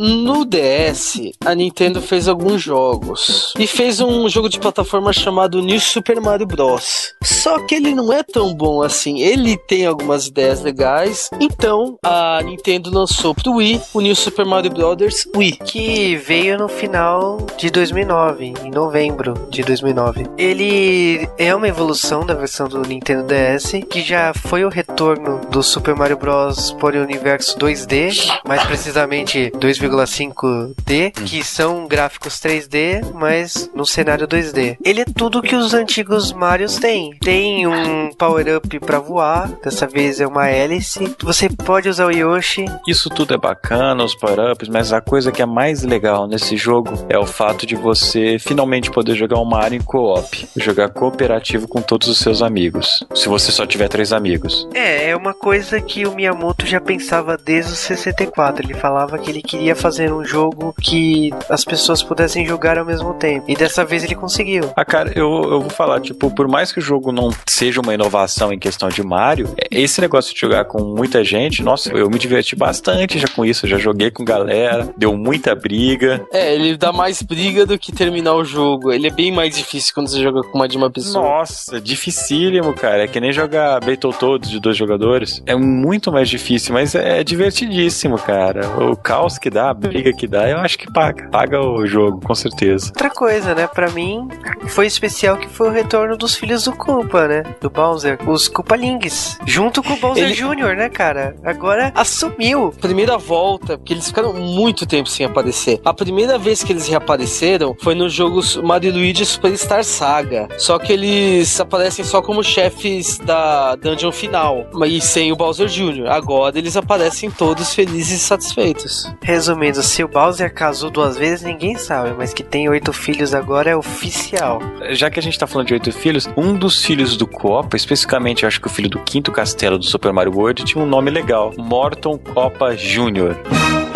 No 0.05 0.43
DS, 0.43 1.31
a 1.45 1.55
Nintendo 1.55 2.01
fez 2.01 2.27
alguns 2.27 2.61
jogos. 2.61 3.53
E 3.57 3.65
fez 3.65 4.01
um 4.01 4.27
jogo 4.27 4.49
de 4.49 4.59
plataforma 4.59 5.13
chamado 5.13 5.61
New 5.61 5.79
Super 5.79 6.19
Mario 6.19 6.45
Bros. 6.45 7.13
Só 7.23 7.57
que 7.65 7.75
ele 7.75 7.95
não 7.95 8.11
é 8.11 8.21
tão 8.21 8.53
bom 8.53 8.83
assim. 8.83 9.21
Ele 9.21 9.55
tem 9.55 9.85
algumas 9.85 10.27
ideias 10.27 10.61
legais. 10.61 11.29
Então, 11.39 11.97
a 12.03 12.41
Nintendo 12.43 12.93
lançou 12.93 13.33
pro 13.33 13.53
Wii 13.53 13.79
o 13.93 14.01
New 14.01 14.13
Super 14.13 14.45
Mario 14.45 14.71
Brothers 14.71 15.25
Wii. 15.33 15.53
que 15.63 16.17
veio 16.17 16.57
no 16.57 16.67
final 16.67 17.37
de 17.57 17.69
2009, 17.69 18.55
em 18.61 18.71
novembro 18.71 19.47
de 19.49 19.63
2009. 19.63 20.25
Ele 20.37 21.29
é 21.37 21.55
uma 21.55 21.69
evolução 21.69 22.25
da 22.25 22.33
versão 22.33 22.67
do 22.67 22.81
Nintendo 22.81 23.25
DS, 23.25 23.71
que 23.89 24.01
já 24.01 24.33
foi 24.33 24.65
o 24.65 24.69
retorno 24.69 25.39
do 25.49 25.63
Super 25.63 25.95
Mario 25.95 26.17
Bros. 26.17 26.73
por 26.73 26.93
universo 26.93 27.57
2D, 27.57 28.11
mais 28.45 28.61
precisamente 28.65 29.49
2,5D, 29.93 31.11
que 31.11 31.43
são 31.43 31.87
gráficos 31.87 32.35
3D, 32.35 33.13
mas 33.13 33.69
no 33.75 33.85
cenário 33.85 34.27
2D. 34.27 34.77
Ele 34.83 35.01
é 35.01 35.05
tudo 35.05 35.41
que 35.41 35.55
os 35.55 35.73
antigos 35.73 36.33
Marios 36.33 36.77
têm. 36.77 37.15
Tem 37.21 37.67
um 37.67 38.09
power-up 38.17 38.79
pra 38.79 38.99
voar, 38.99 39.49
dessa 39.63 39.85
vez 39.87 40.19
é 40.19 40.27
uma 40.27 40.47
hélice. 40.47 41.15
Você 41.21 41.47
pode 41.49 41.87
usar 41.87 42.07
o 42.07 42.11
Yoshi, 42.11 42.65
Isso 42.87 43.09
tudo 43.09 43.33
é 43.33 43.37
bacana, 43.37 44.03
os 44.03 44.15
power-ups, 44.15 44.67
mas 44.67 44.91
a 44.91 45.01
coisa 45.01 45.31
que 45.31 45.41
é 45.41 45.45
mais 45.45 45.83
legal 45.83 46.27
nesse 46.27 46.57
jogo 46.57 46.91
é 47.09 47.17
o 47.17 47.25
fato 47.25 47.65
de 47.65 47.75
você 47.75 48.37
finalmente 48.39 48.89
poder 48.89 49.15
jogar 49.15 49.39
um 49.39 49.45
Mario 49.45 49.77
em 49.77 49.83
co-op. 49.83 50.47
Jogar 50.57 50.89
cooperativo 50.89 51.67
com 51.67 51.81
todos 51.81 52.07
os 52.07 52.17
seus 52.17 52.41
amigos. 52.41 53.05
Se 53.13 53.29
você 53.29 53.51
só 53.51 53.65
tiver 53.65 53.87
três 53.87 54.11
amigos. 54.11 54.67
É, 54.73 55.09
é 55.09 55.15
uma 55.15 55.33
coisa 55.33 55.79
que 55.79 56.05
o 56.05 56.15
Miyamoto 56.15 56.65
já 56.65 56.81
pensava 56.81 57.37
desde 57.37 57.73
o 57.73 57.75
64. 57.75 58.65
Ele 58.65 58.73
falava 58.73 59.17
que 59.17 59.29
ele 59.29 59.41
queria 59.41 59.75
fazer 59.83 60.13
um 60.13 60.23
jogo 60.23 60.73
que 60.81 61.29
as 61.49 61.65
pessoas 61.65 62.01
pudessem 62.01 62.45
jogar 62.45 62.77
ao 62.77 62.85
mesmo 62.85 63.13
tempo. 63.15 63.43
E 63.49 63.53
dessa 63.53 63.83
vez 63.83 64.01
ele 64.01 64.15
conseguiu. 64.15 64.71
Ah, 64.77 64.85
cara, 64.85 65.11
eu, 65.13 65.43
eu 65.43 65.59
vou 65.59 65.69
falar, 65.69 65.99
tipo, 65.99 66.33
por 66.33 66.47
mais 66.47 66.71
que 66.71 66.79
o 66.79 66.81
jogo 66.81 67.11
não 67.11 67.31
seja 67.45 67.81
uma 67.81 67.93
inovação 67.93 68.53
em 68.53 68.57
questão 68.57 68.87
de 68.87 69.03
Mario, 69.03 69.53
é, 69.57 69.67
esse 69.71 69.99
negócio 69.99 70.33
de 70.33 70.39
jogar 70.39 70.63
com 70.65 70.81
muita 70.81 71.21
gente, 71.21 71.61
nossa, 71.61 71.91
eu 71.91 72.09
me 72.09 72.17
diverti 72.17 72.55
bastante 72.55 73.19
já 73.19 73.27
com 73.27 73.43
isso. 73.43 73.65
Eu 73.65 73.71
já 73.71 73.77
joguei 73.77 74.09
com 74.09 74.23
galera, 74.23 74.87
deu 74.95 75.17
muita 75.17 75.53
briga. 75.53 76.25
É, 76.31 76.55
ele 76.55 76.77
dá 76.77 76.93
mais 76.93 77.21
briga 77.21 77.65
do 77.65 77.77
que 77.77 77.91
terminar 77.91 78.35
o 78.35 78.45
jogo. 78.45 78.89
Ele 78.89 79.07
é 79.07 79.11
bem 79.11 79.33
mais 79.33 79.57
difícil 79.57 79.93
quando 79.93 80.07
você 80.07 80.21
joga 80.21 80.43
com 80.43 80.57
mais 80.57 80.71
de 80.71 80.77
uma 80.77 80.89
pessoa. 80.89 81.27
Nossa, 81.27 81.81
dificílimo, 81.81 82.73
cara. 82.73 83.03
É 83.03 83.07
que 83.07 83.19
nem 83.19 83.33
jogar 83.33 83.81
Battletoads 83.81 84.49
de 84.49 84.61
dois 84.61 84.77
jogadores. 84.77 85.43
É 85.45 85.55
muito 85.55 86.09
mais 86.09 86.29
difícil, 86.29 86.73
mas 86.73 86.95
é 86.95 87.21
divertidíssimo, 87.21 88.17
cara. 88.17 88.61
O 88.79 88.95
caos 88.95 89.37
que 89.37 89.49
dá 89.49 89.63
dá, 89.63 89.72
a 89.73 89.75
briga 89.87 90.13
que 90.13 90.27
dá, 90.27 90.49
eu 90.49 90.57
acho 90.59 90.77
que 90.77 90.91
paga. 90.91 91.27
Paga 91.29 91.59
o 91.59 91.85
jogo, 91.85 92.21
com 92.21 92.35
certeza. 92.35 92.87
Outra 92.87 93.09
coisa, 93.09 93.53
né? 93.55 93.67
Pra 93.67 93.89
mim, 93.89 94.27
foi 94.67 94.85
especial 94.87 95.37
que 95.37 95.47
foi 95.49 95.69
o 95.69 95.71
retorno 95.71 96.15
dos 96.17 96.35
filhos 96.35 96.63
do 96.65 96.73
Koopa, 96.73 97.27
né? 97.27 97.43
Do 97.59 97.69
Bowser. 97.69 98.17
Os 98.27 98.47
Koopalings. 98.47 99.37
Junto 99.45 99.81
com 99.83 99.93
o 99.93 99.97
Bowser 99.97 100.23
Ele- 100.25 100.33
Jr., 100.35 100.75
né, 100.75 100.89
cara? 100.89 101.35
Agora 101.43 101.91
assumiu. 101.95 102.71
Primeira 102.79 103.17
volta, 103.17 103.77
porque 103.77 103.93
eles 103.93 104.07
ficaram 104.07 104.33
muito 104.33 104.85
tempo 104.85 105.09
sem 105.09 105.25
aparecer. 105.25 105.79
A 105.83 105.93
primeira 105.93 106.37
vez 106.37 106.63
que 106.63 106.71
eles 106.71 106.87
reapareceram 106.87 107.75
foi 107.81 107.95
no 107.95 108.07
jogo 108.09 108.39
Mario 108.63 108.89
e 108.89 108.91
Luigi 108.93 109.25
Superstar 109.25 109.83
Saga. 109.83 110.47
Só 110.57 110.77
que 110.79 110.93
eles 110.93 111.59
aparecem 111.59 112.03
só 112.05 112.21
como 112.21 112.43
chefes 112.43 113.17
da 113.19 113.75
dungeon 113.75 114.11
final. 114.11 114.67
E 114.85 115.01
sem 115.01 115.31
o 115.31 115.35
Bowser 115.35 115.67
Jr. 115.67 116.07
Agora 116.09 116.57
eles 116.57 116.77
aparecem 116.77 117.29
todos 117.31 117.73
felizes 117.73 118.21
e 118.21 118.23
satisfeitos. 118.23 119.11
Resumindo, 119.21 119.52
se 119.83 120.03
o 120.03 120.07
Bowser 120.07 120.53
casou 120.53 120.89
duas 120.89 121.17
vezes, 121.17 121.43
ninguém 121.43 121.75
sabe. 121.75 122.13
Mas 122.17 122.33
que 122.33 122.43
tem 122.43 122.69
oito 122.69 122.91
filhos 122.93 123.33
agora 123.33 123.69
é 123.69 123.75
oficial. 123.75 124.59
Já 124.91 125.09
que 125.09 125.19
a 125.19 125.23
gente 125.23 125.37
tá 125.37 125.47
falando 125.47 125.67
de 125.67 125.73
oito 125.73 125.91
filhos, 125.91 126.29
um 126.35 126.53
dos 126.53 126.83
filhos 126.83 127.17
do 127.17 127.27
Copa, 127.27 127.75
especificamente 127.77 128.45
acho 128.45 128.59
que 128.59 128.67
o 128.67 128.69
filho 128.69 128.89
do 128.89 128.99
quinto 128.99 129.31
castelo 129.31 129.77
do 129.77 129.85
Super 129.85 130.11
Mario 130.11 130.33
World, 130.35 130.63
tinha 130.63 130.83
um 130.83 130.87
nome 130.87 131.11
legal: 131.11 131.53
Morton 131.57 132.17
Copa 132.17 132.75
Jr. 132.75 133.92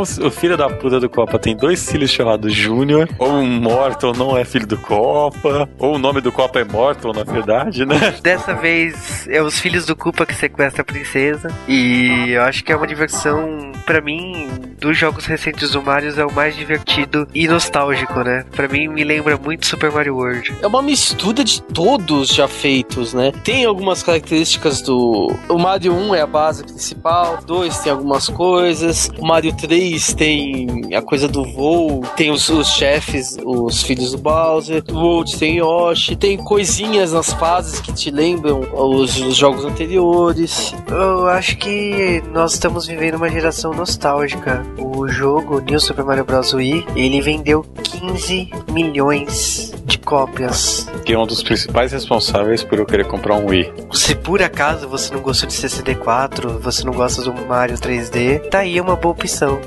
Ou 0.00 0.26
o 0.26 0.30
filho 0.30 0.56
da 0.56 0.66
puta 0.68 0.98
do 0.98 1.10
Copa 1.10 1.38
tem 1.38 1.54
dois 1.54 1.90
filhos 1.90 2.10
chamados 2.10 2.54
Júnior, 2.54 3.06
ou 3.18 3.28
o 3.28 3.46
Morton 3.46 4.12
não 4.12 4.34
é 4.34 4.46
filho 4.46 4.66
do 4.66 4.78
Copa, 4.78 5.68
ou 5.78 5.96
o 5.96 5.98
nome 5.98 6.22
do 6.22 6.32
Copa 6.32 6.58
é 6.58 6.64
Morton, 6.64 7.12
na 7.12 7.22
verdade, 7.22 7.84
né? 7.84 8.14
Dessa 8.22 8.54
vez 8.54 9.28
é 9.28 9.42
os 9.42 9.58
filhos 9.58 9.84
do 9.84 9.94
Koopa 9.94 10.24
que 10.24 10.34
sequestra 10.34 10.80
a 10.80 10.84
princesa. 10.84 11.54
E 11.68 12.30
eu 12.30 12.42
acho 12.42 12.64
que 12.64 12.72
é 12.72 12.76
uma 12.76 12.86
diversão, 12.86 13.72
pra 13.84 14.00
mim, 14.00 14.48
dos 14.78 14.96
jogos 14.96 15.26
recentes 15.26 15.72
do 15.72 15.82
Mario, 15.82 16.18
é 16.18 16.24
o 16.24 16.32
mais 16.32 16.56
divertido 16.56 17.28
e 17.34 17.46
nostálgico, 17.46 18.20
né? 18.20 18.46
Pra 18.56 18.66
mim, 18.66 18.88
me 18.88 19.04
lembra 19.04 19.36
muito 19.36 19.66
Super 19.66 19.92
Mario 19.92 20.16
World. 20.16 20.54
É 20.62 20.66
uma 20.66 20.80
mistura 20.80 21.44
de 21.44 21.62
todos 21.62 22.28
já 22.28 22.48
feitos, 22.48 23.12
né? 23.12 23.32
Tem 23.44 23.66
algumas 23.66 24.02
características 24.02 24.80
do. 24.80 25.36
O 25.48 25.58
Mario 25.58 25.92
1 25.92 26.14
é 26.14 26.22
a 26.22 26.26
base 26.26 26.64
principal, 26.64 27.38
2 27.46 27.78
tem 27.80 27.92
algumas 27.92 28.28
coisas, 28.28 29.10
o 29.18 29.26
Mario 29.26 29.54
3 29.54 29.89
tem 30.16 30.94
a 30.94 31.02
coisa 31.02 31.26
do 31.26 31.44
voo, 31.44 32.02
tem 32.16 32.30
os, 32.30 32.48
os 32.48 32.68
chefes, 32.68 33.36
os 33.44 33.82
filhos 33.82 34.12
do 34.12 34.18
Bowser, 34.18 34.82
o 34.90 34.94
World 34.94 35.38
tem 35.38 35.58
Yoshi, 35.58 36.16
tem 36.16 36.36
coisinhas 36.36 37.12
nas 37.12 37.32
fases 37.32 37.80
que 37.80 37.92
te 37.92 38.10
lembram 38.10 38.60
os, 38.72 39.18
os 39.20 39.36
jogos 39.36 39.64
anteriores. 39.64 40.74
Eu 40.88 41.26
acho 41.28 41.56
que 41.56 42.22
nós 42.32 42.54
estamos 42.54 42.86
vivendo 42.86 43.16
uma 43.16 43.28
geração 43.28 43.72
nostálgica. 43.72 44.64
O 44.78 45.08
jogo 45.08 45.60
New 45.60 45.80
Super 45.80 46.04
Mario 46.04 46.24
Bros. 46.24 46.52
Wii, 46.52 46.84
ele 46.94 47.20
vendeu 47.20 47.64
15 47.82 48.50
milhões 48.72 49.72
de 49.90 49.98
cópias. 49.98 50.86
Que 51.04 51.12
é 51.12 51.18
um 51.18 51.26
dos 51.26 51.42
principais 51.42 51.92
responsáveis 51.92 52.62
por 52.62 52.78
eu 52.78 52.86
querer 52.86 53.06
comprar 53.06 53.34
um 53.34 53.46
Wii. 53.46 53.72
Se 53.92 54.14
por 54.14 54.42
acaso 54.42 54.88
você 54.88 55.12
não 55.12 55.20
gostou 55.20 55.48
de 55.48 55.54
CCD4, 55.54 56.58
você 56.58 56.84
não 56.84 56.92
gosta 56.92 57.22
do 57.22 57.32
Mario 57.46 57.76
3D, 57.76 58.48
tá 58.48 58.60
aí 58.60 58.80
uma 58.80 58.96
boa 58.96 59.12
opção. 59.12 59.60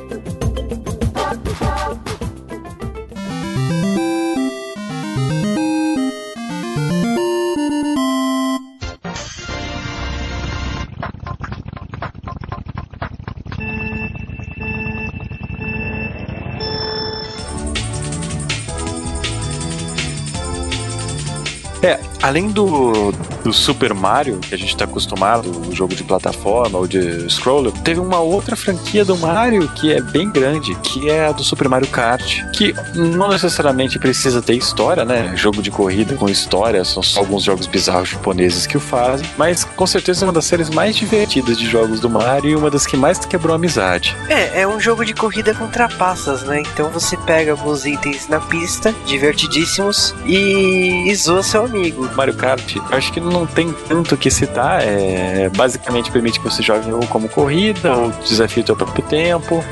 Além 22.24 22.48
do, 22.48 23.12
do 23.44 23.54
Super 23.54 23.94
Mario, 23.94 24.40
que 24.40 24.56
a 24.56 24.58
gente 24.58 24.76
tá 24.76 24.86
acostumado, 24.86 25.52
o 25.68 25.76
jogo 25.76 25.96
de 25.96 26.04
plataforma 26.04 26.80
ou 26.80 26.88
de 26.88 27.30
scroller, 27.30 27.72
teve 27.84 28.00
uma 28.00 28.20
outra 28.20 28.56
franquia 28.56 29.04
do 29.04 29.18
Mario 29.18 29.68
que 29.70 29.92
é 29.92 30.02
bem 30.02 30.30
grande, 30.30 30.76
que 30.76 31.10
é 31.10 31.28
a 31.28 31.32
do 31.32 31.44
Super 31.44 31.68
Mario 31.68 31.88
Kart, 31.88 32.42
que 32.54 32.74
não 32.96 33.30
necessariamente 33.30 34.00
precisa 34.00 34.42
ter 34.42 34.56
história, 34.56 35.04
né? 35.06 35.34
Jogo 35.36 35.62
de 35.62 35.70
corrida 35.70 36.16
com 36.16 36.30
história, 36.30 36.84
são 36.84 37.04
só 37.04 37.20
alguns 37.20 37.44
jogos 37.44 37.68
bizarros 37.68 38.10
japoneses 38.10 38.66
que 38.66 38.78
o 38.78 38.80
fazem, 38.80 39.28
mas 39.38 39.64
com 39.64 39.86
certeza 39.86 40.24
é 40.24 40.28
uma 40.28 40.34
das 40.34 40.46
séries 40.46 40.70
mais 40.70 40.96
divertidas 40.96 41.58
de 41.58 41.68
jogos 41.68 42.00
do 42.00 42.10
Mario 42.10 42.52
e 42.52 42.56
uma 42.56 42.70
das 42.70 42.86
que 42.86 42.96
mais 42.96 43.20
quebrou 43.20 43.56
amizade. 43.56 44.16
É, 44.30 44.62
é 44.62 44.68
um 44.68 44.80
jogo 44.80 45.06
de 45.06 45.14
corrida 45.14 45.54
com 45.54 45.68
trapaças, 45.68 46.44
né? 46.44 46.62
Então 46.62 46.90
você 46.90 47.18
pega 47.18 47.52
alguns 47.52 47.86
itens 47.86 48.28
na 48.28 48.40
pista, 48.40 48.94
divertidíssimos, 49.06 50.14
e, 50.26 51.10
e 51.10 51.16
zoa 51.16 51.44
seu 51.44 51.66
amigo. 51.66 52.10
Mario 52.16 52.34
Kart, 52.36 52.78
acho 52.92 53.12
que 53.12 53.20
não 53.20 53.33
tem 53.46 53.74
tanto 53.88 54.16
o 54.16 54.18
que 54.18 54.30
citar. 54.30 54.82
É, 54.84 55.50
basicamente 55.50 56.12
permite 56.12 56.40
que 56.40 56.46
você 56.46 56.62
jogue 56.62 56.92
ou 56.92 57.06
como 57.08 57.28
corrida, 57.28 57.96
ou 57.96 58.10
desafie 58.10 58.64
o 58.64 58.66
seu 58.66 58.76
próprio 58.76 59.04
tempo, 59.06 59.64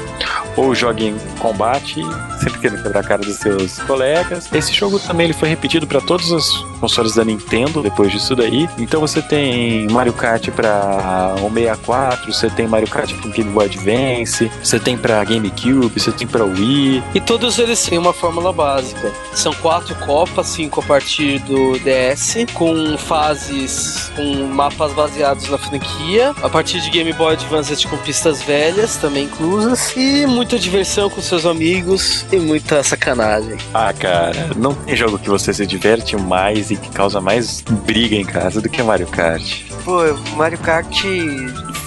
ou 0.55 0.75
jogue 0.75 1.07
em 1.07 1.17
combate, 1.39 2.01
sempre 2.51 2.59
querendo 2.59 2.83
quebrar 2.83 3.01
a 3.01 3.03
cara 3.03 3.21
dos 3.21 3.37
seus 3.37 3.79
colegas. 3.79 4.49
Esse 4.53 4.73
jogo 4.73 4.99
também 4.99 5.25
ele 5.25 5.33
foi 5.33 5.49
repetido 5.49 5.85
para 5.85 6.01
todos 6.01 6.31
os 6.31 6.65
consoles 6.79 7.15
da 7.15 7.23
Nintendo 7.23 7.81
depois 7.81 8.11
disso 8.11 8.35
daí. 8.35 8.67
Então 8.77 8.99
você 8.99 9.21
tem 9.21 9.87
Mario 9.89 10.13
Kart 10.13 10.49
para 10.49 11.35
o 11.41 11.49
64, 11.53 12.33
você 12.33 12.49
tem 12.49 12.67
Mario 12.67 12.87
Kart 12.87 13.13
para 13.13 13.29
Game 13.29 13.51
Boy 13.51 13.65
Advance, 13.65 14.51
você 14.63 14.79
tem 14.79 14.97
para 14.97 15.23
GameCube, 15.23 15.99
você 15.99 16.11
tem 16.11 16.27
para 16.27 16.43
Wii. 16.43 17.03
E 17.13 17.21
todos 17.21 17.59
eles 17.59 17.83
têm 17.83 17.97
uma 17.97 18.13
fórmula 18.13 18.51
básica. 18.51 19.11
São 19.33 19.53
quatro 19.53 19.93
copas, 19.95 20.47
cinco 20.47 20.79
a 20.79 20.83
partir 20.83 21.39
do 21.39 21.77
DS, 21.79 22.45
com 22.53 22.97
fases, 22.97 24.11
com 24.15 24.45
mapas 24.47 24.93
baseados 24.93 25.49
na 25.49 25.57
franquia, 25.57 26.33
a 26.41 26.49
partir 26.49 26.81
de 26.81 26.89
Game 26.89 27.13
Boy 27.13 27.33
Advance 27.33 27.71
com 27.87 27.97
pistas 27.97 28.41
velhas 28.41 28.97
também 28.97 29.25
inclusas, 29.25 29.93
e 29.95 30.25
muita 30.25 30.59
diversão 30.59 31.09
com 31.09 31.21
seus 31.21 31.45
amigos 31.45 32.25
e 32.31 32.37
muita 32.37 32.83
sacanagem. 32.83 33.57
Ah, 33.73 33.93
cara, 33.93 34.49
não 34.55 34.73
tem 34.73 34.95
jogo 34.95 35.19
que 35.19 35.29
você 35.29 35.53
se 35.53 35.65
diverte 35.65 36.15
mais 36.15 36.71
e 36.71 36.75
que 36.75 36.89
causa 36.89 37.19
mais 37.19 37.61
briga 37.85 38.15
em 38.15 38.25
casa 38.25 38.61
do 38.61 38.69
que 38.69 38.81
Mario 38.81 39.07
Kart. 39.07 39.63
Pô, 39.83 40.01
Mario 40.35 40.59
Kart 40.59 41.03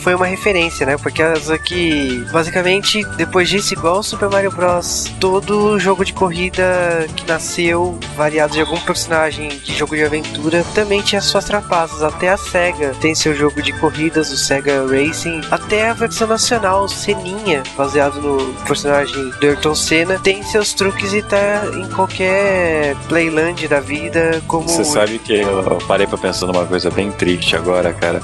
foi 0.04 0.14
uma 0.14 0.26
referência, 0.26 0.84
né? 0.84 0.98
Porque 0.98 1.22
que 1.64 2.26
basicamente 2.30 3.02
depois 3.16 3.48
disso, 3.48 3.72
igual 3.72 4.00
o 4.00 4.02
Super 4.02 4.28
Mario 4.28 4.50
Bros, 4.50 5.10
todo 5.18 5.78
jogo 5.78 6.04
de 6.04 6.12
corrida 6.12 7.06
que 7.16 7.26
nasceu 7.26 7.98
variado 8.14 8.52
de 8.52 8.60
algum 8.60 8.78
personagem 8.80 9.48
de 9.48 9.74
jogo 9.74 9.96
de 9.96 10.04
aventura 10.04 10.62
também 10.74 11.00
tinha 11.00 11.22
suas 11.22 11.46
trapaças. 11.46 12.02
Até 12.02 12.28
a 12.28 12.36
Sega 12.36 12.92
tem 13.00 13.14
seu 13.14 13.34
jogo 13.34 13.62
de 13.62 13.72
corridas, 13.72 14.30
o 14.30 14.36
Sega 14.36 14.84
Racing, 14.86 15.40
até 15.50 15.88
a 15.88 15.94
versão 15.94 16.28
nacional, 16.28 16.86
Seninha, 16.86 17.62
baseado 17.74 18.20
no 18.20 18.52
personagem 18.64 19.30
do 19.30 19.46
Ayrton 19.46 19.74
Senna, 19.74 20.18
tem 20.18 20.33
seus 20.42 20.72
truques 20.74 21.12
e 21.12 21.22
tá 21.22 21.64
em 21.74 21.88
qualquer 21.90 22.94
playland 23.08 23.66
da 23.68 23.80
vida, 23.80 24.42
como 24.46 24.68
Você 24.68 24.84
sabe 24.84 25.18
que 25.18 25.40
eu 25.40 25.78
parei 25.86 26.06
pra 26.06 26.18
pensar 26.18 26.46
numa 26.46 26.64
coisa 26.66 26.90
bem 26.90 27.10
triste 27.12 27.56
agora, 27.56 27.92
cara. 27.92 28.20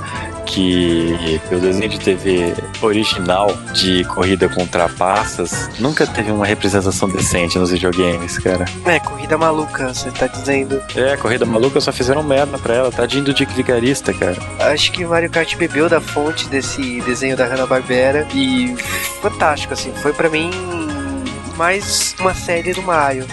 Que 0.47 1.41
o 1.53 1.61
desenho 1.61 1.89
de 1.89 2.01
TV 2.01 2.55
original 2.83 3.55
de 3.73 4.03
corrida 4.05 4.49
com 4.49 4.67
trapaças 4.67 5.71
nunca 5.79 6.07
teve 6.07 6.33
uma 6.33 6.45
representação 6.45 7.09
decente 7.09 7.57
nos 7.59 7.71
videogames, 7.71 8.37
cara. 8.39 8.65
É, 8.85 8.99
corrida 8.99 9.39
maluca, 9.39 9.95
você 9.95 10.11
tá 10.11 10.27
dizendo. 10.27 10.83
É, 10.97 11.17
corrida 11.17 11.47
maluca 11.47 11.81
só 11.81 11.93
fizeram 11.93 12.23
merda 12.25 12.59
pra 12.59 12.75
ela, 12.75 12.91
tadinho 12.91 13.33
Dick 13.33 13.53
Vigarista, 13.55 14.13
cara. 14.13 14.37
Acho 14.73 14.91
que 14.91 15.05
Mario 15.05 15.31
Kart 15.31 15.55
bebeu 15.57 15.89
da 15.89 16.01
fonte 16.01 16.49
desse 16.49 17.01
desenho 17.03 17.37
da 17.37 17.47
Hanna-Barbera 17.47 18.27
e 18.35 18.75
fantástico, 19.23 19.75
assim. 19.75 19.93
Foi 20.03 20.13
pra 20.13 20.29
mim 20.29 20.51
mais 21.61 22.17
uma 22.19 22.33
série 22.35 22.73
do 22.73 22.81
Mario. 22.81 23.27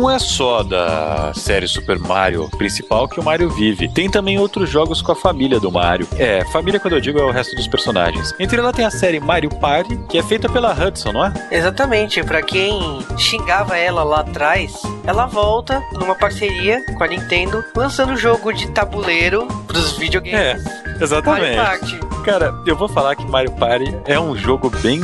Não 0.00 0.10
é 0.10 0.18
só 0.18 0.62
da 0.62 1.30
série 1.34 1.68
Super 1.68 1.98
Mario 1.98 2.48
principal 2.56 3.06
que 3.06 3.20
o 3.20 3.22
Mario 3.22 3.50
vive. 3.50 3.86
Tem 3.86 4.10
também 4.10 4.38
outros 4.38 4.70
jogos 4.70 5.02
com 5.02 5.12
a 5.12 5.14
família 5.14 5.60
do 5.60 5.70
Mario. 5.70 6.08
É, 6.16 6.42
família 6.46 6.80
quando 6.80 6.94
eu 6.94 7.00
digo 7.02 7.18
é 7.18 7.24
o 7.24 7.30
resto 7.30 7.54
dos 7.54 7.68
personagens. 7.68 8.34
Entre 8.40 8.58
ela 8.58 8.72
tem 8.72 8.86
a 8.86 8.90
série 8.90 9.20
Mario 9.20 9.50
Party, 9.50 9.98
que 10.08 10.16
é 10.16 10.22
feita 10.22 10.48
pela 10.48 10.72
Hudson, 10.72 11.12
não 11.12 11.26
é? 11.26 11.34
Exatamente, 11.50 12.22
pra 12.22 12.40
quem 12.40 13.04
xingava 13.18 13.76
ela 13.76 14.02
lá 14.02 14.20
atrás, 14.20 14.80
ela 15.06 15.26
volta 15.26 15.82
numa 15.92 16.14
parceria 16.14 16.82
com 16.96 17.04
a 17.04 17.06
Nintendo, 17.06 17.62
lançando 17.76 18.14
o 18.14 18.16
jogo 18.16 18.52
de 18.54 18.70
tabuleiro 18.70 19.46
pros 19.66 19.98
videogames. 19.98 20.64
É, 20.64 21.04
exatamente. 21.04 21.56
Mario 21.56 21.98
Party. 21.98 22.00
Cara, 22.24 22.54
eu 22.66 22.74
vou 22.74 22.88
falar 22.88 23.16
que 23.16 23.26
Mario 23.26 23.52
Party 23.52 23.94
é 24.06 24.18
um 24.18 24.34
jogo 24.34 24.70
bem 24.82 25.02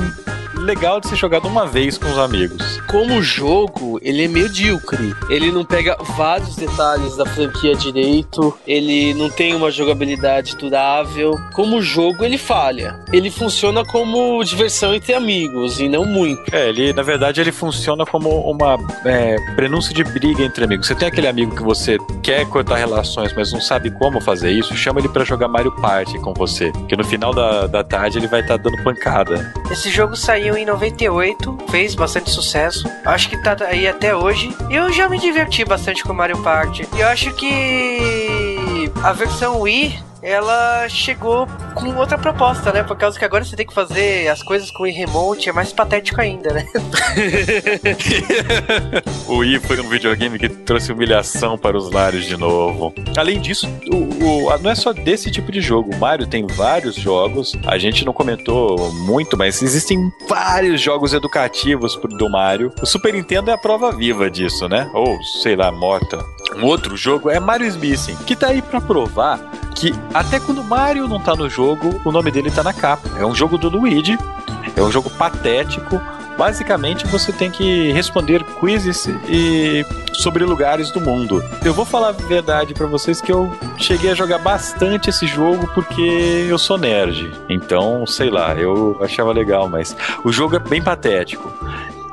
legal 0.56 1.00
de 1.00 1.08
ser 1.08 1.16
jogado 1.16 1.46
uma 1.46 1.66
vez 1.66 1.98
com 1.98 2.10
os 2.10 2.18
amigos. 2.18 2.80
Como 2.88 3.22
jogo, 3.22 3.98
ele 4.02 4.24
é 4.24 4.28
medíocre. 4.28 5.14
Ele 5.28 5.50
não 5.50 5.64
pega 5.64 5.96
vários 6.16 6.56
detalhes 6.56 7.16
da 7.16 7.26
franquia 7.26 7.74
direito, 7.74 8.56
ele 8.66 9.14
não 9.14 9.28
tem 9.30 9.54
uma 9.54 9.70
jogabilidade 9.70 10.56
durável. 10.56 11.34
Como 11.54 11.82
jogo, 11.82 12.24
ele 12.24 12.38
falha. 12.38 12.98
Ele 13.12 13.30
funciona 13.30 13.84
como 13.84 14.42
diversão 14.44 14.94
entre 14.94 15.14
amigos 15.14 15.80
e 15.80 15.88
não 15.88 16.04
muito. 16.04 16.54
É, 16.54 16.68
ele, 16.68 16.92
na 16.92 17.02
verdade, 17.02 17.40
ele 17.40 17.52
funciona 17.52 18.04
como 18.06 18.28
uma 18.50 18.76
é, 19.04 19.36
prenúncio 19.54 19.94
de 19.94 20.04
briga 20.04 20.42
entre 20.42 20.64
amigos. 20.64 20.86
Você 20.86 20.94
tem 20.94 21.08
aquele 21.08 21.28
amigo 21.28 21.54
que 21.54 21.62
você 21.62 21.98
quer 22.22 22.46
cortar 22.46 22.76
relações, 22.76 23.32
mas 23.34 23.52
não 23.52 23.60
sabe 23.60 23.90
como 23.90 24.20
fazer 24.20 24.50
isso, 24.50 24.74
chama 24.76 25.00
ele 25.00 25.08
pra 25.08 25.24
jogar 25.24 25.48
Mario 25.48 25.72
Party 25.72 26.18
com 26.20 26.32
você. 26.32 26.72
Que 26.88 26.96
no 26.96 27.04
final 27.04 27.34
da, 27.34 27.66
da 27.66 27.84
tarde 27.84 28.18
ele 28.18 28.26
vai 28.26 28.40
estar 28.40 28.56
dando 28.56 28.82
pancada. 28.82 29.52
Esse 29.70 29.90
jogo 29.90 30.16
saiu 30.16 30.45
em 30.54 30.66
98, 30.66 31.58
fez 31.70 31.94
bastante 31.94 32.30
sucesso. 32.30 32.86
Acho 33.04 33.30
que 33.30 33.42
tá 33.42 33.56
aí 33.60 33.88
até 33.88 34.14
hoje. 34.14 34.54
Eu 34.68 34.92
já 34.92 35.08
me 35.08 35.18
diverti 35.18 35.64
bastante 35.64 36.02
com 36.02 36.12
Mario 36.12 36.42
Party. 36.42 36.86
E 36.94 37.00
eu 37.00 37.08
acho 37.08 37.32
que 37.34 38.92
a 39.02 39.12
versão 39.12 39.60
Wii 39.62 39.98
ela 40.28 40.88
chegou 40.88 41.46
com 41.74 41.94
outra 41.96 42.18
proposta, 42.18 42.72
né? 42.72 42.82
Por 42.82 42.96
causa 42.96 43.16
que 43.18 43.24
agora 43.24 43.44
você 43.44 43.54
tem 43.54 43.66
que 43.66 43.72
fazer 43.74 44.26
as 44.28 44.42
coisas 44.42 44.70
com 44.72 44.82
o 44.82 44.86
Remote, 44.86 45.48
é 45.48 45.52
mais 45.52 45.72
patético 45.72 46.20
ainda, 46.20 46.52
né? 46.52 46.66
o 49.28 49.36
Wii 49.38 49.60
foi 49.60 49.80
um 49.80 49.88
videogame 49.88 50.38
que 50.38 50.48
trouxe 50.48 50.92
humilhação 50.92 51.56
para 51.56 51.76
os 51.76 51.90
lares 51.90 52.24
de 52.26 52.36
novo. 52.36 52.92
Além 53.16 53.40
disso, 53.40 53.68
o, 53.92 54.48
o- 54.48 54.58
não 54.58 54.70
é 54.70 54.74
só 54.74 54.92
desse 54.92 55.30
tipo 55.30 55.52
de 55.52 55.60
jogo. 55.60 55.94
O 55.94 55.98
Mario 55.98 56.26
tem 56.26 56.46
vários 56.46 56.96
jogos. 56.96 57.52
A 57.66 57.78
gente 57.78 58.04
não 58.04 58.12
comentou 58.12 58.92
muito, 58.92 59.36
mas 59.36 59.62
existem 59.62 59.98
vários 60.28 60.80
jogos 60.80 61.12
educativos 61.12 61.96
pro- 61.96 62.16
do 62.16 62.28
Mario. 62.28 62.72
O 62.82 62.86
Super 62.86 63.12
Nintendo 63.12 63.50
é 63.50 63.54
a 63.54 63.58
prova 63.58 63.92
viva 63.92 64.30
disso, 64.30 64.68
né? 64.68 64.90
Ou, 64.94 65.22
sei 65.42 65.56
lá, 65.56 65.70
morta. 65.70 66.18
Um 66.56 66.64
outro 66.64 66.96
jogo 66.96 67.30
é 67.30 67.38
Mario 67.38 67.72
Missing, 67.78 68.16
que 68.26 68.34
tá 68.34 68.48
aí 68.48 68.62
pra 68.62 68.80
provar 68.80 69.38
que 69.74 69.94
até 70.14 70.40
quando 70.40 70.64
Mario 70.64 71.06
não 71.06 71.20
tá 71.20 71.36
no 71.36 71.50
jogo, 71.50 72.00
o 72.04 72.10
nome 72.10 72.30
dele 72.30 72.50
tá 72.50 72.62
na 72.62 72.72
capa. 72.72 73.08
É 73.18 73.26
um 73.26 73.34
jogo 73.34 73.58
do 73.58 73.68
Luigi, 73.68 74.18
é 74.74 74.82
um 74.82 74.90
jogo 74.90 75.10
patético. 75.10 76.00
Basicamente, 76.38 77.06
você 77.06 77.32
tem 77.32 77.50
que 77.50 77.90
responder 77.92 78.44
quizzes 78.60 79.06
e 79.26 79.84
sobre 80.12 80.44
lugares 80.44 80.90
do 80.90 81.00
mundo. 81.00 81.42
Eu 81.64 81.72
vou 81.72 81.84
falar 81.84 82.10
a 82.10 82.12
verdade 82.12 82.74
pra 82.74 82.86
vocês 82.86 83.22
que 83.22 83.32
eu 83.32 83.50
cheguei 83.78 84.10
a 84.10 84.14
jogar 84.14 84.38
bastante 84.38 85.08
esse 85.08 85.26
jogo 85.26 85.70
porque 85.74 86.46
eu 86.48 86.58
sou 86.58 86.76
nerd. 86.76 87.32
Então, 87.48 88.06
sei 88.06 88.28
lá, 88.28 88.54
eu 88.54 88.98
achava 89.00 89.32
legal, 89.32 89.66
mas 89.68 89.96
o 90.24 90.32
jogo 90.32 90.56
é 90.56 90.58
bem 90.58 90.82
patético. 90.82 91.50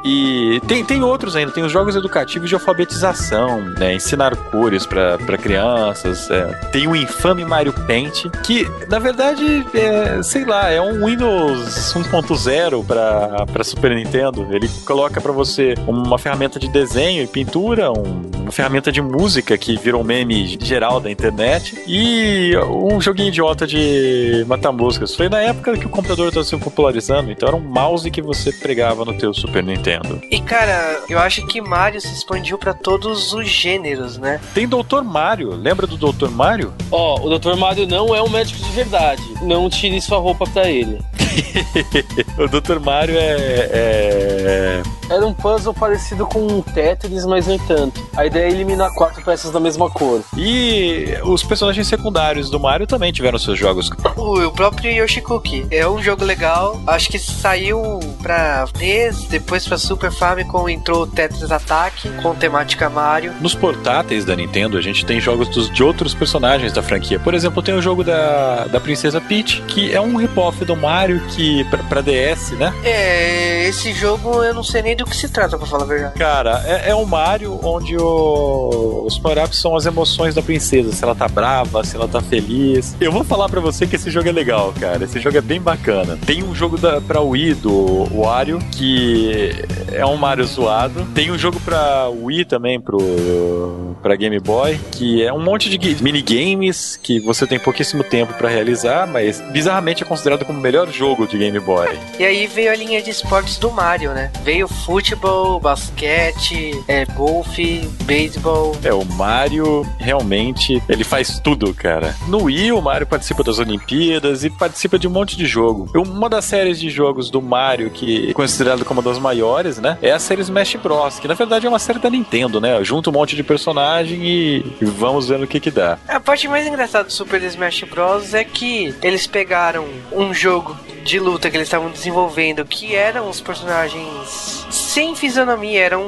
E 0.03 0.59
tem, 0.67 0.83
tem 0.83 1.01
outros 1.03 1.35
ainda, 1.35 1.51
tem 1.51 1.63
os 1.63 1.71
jogos 1.71 1.95
educativos 1.95 2.49
de 2.49 2.55
alfabetização, 2.55 3.61
né? 3.79 3.95
Ensinar 3.95 4.35
cores 4.35 4.85
para 4.85 5.17
crianças. 5.37 6.29
é. 6.29 6.45
Tem 6.71 6.87
o 6.87 6.95
infame 6.95 7.45
Mario 7.45 7.71
Paint, 7.87 8.25
que 8.43 8.67
na 8.89 8.99
verdade, 8.99 9.65
é, 9.73 10.21
sei 10.21 10.43
lá, 10.45 10.69
é 10.69 10.81
um 10.81 11.05
Windows 11.05 11.93
1.0 11.95 12.83
para 12.85 13.63
Super 13.63 13.95
Nintendo. 13.95 14.47
Ele 14.51 14.69
coloca 14.85 15.21
para 15.21 15.31
você 15.31 15.73
uma 15.87 16.17
ferramenta 16.17 16.59
de 16.59 16.67
desenho 16.67 17.23
e 17.23 17.27
pintura, 17.27 17.91
um- 17.91 18.21
uma 18.43 18.51
ferramenta 18.51 18.91
de 18.91 19.01
música 19.01 19.57
que 19.57 19.77
virou 19.77 20.03
meme 20.03 20.57
geral 20.61 20.99
da 20.99 21.09
internet 21.09 21.81
e 21.87 22.51
um 22.57 22.99
joguinho 22.99 23.29
idiota 23.29 23.65
de 23.65 24.43
matar 24.47 24.71
músicas. 24.73 25.15
Foi 25.15 25.29
na 25.29 25.39
época 25.39 25.77
que 25.77 25.85
o 25.85 25.89
computador 25.89 26.27
estava 26.27 26.43
se 26.45 26.57
popularizando, 26.57 27.31
então 27.31 27.47
era 27.47 27.55
um 27.55 27.61
mouse 27.61 28.09
que 28.11 28.21
você 28.21 28.51
pregava 28.51 29.05
no 29.05 29.13
teu 29.17 29.33
Super 29.33 29.63
Nintendo. 29.63 29.92
E 30.31 30.39
cara, 30.41 30.99
eu 31.09 31.19
acho 31.19 31.45
que 31.47 31.61
Mario 31.61 31.99
se 32.01 32.13
expandiu 32.13 32.57
pra 32.57 32.73
todos 32.73 33.33
os 33.33 33.47
gêneros, 33.47 34.17
né? 34.17 34.39
Tem 34.53 34.67
Dr. 34.67 35.01
Mario, 35.03 35.51
lembra 35.55 35.85
do 35.87 35.97
Dr. 35.97 36.29
Mario? 36.29 36.73
Ó, 36.91 37.19
o 37.21 37.37
Dr. 37.37 37.55
Mario 37.55 37.87
não 37.87 38.15
é 38.15 38.21
um 38.21 38.29
médico 38.29 38.59
de 38.59 38.71
verdade. 38.71 39.21
Não 39.41 39.69
tire 39.69 39.99
sua 40.01 40.17
roupa 40.19 40.45
pra 40.45 40.69
ele. 40.69 40.99
o 42.37 42.47
Dr. 42.47 42.79
Mario 42.79 43.15
é, 43.17 43.35
é- 43.71 44.83
Era 45.09 45.25
um 45.25 45.33
puzzle 45.33 45.73
parecido 45.73 46.25
com 46.25 46.39
um 46.45 46.61
Tetris, 46.61 47.25
mas 47.25 47.47
nem 47.47 47.59
tanto. 47.59 48.01
A 48.15 48.25
ideia 48.25 48.45
é 48.45 48.51
eliminar 48.51 48.93
quatro 48.93 49.23
peças 49.23 49.51
da 49.51 49.59
mesma 49.59 49.89
cor. 49.89 50.21
E 50.37 51.05
os 51.23 51.43
personagens 51.43 51.87
secundários 51.87 52.49
do 52.49 52.59
Mario 52.59 52.87
também 52.87 53.11
tiveram 53.11 53.37
seus 53.37 53.57
jogos. 53.59 53.89
O, 54.15 54.45
o 54.47 54.51
próprio 54.51 54.91
Yoshikuki 54.91 55.65
é 55.71 55.87
um 55.87 56.01
jogo 56.01 56.23
legal. 56.23 56.79
Acho 56.87 57.09
que 57.09 57.19
saiu 57.19 57.99
pra 58.21 58.65
NES, 58.79 59.25
depois 59.25 59.67
pra 59.67 59.77
Super 59.83 60.11
Famicom 60.11 60.67
entrou 60.69 61.03
o 61.03 61.07
Tetris 61.07 61.51
Attack 61.51 62.09
com 62.21 62.33
temática 62.35 62.89
Mario. 62.89 63.33
Nos 63.41 63.53
portáteis 63.53 64.25
da 64.25 64.35
Nintendo, 64.35 64.77
a 64.77 64.81
gente 64.81 65.05
tem 65.05 65.19
jogos 65.19 65.47
dos, 65.49 65.69
de 65.69 65.83
outros 65.83 66.13
personagens 66.13 66.71
da 66.73 66.81
franquia. 66.81 67.19
Por 67.19 67.33
exemplo, 67.33 67.61
tem 67.61 67.75
o 67.75 67.81
jogo 67.81 68.03
da, 68.03 68.65
da 68.65 68.79
Princesa 68.79 69.19
Peach, 69.21 69.61
que 69.67 69.93
é 69.93 69.99
um 70.01 70.15
rip-off 70.15 70.63
do 70.65 70.75
Mario 70.75 71.21
que 71.29 71.63
pra, 71.65 71.79
pra 71.83 72.01
DS, 72.01 72.51
né? 72.51 72.73
É, 72.83 73.67
esse 73.67 73.93
jogo 73.93 74.43
eu 74.43 74.53
não 74.53 74.63
sei 74.63 74.81
nem 74.81 74.95
do 74.95 75.05
que 75.05 75.15
se 75.15 75.29
trata, 75.29 75.57
pra 75.57 75.67
falar 75.67 75.83
a 75.83 75.87
verdade. 75.87 76.13
Cara, 76.17 76.63
é, 76.65 76.89
é 76.89 76.95
um 76.95 77.05
Mario 77.05 77.59
onde 77.63 77.95
o- 77.97 79.03
os 79.05 79.17
power-ups 79.19 79.59
são 79.59 79.75
as 79.75 79.85
emoções 79.85 80.33
da 80.35 80.41
princesa. 80.41 80.91
Se 80.91 81.03
ela 81.03 81.13
tá 81.15 81.27
brava, 81.27 81.83
se 81.83 81.95
ela 81.95 82.07
tá 82.07 82.21
feliz. 82.21 82.95
Eu 82.99 83.11
vou 83.11 83.23
falar 83.23 83.49
pra 83.49 83.59
você 83.59 83.85
que 83.85 83.95
esse 83.95 84.09
jogo 84.09 84.29
é 84.29 84.31
legal, 84.31 84.73
cara. 84.79 85.03
Esse 85.03 85.19
jogo 85.19 85.37
é 85.37 85.41
bem 85.41 85.59
bacana. 85.61 86.17
Tem 86.25 86.43
um 86.43 86.53
jogo 86.55 86.77
da, 86.77 87.01
pra 87.01 87.21
Wii 87.21 87.53
do 87.55 88.07
Wario, 88.15 88.59
que 88.71 89.53
é 89.91 90.05
um 90.05 90.17
Mario 90.17 90.45
zoado. 90.45 91.05
Tem 91.13 91.31
um 91.31 91.37
jogo 91.37 91.59
pra 91.59 92.09
Wii 92.09 92.45
também, 92.45 92.79
pro, 92.79 93.95
pra 94.01 94.15
Game 94.15 94.39
Boy, 94.39 94.79
que 94.91 95.23
é 95.23 95.31
um 95.31 95.41
monte 95.41 95.69
de 95.69 96.03
minigames 96.03 96.97
que 97.01 97.19
você 97.19 97.45
tem 97.47 97.59
pouquíssimo 97.59 98.03
tempo 98.03 98.33
pra 98.33 98.49
realizar, 98.49 99.07
mas 99.07 99.41
bizarramente 99.51 100.03
é 100.03 100.05
considerado 100.05 100.45
como 100.45 100.59
o 100.59 100.61
melhor 100.61 100.89
jogo 100.91 101.27
de 101.27 101.37
Game 101.37 101.59
Boy. 101.59 101.89
E 102.19 102.25
aí 102.25 102.47
veio 102.47 102.71
a 102.71 102.75
linha 102.75 103.01
de 103.01 103.09
esportes 103.09 103.57
do 103.57 103.71
Mario, 103.71 104.11
né? 104.13 104.31
Veio 104.43 104.67
futebol, 104.67 105.59
basquete, 105.59 106.83
é, 106.87 107.05
golfe, 107.05 107.87
beisebol. 108.03 108.75
É, 108.83 108.93
o 108.93 109.05
Mario 109.05 109.85
realmente 109.99 110.81
ele 110.89 111.03
faz 111.03 111.39
tudo, 111.39 111.73
cara. 111.73 112.15
No 112.27 112.43
Wii, 112.43 112.71
o 112.71 112.81
Mario 112.81 113.07
participa 113.07 113.43
das 113.43 113.59
Olimpíadas 113.59 114.43
e 114.43 114.49
participa 114.49 114.97
de 114.99 115.07
um 115.07 115.11
monte 115.11 115.37
de 115.37 115.45
jogo. 115.45 115.89
Uma 115.95 116.29
das 116.29 116.45
séries 116.45 116.79
de 116.79 116.89
jogos 116.89 117.29
do 117.29 117.41
Mario 117.41 117.89
que 117.89 118.29
é 118.29 118.33
considerado 118.33 118.83
como 118.83 118.99
uma 118.99 119.09
das 119.09 119.19
maiores, 119.19 119.62
né? 119.81 119.97
É 120.01 120.11
a 120.11 120.19
série 120.19 120.41
Smash 120.41 120.75
Bros, 120.75 121.19
que 121.19 121.27
na 121.27 121.33
verdade 121.33 121.65
é 121.65 121.69
uma 121.69 121.79
série 121.79 121.99
da 121.99 122.09
Nintendo, 122.09 122.59
né? 122.59 122.83
Junta 122.83 123.09
um 123.09 123.13
monte 123.13 123.35
de 123.35 123.43
personagem 123.43 124.25
e 124.25 124.65
vamos 124.81 125.27
ver 125.27 125.39
no 125.39 125.47
que 125.47 125.59
que 125.59 125.71
dá. 125.71 125.97
A 126.07 126.19
parte 126.19 126.47
mais 126.47 126.67
engraçada 126.67 127.05
do 127.05 127.11
Super 127.11 127.41
Smash 127.43 127.83
Bros. 127.83 128.33
é 128.33 128.43
que 128.43 128.93
eles 129.01 129.27
pegaram 129.27 129.85
um 130.11 130.33
jogo 130.33 130.77
de 131.03 131.19
luta 131.19 131.49
que 131.49 131.57
eles 131.57 131.67
estavam 131.67 131.91
desenvolvendo 131.91 132.65
que 132.65 132.95
eram 132.95 133.29
os 133.29 133.41
personagens 133.41 134.65
sem 134.69 135.15
fisionomia, 135.15 135.81
eram 135.81 136.03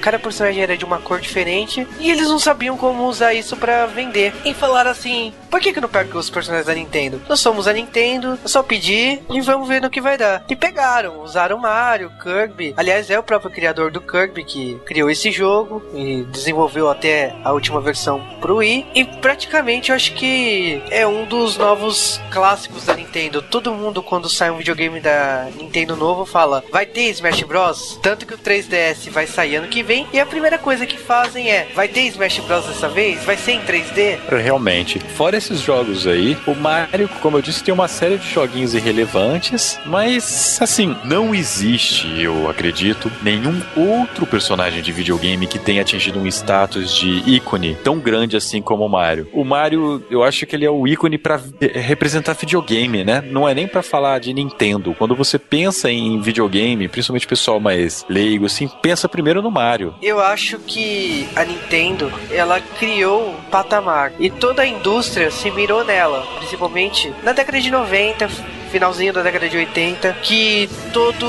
cada 0.00 0.18
personagem 0.18 0.62
era 0.62 0.76
de 0.76 0.84
uma 0.84 0.98
cor 0.98 1.20
diferente 1.20 1.86
e 2.00 2.10
eles 2.10 2.28
não 2.28 2.38
sabiam 2.38 2.76
como 2.76 3.06
usar 3.06 3.34
isso 3.34 3.56
pra 3.56 3.86
vender. 3.86 4.34
E 4.44 4.54
falaram 4.54 4.90
assim: 4.90 5.32
por 5.50 5.60
que, 5.60 5.72
que 5.72 5.80
não 5.80 5.88
pega 5.88 6.18
os 6.18 6.30
personagens 6.30 6.66
da 6.66 6.74
Nintendo? 6.74 7.20
Nós 7.28 7.40
somos 7.40 7.68
a 7.68 7.72
Nintendo, 7.72 8.38
é 8.44 8.48
só 8.48 8.62
pedir 8.62 9.22
e 9.30 9.40
vamos 9.40 9.68
ver 9.68 9.80
no 9.80 9.90
que 9.90 10.00
vai 10.00 10.16
dar. 10.16 10.44
E 10.48 10.56
pegaram, 10.56 11.22
usaram 11.22 11.58
Mario, 11.58 12.10
Kirby. 12.22 12.74
Aliás, 12.76 13.10
é 13.10 13.18
o 13.18 13.22
próprio 13.22 13.50
criador 13.50 13.90
do 13.90 14.00
Kirby 14.00 14.44
que 14.44 14.78
criou 14.84 15.10
esse 15.10 15.30
jogo 15.30 15.82
e 15.94 16.24
desenvolveu 16.24 16.88
até 16.88 17.34
a 17.44 17.52
última 17.52 17.80
versão 17.80 18.20
pro 18.40 18.56
Wii. 18.56 18.86
E 18.94 19.04
praticamente 19.04 19.90
eu 19.90 19.96
acho 19.96 20.12
que 20.14 20.82
é 20.90 21.06
um 21.06 21.24
dos 21.24 21.56
novos 21.56 22.20
clássicos 22.30 22.84
da 22.84 22.94
Nintendo. 22.94 23.42
Todo 23.42 23.72
mundo, 23.72 24.02
quando 24.02 24.28
sai 24.36 24.50
um 24.50 24.58
videogame 24.58 25.00
da 25.00 25.48
Nintendo 25.56 25.96
novo, 25.96 26.26
fala: 26.26 26.62
vai 26.70 26.84
ter 26.84 27.08
Smash 27.10 27.42
Bros. 27.42 27.98
Tanto 28.02 28.26
que 28.26 28.34
o 28.34 28.38
3DS 28.38 29.10
vai 29.10 29.26
sair 29.26 29.56
ano 29.56 29.68
que 29.68 29.82
vem 29.82 30.06
e 30.12 30.20
a 30.20 30.26
primeira 30.26 30.58
coisa 30.58 30.86
que 30.86 30.98
fazem 30.98 31.50
é: 31.50 31.68
vai 31.74 31.88
ter 31.88 32.02
Smash 32.02 32.40
Bros 32.40 32.66
dessa 32.66 32.88
vez? 32.88 33.24
Vai 33.24 33.36
ser 33.36 33.52
em 33.52 33.62
3D? 33.62 34.18
Realmente. 34.28 34.98
Fora 34.98 35.36
esses 35.36 35.60
jogos 35.60 36.06
aí, 36.06 36.36
o 36.46 36.54
Mario, 36.54 37.08
como 37.20 37.38
eu 37.38 37.42
disse, 37.42 37.64
tem 37.64 37.72
uma 37.72 37.88
série 37.88 38.18
de 38.18 38.28
joguinhos 38.28 38.74
irrelevantes, 38.74 39.78
mas 39.86 40.58
assim, 40.60 40.94
não 41.04 41.34
existe, 41.34 42.20
eu 42.20 42.48
acredito, 42.48 43.10
nenhum 43.22 43.60
outro 43.74 44.26
personagem 44.26 44.82
de 44.82 44.92
videogame 44.92 45.46
que 45.46 45.58
tenha 45.58 45.82
atingido 45.82 46.18
um 46.18 46.26
status 46.26 46.94
de 46.94 47.22
ícone 47.26 47.76
tão 47.82 47.98
grande 47.98 48.36
assim 48.36 48.60
como 48.60 48.84
o 48.84 48.88
Mario. 48.88 49.28
O 49.32 49.44
Mario, 49.44 50.04
eu 50.10 50.22
acho 50.22 50.44
que 50.46 50.54
ele 50.54 50.66
é 50.66 50.70
o 50.70 50.86
ícone 50.86 51.16
pra 51.16 51.40
representar 51.74 52.34
videogame, 52.34 53.04
né? 53.04 53.22
Não 53.30 53.48
é 53.48 53.54
nem 53.54 53.66
pra 53.66 53.82
falar 53.82 54.18
de 54.18 54.25
Nintendo. 54.32 54.94
Quando 54.94 55.14
você 55.14 55.38
pensa 55.38 55.90
em 55.90 56.20
videogame, 56.20 56.88
principalmente 56.88 57.26
o 57.26 57.28
pessoal 57.28 57.60
mais 57.60 58.04
leigo, 58.08 58.46
assim, 58.46 58.68
pensa 58.82 59.08
primeiro 59.08 59.42
no 59.42 59.50
Mario. 59.50 59.94
Eu 60.02 60.20
acho 60.20 60.58
que 60.58 61.28
a 61.34 61.44
Nintendo, 61.44 62.12
ela 62.30 62.60
criou 62.60 63.30
um 63.30 63.34
patamar 63.50 64.12
e 64.18 64.30
toda 64.30 64.62
a 64.62 64.66
indústria 64.66 65.30
se 65.30 65.50
mirou 65.50 65.84
nela, 65.84 66.26
principalmente 66.38 67.12
na 67.22 67.32
década 67.32 67.60
de 67.60 67.70
90, 67.70 68.28
finalzinho 68.66 69.12
da 69.12 69.22
década 69.22 69.48
de 69.48 69.56
80, 69.56 70.12
que 70.22 70.68
todo 70.92 71.26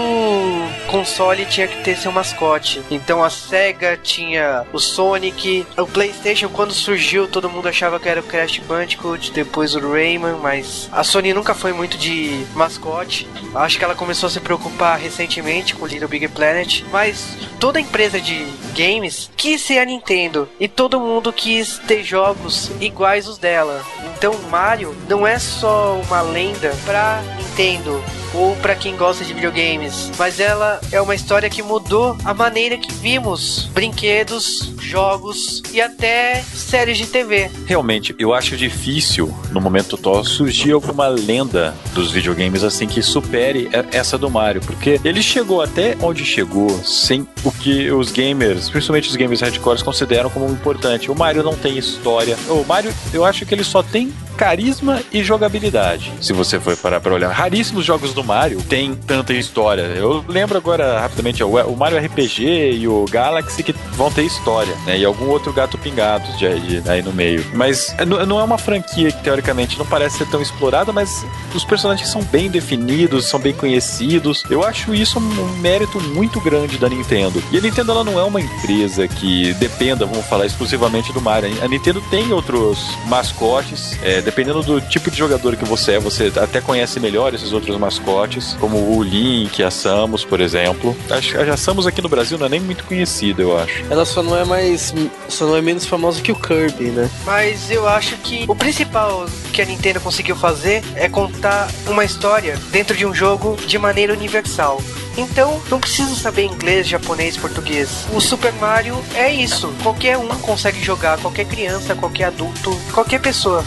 console 0.88 1.46
tinha 1.46 1.68
que 1.68 1.84
ter 1.84 1.98
seu 1.98 2.12
mascote. 2.12 2.82
Então 2.90 3.24
a 3.24 3.30
Sega 3.30 3.98
tinha 4.02 4.66
o 4.74 4.80
Sonic, 4.80 5.66
o 5.78 5.86
PlayStation 5.86 6.50
quando 6.50 6.74
surgiu 6.74 7.28
todo 7.28 7.50
mundo 7.50 7.68
achava 7.68 8.00
que 8.00 8.10
era 8.10 8.20
o 8.20 8.24
Crash 8.24 8.60
Bandicoot, 8.60 9.32
depois 9.32 9.76
o 9.76 9.80
Rayman, 9.80 10.38
mas 10.42 10.90
a 10.92 11.04
Sony 11.04 11.34
nunca 11.34 11.54
foi 11.54 11.74
muito 11.74 11.98
de 11.98 12.46
mascote. 12.56 13.28
Acho 13.54 13.78
que 13.78 13.84
ela 13.84 13.96
começou 13.96 14.28
a 14.28 14.30
se 14.30 14.40
preocupar 14.40 14.98
recentemente 14.98 15.76
com 15.76 15.86
Little 15.86 16.08
Big 16.08 16.28
Planet, 16.30 16.84
mas 16.92 17.38
toda 17.60 17.80
empresa 17.80 18.20
de 18.20 18.46
games 18.76 19.30
quis 19.36 19.62
ser 19.62 19.80
a 19.80 19.86
Nintendo 19.86 20.50
e 20.60 20.68
todo 20.68 21.00
mundo 21.00 21.34
quis 21.34 21.80
ter 21.80 22.04
jogos 22.04 22.72
iguais 22.80 23.28
os 23.28 23.38
dela. 23.38 23.84
Então 24.16 24.34
Mario 24.50 24.96
não 25.08 25.26
é 25.26 25.40
só 25.40 26.00
uma 26.08 26.22
lenda 26.22 26.74
pra 26.86 27.22
Nintendo 27.36 28.04
ou 28.34 28.56
pra 28.58 28.76
quem 28.76 28.96
gosta 28.96 29.24
de 29.24 29.34
videogames, 29.34 30.12
mas 30.18 30.40
ela 30.40 30.80
é 30.92 31.02
uma 31.02 31.16
história 31.16 31.50
que 31.50 31.64
mudou 31.64 32.16
a 32.24 32.34
maneira 32.34 32.78
que 32.78 32.94
vimos 32.94 33.70
brinquedos, 33.74 34.74
jogos 34.80 35.64
e 35.72 35.82
até 35.82 36.42
séries 36.42 36.98
de 36.98 37.08
TV. 37.08 37.50
Realmente, 37.66 38.16
eu 38.20 38.34
acho 38.34 38.56
difícil, 38.56 39.34
no 39.52 39.60
momento 39.60 39.96
atual, 39.96 40.24
surgir 40.24 40.72
alguma 40.72 41.08
lenda 41.08 41.74
dos 41.94 42.12
videogames 42.12 42.64
assim 42.64 42.86
que 42.86 43.02
supere 43.02 43.70
essa 43.92 44.18
do 44.18 44.30
Mario, 44.30 44.62
porque 44.62 45.00
ele 45.04 45.22
chegou 45.22 45.62
até 45.62 45.98
onde 46.02 46.26
chegou 46.26 46.70
sem 46.84 47.28
o 47.44 47.52
que 47.52 47.90
os 47.92 48.12
gamers, 48.12 48.70
principalmente 48.70 49.10
os 49.10 49.16
gamers 49.16 49.42
hardcores, 49.42 49.82
consideram 49.82 50.30
como 50.30 50.48
importante. 50.50 51.10
O 51.10 51.16
Mario 51.16 51.44
não 51.44 51.56
tem 51.56 51.78
história. 51.78 52.38
O 52.50 52.64
Mario, 52.66 52.94
eu 53.14 53.26
acho 53.26 53.46
que 53.46 53.54
ele 53.56 53.64
só 53.64 53.82
tem 53.82 54.14
carisma 54.38 55.02
e 55.12 55.24
jogabilidade. 55.24 56.14
Se 56.22 56.32
você 56.32 56.60
for 56.60 56.78
parar 56.78 57.02
pra 57.02 57.14
olhar, 57.14 57.32
raríssimos 57.32 57.84
jogos 57.84 58.14
do 58.14 58.24
Mario 58.24 58.62
têm 58.62 58.94
tanta 58.96 59.34
história. 59.34 59.82
Eu 59.82 60.24
lembro 60.28 60.58
agora 60.58 61.00
rapidamente 61.00 61.44
o 61.44 61.76
Mario 61.76 61.98
RPG 61.98 62.74
e 62.74 62.88
o 62.88 63.06
Galaxy 63.10 63.64
que 63.64 63.74
vão 63.94 64.12
ter 64.12 64.24
história, 64.24 64.74
né? 64.86 64.98
E 64.98 65.04
algum 65.04 65.28
outro 65.28 65.52
gato 65.52 65.78
pingado 65.78 66.32
de 66.38 66.46
aí, 66.46 66.84
aí 66.88 67.02
no 67.02 67.12
meio. 67.12 67.44
Mas 67.54 67.94
é, 67.98 68.06
não 68.06 68.40
é 68.40 68.44
uma 68.44 68.58
franquia 68.58 69.12
que 69.12 69.24
teoricamente 69.24 69.78
não 69.78 69.86
parece 69.86 70.20
ser 70.20 70.28
tão 70.28 70.42
explorada, 70.42 70.94
mas 70.94 71.26
os 71.54 71.66
personagens 71.66 72.10
são 72.10 72.22
bem 72.24 72.50
definidos, 72.50 73.26
são 73.26 73.40
bem 73.40 73.54
conhecidos. 73.54 74.44
Eu 74.50 74.64
acho 74.64 74.94
isso 74.94 75.20
um 75.20 75.58
mérito 75.58 76.00
muito 76.00 76.40
grande 76.40 76.78
da 76.78 76.88
Nintendo. 76.88 77.42
E 77.52 77.58
a 77.58 77.62
Nintendo 77.62 77.92
ela 77.92 78.04
não 78.04 78.20
é 78.20 78.24
uma 78.24 78.40
empresa 78.40 79.08
que 79.08 79.54
dependa, 79.56 80.06
vamos 80.06 80.26
falar, 80.28 80.46
exclusivamente 80.46 81.12
do 81.12 81.22
Mario. 81.22 81.52
A 81.64 81.68
Nintendo 81.68 82.02
tem 82.10 82.32
outros 82.32 82.80
mascotes, 83.08 83.98
é, 84.04 84.22
dependendo 84.28 84.62
do 84.62 84.82
tipo 84.82 85.10
de 85.10 85.18
jogador 85.18 85.56
que 85.56 85.64
você 85.64 85.94
é, 85.94 86.00
você 86.00 86.30
até 86.36 86.60
conhece 86.60 87.00
melhor 87.00 87.34
esses 87.34 87.54
outros 87.54 87.78
mascotes, 87.78 88.58
como 88.60 88.98
o 88.98 89.02
Link, 89.02 89.64
a 89.64 89.72
Samus, 89.72 90.26
por 90.26 90.42
exemplo. 90.42 90.94
Acho 91.10 91.32
que 91.32 91.38
a 91.38 91.56
Samus 91.56 91.88
aqui 91.88 92.02
no 92.02 92.10
Brasil 92.10 92.38
não 92.38 92.48
é 92.48 92.50
nem 92.50 92.60
muito 92.60 92.84
conhecida, 92.84 93.42
eu 93.42 93.58
acho. 93.58 93.86
Ela 93.90 94.04
só 94.04 94.22
não 94.22 94.36
é 94.38 94.44
mais. 94.44 94.94
só 95.30 95.46
não 95.46 95.56
é 95.56 95.62
menos 95.62 95.86
famosa 95.86 96.22
que 96.22 96.34
o 96.34 96.36
Kirby, 96.36 96.90
né? 96.90 97.10
Mas 97.26 97.72
eu 97.72 97.88
acho 97.88 98.18
que 98.18 98.44
o 98.50 98.56
principal 98.56 99.28
que 99.54 99.62
a 99.62 99.66
Nintendo 99.66 100.02
conseguiu 100.02 100.36
fazer 100.36 100.84
é 100.96 101.08
contar 101.08 101.72
uma 101.88 102.04
história 102.04 102.60
dentro 102.70 102.98
de 102.98 103.06
um 103.06 103.16
jogo 103.16 103.56
de 103.66 103.78
maneira 103.78 104.12
universal. 104.12 104.82
Então, 105.18 105.62
não 105.72 105.80
precisa 105.80 106.14
saber 106.16 106.44
inglês, 106.44 106.86
japonês, 106.86 107.38
português. 107.38 108.06
O 108.14 108.20
Super 108.20 108.52
Mario 108.54 109.02
é 109.16 109.34
isso. 109.34 109.74
Qualquer 109.82 110.18
um 110.18 110.28
consegue 110.28 110.84
jogar, 110.84 111.18
qualquer 111.18 111.46
criança, 111.46 111.96
qualquer 111.96 112.26
adulto, 112.26 112.78
qualquer 112.94 113.22
pessoa. 113.22 113.64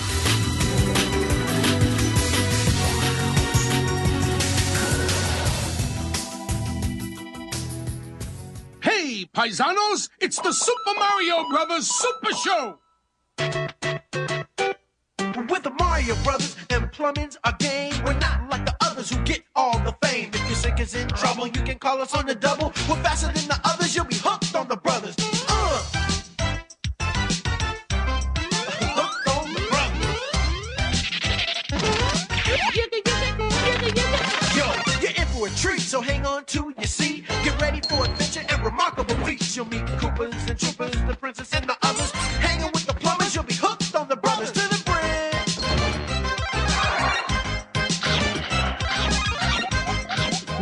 Paisanos, 9.34 10.08
it's 10.18 10.40
the 10.40 10.52
Super 10.52 10.98
Mario 10.98 11.48
Brothers 11.48 11.86
Super 11.88 12.34
Show! 12.34 12.78
With 15.48 15.62
the 15.62 15.70
Mario 15.78 16.16
Brothers 16.24 16.56
and 16.70 16.90
plumbing's 16.90 17.38
a 17.44 17.54
game. 17.58 17.92
We're 18.04 18.18
not 18.18 18.50
like 18.50 18.64
the 18.66 18.74
others 18.80 19.10
who 19.10 19.22
get 19.22 19.42
all 19.54 19.78
the 19.78 19.94
fame. 20.04 20.30
If 20.32 20.46
your 20.48 20.56
sink 20.56 20.80
is 20.80 20.96
in 20.96 21.06
trouble, 21.08 21.46
you 21.46 21.62
can 21.62 21.78
call 21.78 22.00
us 22.00 22.12
on 22.14 22.26
the 22.26 22.34
double. 22.34 22.72
We're 22.88 23.02
faster 23.04 23.28
than 23.28 23.46
the 23.46 23.60
others, 23.64 23.94
you'll 23.94 24.04
be 24.06 24.16
hooked 24.16 24.52
on 24.56 24.66
the 24.66 24.76
brothers. 24.76 25.14
Uh. 25.48 25.82
Hooked 28.82 29.28
on 29.28 29.54
the 29.54 29.60
brothers. 29.70 30.16
Yo, 34.56 34.66
you're 35.00 35.16
in 35.16 35.26
for 35.28 35.46
a 35.46 35.50
treat, 35.50 35.80
so 35.80 36.00
hang 36.00 36.26
on 36.26 36.44
to 36.46 36.74
your 36.76 36.86
seat. 36.86 37.26
Get 37.44 37.60
ready 37.60 37.80
for 37.88 38.04
remarkable 38.80 39.26
feats. 39.26 39.56
You'll 39.56 39.66
meet 39.66 39.86
Coopers 39.98 40.34
and 40.48 40.58
Troopers, 40.58 40.92
the 41.06 41.16
princess 41.20 41.52
and 41.52 41.68
the 41.68 41.76
others. 41.82 42.10
Hanging 42.40 42.70
with 42.72 42.79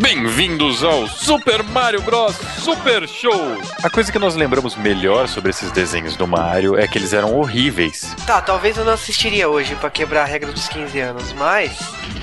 Bem-vindos 0.00 0.84
ao 0.84 1.08
Super 1.08 1.60
Mario 1.64 2.00
Bros. 2.02 2.36
Super 2.60 3.08
Show! 3.08 3.32
A 3.82 3.90
coisa 3.90 4.12
que 4.12 4.18
nós 4.18 4.36
lembramos 4.36 4.76
melhor 4.76 5.26
sobre 5.26 5.50
esses 5.50 5.72
desenhos 5.72 6.16
do 6.16 6.24
Mario 6.24 6.78
é 6.78 6.86
que 6.86 6.96
eles 6.96 7.12
eram 7.12 7.34
horríveis. 7.34 8.14
Tá, 8.24 8.40
talvez 8.40 8.76
eu 8.76 8.84
não 8.84 8.92
assistiria 8.92 9.48
hoje 9.48 9.74
pra 9.74 9.90
quebrar 9.90 10.22
a 10.22 10.24
regra 10.24 10.52
dos 10.52 10.68
15 10.68 11.00
anos, 11.00 11.32
mas 11.32 11.76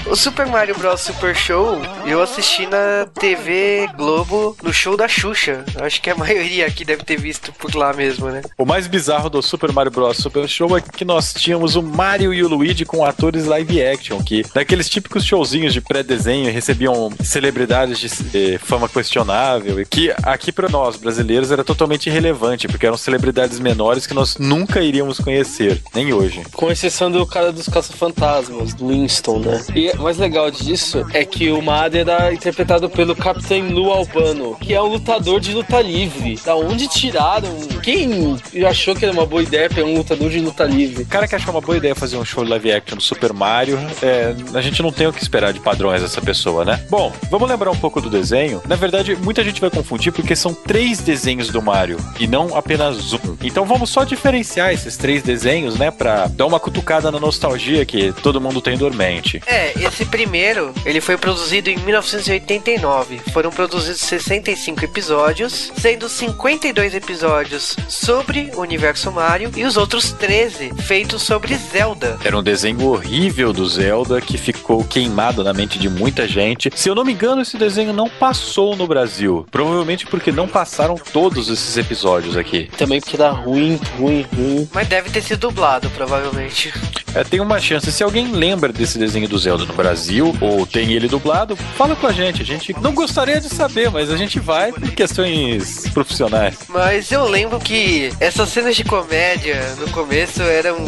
o 0.05 0.15
Super 0.15 0.45
Mario 0.45 0.77
Bros 0.77 1.01
Super 1.01 1.35
Show 1.35 1.81
eu 2.05 2.21
assisti 2.21 2.65
na 2.65 3.07
TV 3.19 3.89
Globo 3.97 4.55
no 4.63 4.71
show 4.71 4.95
da 4.95 5.07
Xuxa. 5.07 5.65
Acho 5.81 6.01
que 6.01 6.09
a 6.09 6.15
maioria 6.15 6.67
aqui 6.67 6.85
deve 6.85 7.03
ter 7.03 7.19
visto 7.19 7.51
por 7.53 7.75
lá 7.75 7.91
mesmo, 7.91 8.29
né? 8.29 8.41
O 8.57 8.65
mais 8.65 8.87
bizarro 8.87 9.29
do 9.29 9.41
Super 9.41 9.73
Mario 9.73 9.91
Bros. 9.91 10.17
Super 10.17 10.47
Show 10.47 10.77
é 10.77 10.81
que 10.81 11.03
nós 11.03 11.33
tínhamos 11.33 11.75
o 11.75 11.83
Mario 11.83 12.33
e 12.33 12.41
o 12.41 12.47
Luigi 12.47 12.85
com 12.85 13.03
atores 13.03 13.45
live 13.45 13.83
action, 13.83 14.23
que 14.23 14.43
daqueles 14.53 14.87
típicos 14.87 15.25
showzinhos 15.25 15.73
de 15.73 15.81
pré-desenho 15.81 16.53
recebiam 16.53 17.11
celebridades 17.21 17.64
de 17.65 18.07
eh, 18.33 18.57
fama 18.57 18.87
questionável, 18.87 19.79
e 19.79 19.85
que 19.85 20.13
aqui 20.23 20.51
pra 20.51 20.69
nós 20.69 20.95
brasileiros 20.95 21.51
era 21.51 21.63
totalmente 21.63 22.07
irrelevante, 22.07 22.67
porque 22.67 22.85
eram 22.85 22.97
celebridades 22.97 23.59
menores 23.59 24.07
que 24.07 24.13
nós 24.13 24.37
nunca 24.37 24.81
iríamos 24.81 25.19
conhecer, 25.19 25.81
nem 25.93 26.13
hoje. 26.13 26.43
Com 26.53 26.71
exceção 26.71 27.11
do 27.11 27.25
cara 27.25 27.51
dos 27.51 27.67
caça-fantasmas, 27.67 28.73
do 28.73 28.87
Winston, 28.87 29.39
né? 29.39 29.63
E 29.75 29.89
o 29.91 30.03
mais 30.03 30.17
legal 30.17 30.49
disso 30.49 31.05
é 31.13 31.25
que 31.25 31.51
o 31.51 31.61
Mario 31.61 31.99
era 31.99 32.33
interpretado 32.33 32.89
pelo 32.89 33.15
Capitão 33.15 33.69
Lu 33.69 33.91
Albano, 33.91 34.55
que 34.55 34.73
é 34.73 34.81
um 34.81 34.87
lutador 34.87 35.39
de 35.39 35.53
luta 35.53 35.81
livre. 35.81 36.39
Da 36.43 36.55
onde 36.55 36.87
tiraram? 36.87 37.49
Quem 37.81 38.37
achou 38.67 38.95
que 38.95 39.05
era 39.05 39.13
uma 39.13 39.25
boa 39.25 39.43
ideia 39.43 39.69
pegar 39.69 39.87
um 39.87 39.97
lutador 39.97 40.29
de 40.29 40.39
luta 40.39 40.63
livre? 40.63 41.03
O 41.03 41.07
cara 41.07 41.27
que 41.27 41.35
achou 41.35 41.51
uma 41.51 41.61
boa 41.61 41.77
ideia 41.77 41.95
fazer 41.95 42.17
um 42.17 42.25
show 42.25 42.43
live 42.43 42.71
action 42.71 42.97
do 42.97 43.03
Super 43.03 43.33
Mario, 43.33 43.77
é, 44.01 44.35
a 44.53 44.61
gente 44.61 44.81
não 44.81 44.91
tem 44.91 45.07
o 45.07 45.13
que 45.13 45.21
esperar 45.21 45.53
de 45.53 45.59
padrões 45.59 46.01
dessa 46.01 46.21
pessoa, 46.21 46.65
né? 46.65 46.83
Bom, 46.89 47.11
vamos 47.29 47.47
lembrar 47.55 47.71
um 47.71 47.77
pouco 47.77 48.01
do 48.01 48.09
desenho. 48.09 48.61
Na 48.67 48.75
verdade, 48.75 49.15
muita 49.15 49.43
gente 49.43 49.61
vai 49.61 49.69
confundir 49.69 50.11
porque 50.11 50.35
são 50.35 50.53
três 50.53 50.99
desenhos 50.99 51.49
do 51.49 51.61
Mario 51.61 51.97
e 52.19 52.27
não 52.27 52.55
apenas 52.55 53.13
um. 53.13 53.37
Então 53.41 53.65
vamos 53.65 53.89
só 53.89 54.03
diferenciar 54.03 54.73
esses 54.73 54.97
três 54.97 55.23
desenhos, 55.23 55.77
né? 55.77 55.89
Pra 55.89 56.27
dar 56.27 56.45
uma 56.45 56.59
cutucada 56.59 57.11
na 57.11 57.19
nostalgia 57.19 57.85
que 57.85 58.11
todo 58.21 58.41
mundo 58.41 58.61
tem 58.61 58.77
dormente. 58.77 59.41
É, 59.47 59.73
esse 59.79 60.05
primeiro, 60.05 60.73
ele 60.85 60.99
foi 60.99 61.17
produzido 61.17 61.69
em 61.69 61.77
1989. 61.77 63.21
Foram 63.31 63.49
produzidos 63.49 64.01
65 64.01 64.83
episódios, 64.83 65.71
sendo 65.77 66.09
52 66.09 66.93
episódios 66.93 67.75
sobre 67.87 68.51
o 68.55 68.61
universo 68.61 69.11
Mario 69.11 69.51
e 69.55 69.63
os 69.63 69.77
outros 69.77 70.11
13 70.11 70.73
feitos 70.83 71.23
sobre 71.23 71.55
Zelda. 71.55 72.17
Era 72.23 72.37
um 72.37 72.43
desenho 72.43 72.85
horrível 72.85 73.53
do 73.53 73.65
Zelda 73.67 74.19
que 74.19 74.37
ficou 74.37 74.65
ficou 74.65 74.83
queimado 74.83 75.43
na 75.43 75.53
mente 75.53 75.77
de 75.77 75.87
muita 75.87 76.27
gente. 76.27 76.71
Se 76.75 76.89
eu 76.89 76.95
não 76.95 77.05
me 77.05 77.13
engano, 77.13 77.44
esse 77.45 77.57
desenho 77.57 77.93
não 77.93 78.09
passou 78.09 78.75
no 78.75 78.87
Brasil. 78.87 79.45
Provavelmente 79.51 80.05
porque 80.07 80.31
não 80.31 80.47
passaram 80.47 80.95
todos 80.95 81.49
esses 81.49 81.77
episódios 81.77 82.35
aqui. 82.35 82.69
Também 82.77 82.99
porque 82.99 83.15
era 83.15 83.29
ruim, 83.29 83.79
ruim, 83.97 84.25
ruim. 84.35 84.67
Mas 84.73 84.87
deve 84.87 85.09
ter 85.09 85.21
sido 85.21 85.39
dublado, 85.39 85.89
provavelmente. 85.91 86.73
É, 87.13 87.23
tem 87.23 87.39
uma 87.39 87.59
chance. 87.59 87.91
Se 87.91 88.03
alguém 88.03 88.31
lembra 88.31 88.73
desse 88.73 88.97
desenho 88.97 89.29
do 89.29 89.37
Zelda 89.37 89.63
no 89.63 89.73
Brasil, 89.73 90.35
ou 90.41 90.65
tem 90.65 90.91
ele 90.93 91.07
dublado, 91.07 91.55
fala 91.55 91.95
com 91.95 92.07
a 92.07 92.11
gente. 92.11 92.41
A 92.41 92.45
gente 92.45 92.73
não 92.81 92.93
gostaria 92.93 93.39
de 93.39 93.47
saber, 93.47 93.89
mas 93.89 94.11
a 94.11 94.17
gente 94.17 94.39
vai 94.39 94.71
por 94.73 94.91
questões 94.91 95.87
profissionais. 95.89 96.57
Mas 96.67 97.11
eu 97.11 97.27
lembro 97.27 97.59
que 97.59 98.11
essas 98.19 98.49
cenas 98.49 98.75
de 98.75 98.83
comédia 98.83 99.61
no 99.79 99.89
começo 99.91 100.41
eram. 100.41 100.85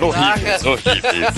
Horríveis, 0.00 0.64
horríveis. 0.64 1.34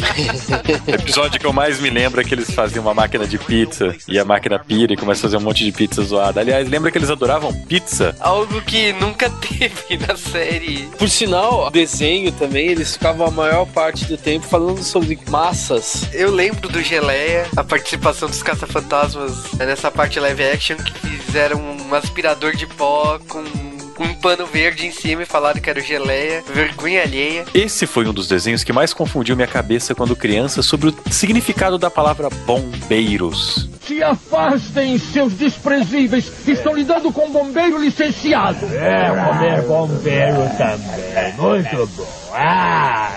O 0.87 0.91
episódio 0.91 1.39
que 1.39 1.47
eu 1.47 1.53
mais 1.53 1.81
me 1.81 1.91
lembro 1.91 2.21
é 2.21 2.25
que 2.25 2.35
eles 2.35 2.51
faziam 2.51 2.83
uma 2.83 2.95
máquina 2.95 3.27
de 3.27 3.39
pizza 3.39 3.95
e 4.09 4.19
a 4.19 4.25
máquina 4.25 4.59
pira 4.59 4.93
e 4.93 4.97
começa 4.97 5.21
a 5.21 5.23
fazer 5.23 5.37
um 5.37 5.41
monte 5.41 5.65
de 5.65 5.73
pizza 5.73 6.03
zoada. 6.03 6.41
Aliás, 6.41 6.69
lembra 6.69 6.91
que 6.91 6.99
eles 6.99 7.11
adoravam 7.11 7.53
pizza? 7.53 8.17
Algo 8.21 8.61
que 8.63 8.93
nunca 8.95 9.29
teve 9.31 9.99
na 10.07 10.17
série. 10.17 10.89
Por 10.99 11.09
sinal, 11.09 11.67
o 11.67 11.71
desenho 11.71 12.33
também, 12.33 12.69
eles 12.69 12.95
ficavam 12.95 13.27
a 13.27 13.31
maior 13.31 13.67
parte 13.67 14.05
do 14.07 14.17
tempo 14.17 14.47
falando 14.47 14.83
sobre 14.83 15.19
massas. 15.29 16.09
Eu 16.13 16.31
lembro 16.31 16.69
do 16.69 16.83
Geleia, 16.83 17.47
a 17.57 17.65
participação 17.65 18.29
dos 18.29 18.43
caça-fantasmas 18.43 19.53
nessa 19.55 19.91
parte 19.91 20.19
live 20.19 20.45
action 20.45 20.77
que 20.77 20.93
fizeram 21.19 21.61
um 21.61 21.95
aspirador 21.95 22.55
de 22.55 22.67
pó 22.67 23.19
com 23.29 23.43
um 23.99 24.15
pano 24.15 24.47
verde 24.47 24.87
em 24.87 24.93
cima 24.93 25.23
e 25.23 25.27
falaram 25.27 25.61
que 25.61 25.71
era 25.71 25.81
Geleia. 25.81 26.43
Vergonha 26.53 27.03
alheia. 27.03 27.45
Esse 27.55 27.87
foi 27.87 28.07
um 28.07 28.13
dos 28.13 28.29
desenhos 28.29 28.65
que 28.65 28.73
mais 28.73 28.93
confundiu 28.93 29.37
minha 29.37 29.49
cabeça 29.49 29.95
quando 29.95 30.17
criança 30.17 30.63
sobre 30.63 30.89
o 30.91 30.95
significado 31.11 31.79
da 31.79 31.91
palavra 31.91 32.29
bombeiros. 32.47 33.69
Se 33.87 34.03
afastem, 34.03 34.99
seus 34.99 35.33
desprezíveis! 35.35 36.31
Estão 36.49 36.75
lidando 36.75 37.13
com 37.13 37.27
um 37.27 37.31
bombeiro 37.31 37.79
licenciado! 37.81 38.67
É, 38.75 39.11
comer 39.11 39.63
bombeiro 39.63 40.43
também. 40.59 41.33
Muito 41.39 41.87
bom. 41.95 42.07
Ah, 42.33 43.11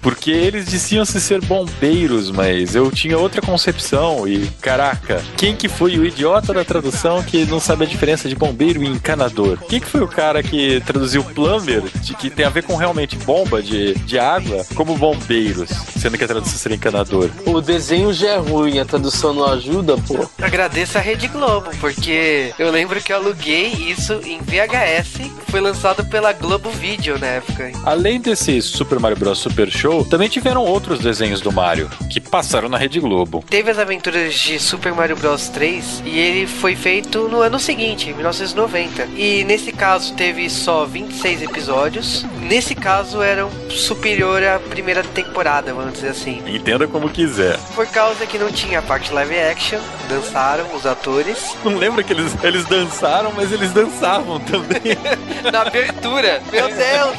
Porque 0.00 0.30
eles 0.30 0.66
diziam-se 0.66 1.20
ser 1.20 1.40
bombeiros, 1.42 2.30
mas 2.30 2.74
eu 2.74 2.90
tinha 2.90 3.18
outra 3.18 3.40
concepção 3.40 4.26
e, 4.26 4.46
caraca, 4.60 5.22
quem 5.36 5.54
que 5.54 5.68
foi 5.68 5.98
o 5.98 6.04
idiota 6.04 6.52
da 6.52 6.64
tradução 6.64 7.22
que 7.22 7.44
não 7.44 7.60
sabe 7.60 7.84
a 7.84 7.86
diferença 7.86 8.28
de 8.28 8.34
bombeiro 8.34 8.82
e 8.82 8.86
encanador? 8.86 9.58
Quem 9.68 9.80
que 9.80 9.86
foi 9.86 10.00
o 10.00 10.08
cara 10.08 10.42
que 10.42 10.80
traduziu 10.80 11.24
plumber, 11.24 11.82
de 12.00 12.14
que 12.14 12.30
tem 12.30 12.44
a 12.44 12.50
ver 12.50 12.62
com 12.62 12.76
realmente 12.76 13.16
bomba 13.16 13.62
de, 13.62 13.94
de 13.94 14.18
água, 14.18 14.64
como 14.74 14.96
bombeiros, 14.96 15.70
sendo 15.70 16.16
que 16.16 16.24
a 16.24 16.28
tradução 16.28 16.58
seria 16.58 16.76
encanador? 16.76 17.30
O 17.46 17.60
desenho 17.60 18.12
já 18.12 18.30
é 18.30 18.36
ruim, 18.38 18.78
a 18.78 18.84
tradução 18.84 19.32
não 19.32 19.46
ajuda, 19.46 19.96
pô. 19.98 20.28
Agradeço 20.40 20.98
a 20.98 21.00
Rede 21.00 21.28
Globo, 21.28 21.70
porque 21.80 22.52
eu 22.58 22.70
lembro 22.70 23.00
que 23.00 23.12
eu 23.12 23.16
aluguei 23.16 23.68
isso 23.68 24.20
em 24.24 24.38
VHS, 24.40 25.30
foi 25.48 25.60
lançado 25.60 26.04
pela 26.04 26.32
Globo 26.32 26.70
Video 26.70 27.18
na 27.18 27.26
época. 27.26 27.70
Além 27.84 28.20
desse 28.20 28.60
Super 28.62 28.98
Mario 28.98 29.07
Bros. 29.16 29.38
Super 29.38 29.70
Show, 29.70 30.04
também 30.04 30.28
tiveram 30.28 30.64
outros 30.64 30.98
desenhos 30.98 31.40
do 31.40 31.52
Mario, 31.52 31.88
que 32.10 32.20
passaram 32.20 32.68
na 32.68 32.76
Rede 32.76 32.98
Globo. 33.00 33.44
Teve 33.48 33.70
as 33.70 33.78
aventuras 33.78 34.34
de 34.34 34.58
Super 34.58 34.92
Mario 34.92 35.16
Bros 35.16 35.48
3 35.48 36.02
e 36.04 36.18
ele 36.18 36.46
foi 36.46 36.74
feito 36.74 37.28
no 37.28 37.40
ano 37.40 37.58
seguinte, 37.58 38.10
em 38.10 38.14
1990. 38.14 39.08
E 39.16 39.44
nesse 39.44 39.72
caso 39.72 40.14
teve 40.14 40.50
só 40.50 40.84
26 40.84 41.42
episódios. 41.42 42.26
Nesse 42.42 42.74
caso 42.74 43.22
eram 43.22 43.50
superior 43.70 44.42
à 44.42 44.58
primeira 44.58 45.02
temporada, 45.02 45.72
vamos 45.72 45.94
dizer 45.94 46.08
assim. 46.08 46.42
Entenda 46.46 46.86
como 46.86 47.08
quiser. 47.08 47.58
Por 47.74 47.86
causa 47.86 48.26
que 48.26 48.38
não 48.38 48.50
tinha 48.50 48.80
a 48.80 48.82
parte 48.82 49.12
live 49.12 49.38
action, 49.38 49.78
dançaram 50.08 50.66
os 50.74 50.84
atores. 50.86 51.56
Não 51.64 51.76
lembra 51.76 52.02
que 52.02 52.12
eles, 52.12 52.32
eles 52.42 52.64
dançaram, 52.64 53.32
mas 53.36 53.52
eles 53.52 53.72
dançavam 53.72 54.40
também. 54.40 54.96
Na 55.52 55.62
abertura, 55.62 56.42
meu 56.50 56.68
Deus! 56.68 57.16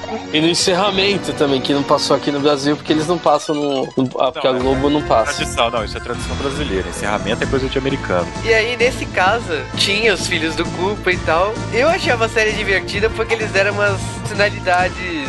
E 0.32 0.40
no 0.40 0.48
encerramento 0.48 1.32
também, 1.32 1.60
que 1.60 1.72
não 1.72 1.82
passou 1.82 2.16
aqui 2.16 2.30
no 2.30 2.40
Brasil, 2.40 2.76
porque 2.76 2.92
eles 2.92 3.06
não 3.06 3.18
passam 3.18 3.54
no. 3.54 3.88
no 3.96 4.08
porque 4.08 4.46
a 4.46 4.52
Globo 4.52 4.88
não 4.88 5.02
passa. 5.02 5.34
Tradição, 5.34 5.70
não, 5.70 5.84
isso 5.84 5.96
é 5.96 6.00
tradição 6.00 6.36
brasileira. 6.36 6.88
Encerramento 6.88 7.42
é 7.44 7.46
coisa 7.46 7.68
de 7.68 7.78
americano. 7.78 8.26
E 8.44 8.52
aí, 8.52 8.76
nesse 8.76 9.06
caso, 9.06 9.60
tinha 9.76 10.14
os 10.14 10.26
filhos 10.26 10.54
do 10.54 10.64
Culpa 10.64 11.10
e 11.12 11.16
tal. 11.18 11.54
Eu 11.72 11.88
achava 11.88 12.26
a 12.26 12.28
série 12.28 12.52
divertida 12.52 13.10
porque 13.10 13.34
eles 13.34 13.50
deram 13.50 13.72
umas 13.72 14.00
finalidades 14.26 15.28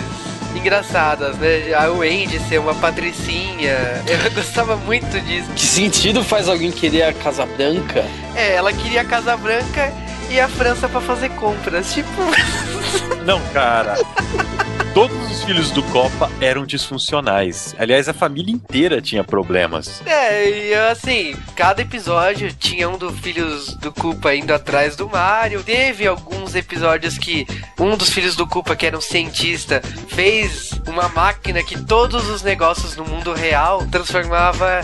engraçadas, 0.56 1.38
né? 1.38 1.74
A 1.74 1.90
Wendy 1.92 2.40
ser 2.40 2.60
uma 2.60 2.76
patricinha. 2.76 3.78
Eu 4.08 4.32
gostava 4.32 4.76
muito 4.76 5.20
disso. 5.22 5.50
Que 5.56 5.66
sentido 5.66 6.24
faz 6.24 6.48
alguém 6.48 6.72
querer 6.72 7.04
a 7.04 7.14
Casa 7.14 7.46
Branca? 7.46 8.06
É, 8.36 8.56
ela 8.56 8.74
queria 8.74 9.02
a 9.02 9.06
Casa 9.06 9.36
Branca 9.38 9.94
e 10.32 10.40
a 10.40 10.48
França 10.48 10.88
pra 10.88 11.02
fazer 11.02 11.30
compras. 11.32 11.94
Tipo. 11.94 12.22
Não, 13.26 13.42
cara. 13.54 13.96
Todos 14.94 15.32
os 15.32 15.44
filhos 15.44 15.72
do 15.72 15.82
Copa 15.84 16.30
eram 16.42 16.66
disfuncionais. 16.66 17.74
Aliás, 17.78 18.10
a 18.10 18.14
família 18.14 18.54
inteira 18.54 19.02
tinha 19.02 19.24
problemas. 19.24 20.02
É, 20.06 20.50
e 20.50 20.74
assim, 20.74 21.36
cada 21.56 21.82
episódio 21.82 22.52
tinha 22.54 22.90
um 22.90 22.98
dos 22.98 23.18
filhos 23.20 23.74
do 23.76 23.92
Culpa 23.92 24.36
indo 24.36 24.54
atrás 24.54 24.96
do 24.96 25.08
Mario. 25.08 25.64
Teve 25.64 26.08
alguns 26.08 26.56
episódios 26.56 27.18
que 27.18 27.48
um 27.80 27.96
dos 27.96 28.10
filhos 28.10 28.36
do 28.36 28.46
Culpa, 28.46 28.76
que 28.76 28.86
era 28.86 28.98
um 28.98 29.02
cientista, 29.02 29.82
fez 30.10 30.72
uma 30.88 31.08
máquina 31.10 31.64
que 31.64 31.82
todos 31.82 32.30
os 32.30 32.42
negócios 32.42 32.96
no 32.98 33.06
mundo 33.06 33.34
real 33.34 33.86
transformava 33.88 34.82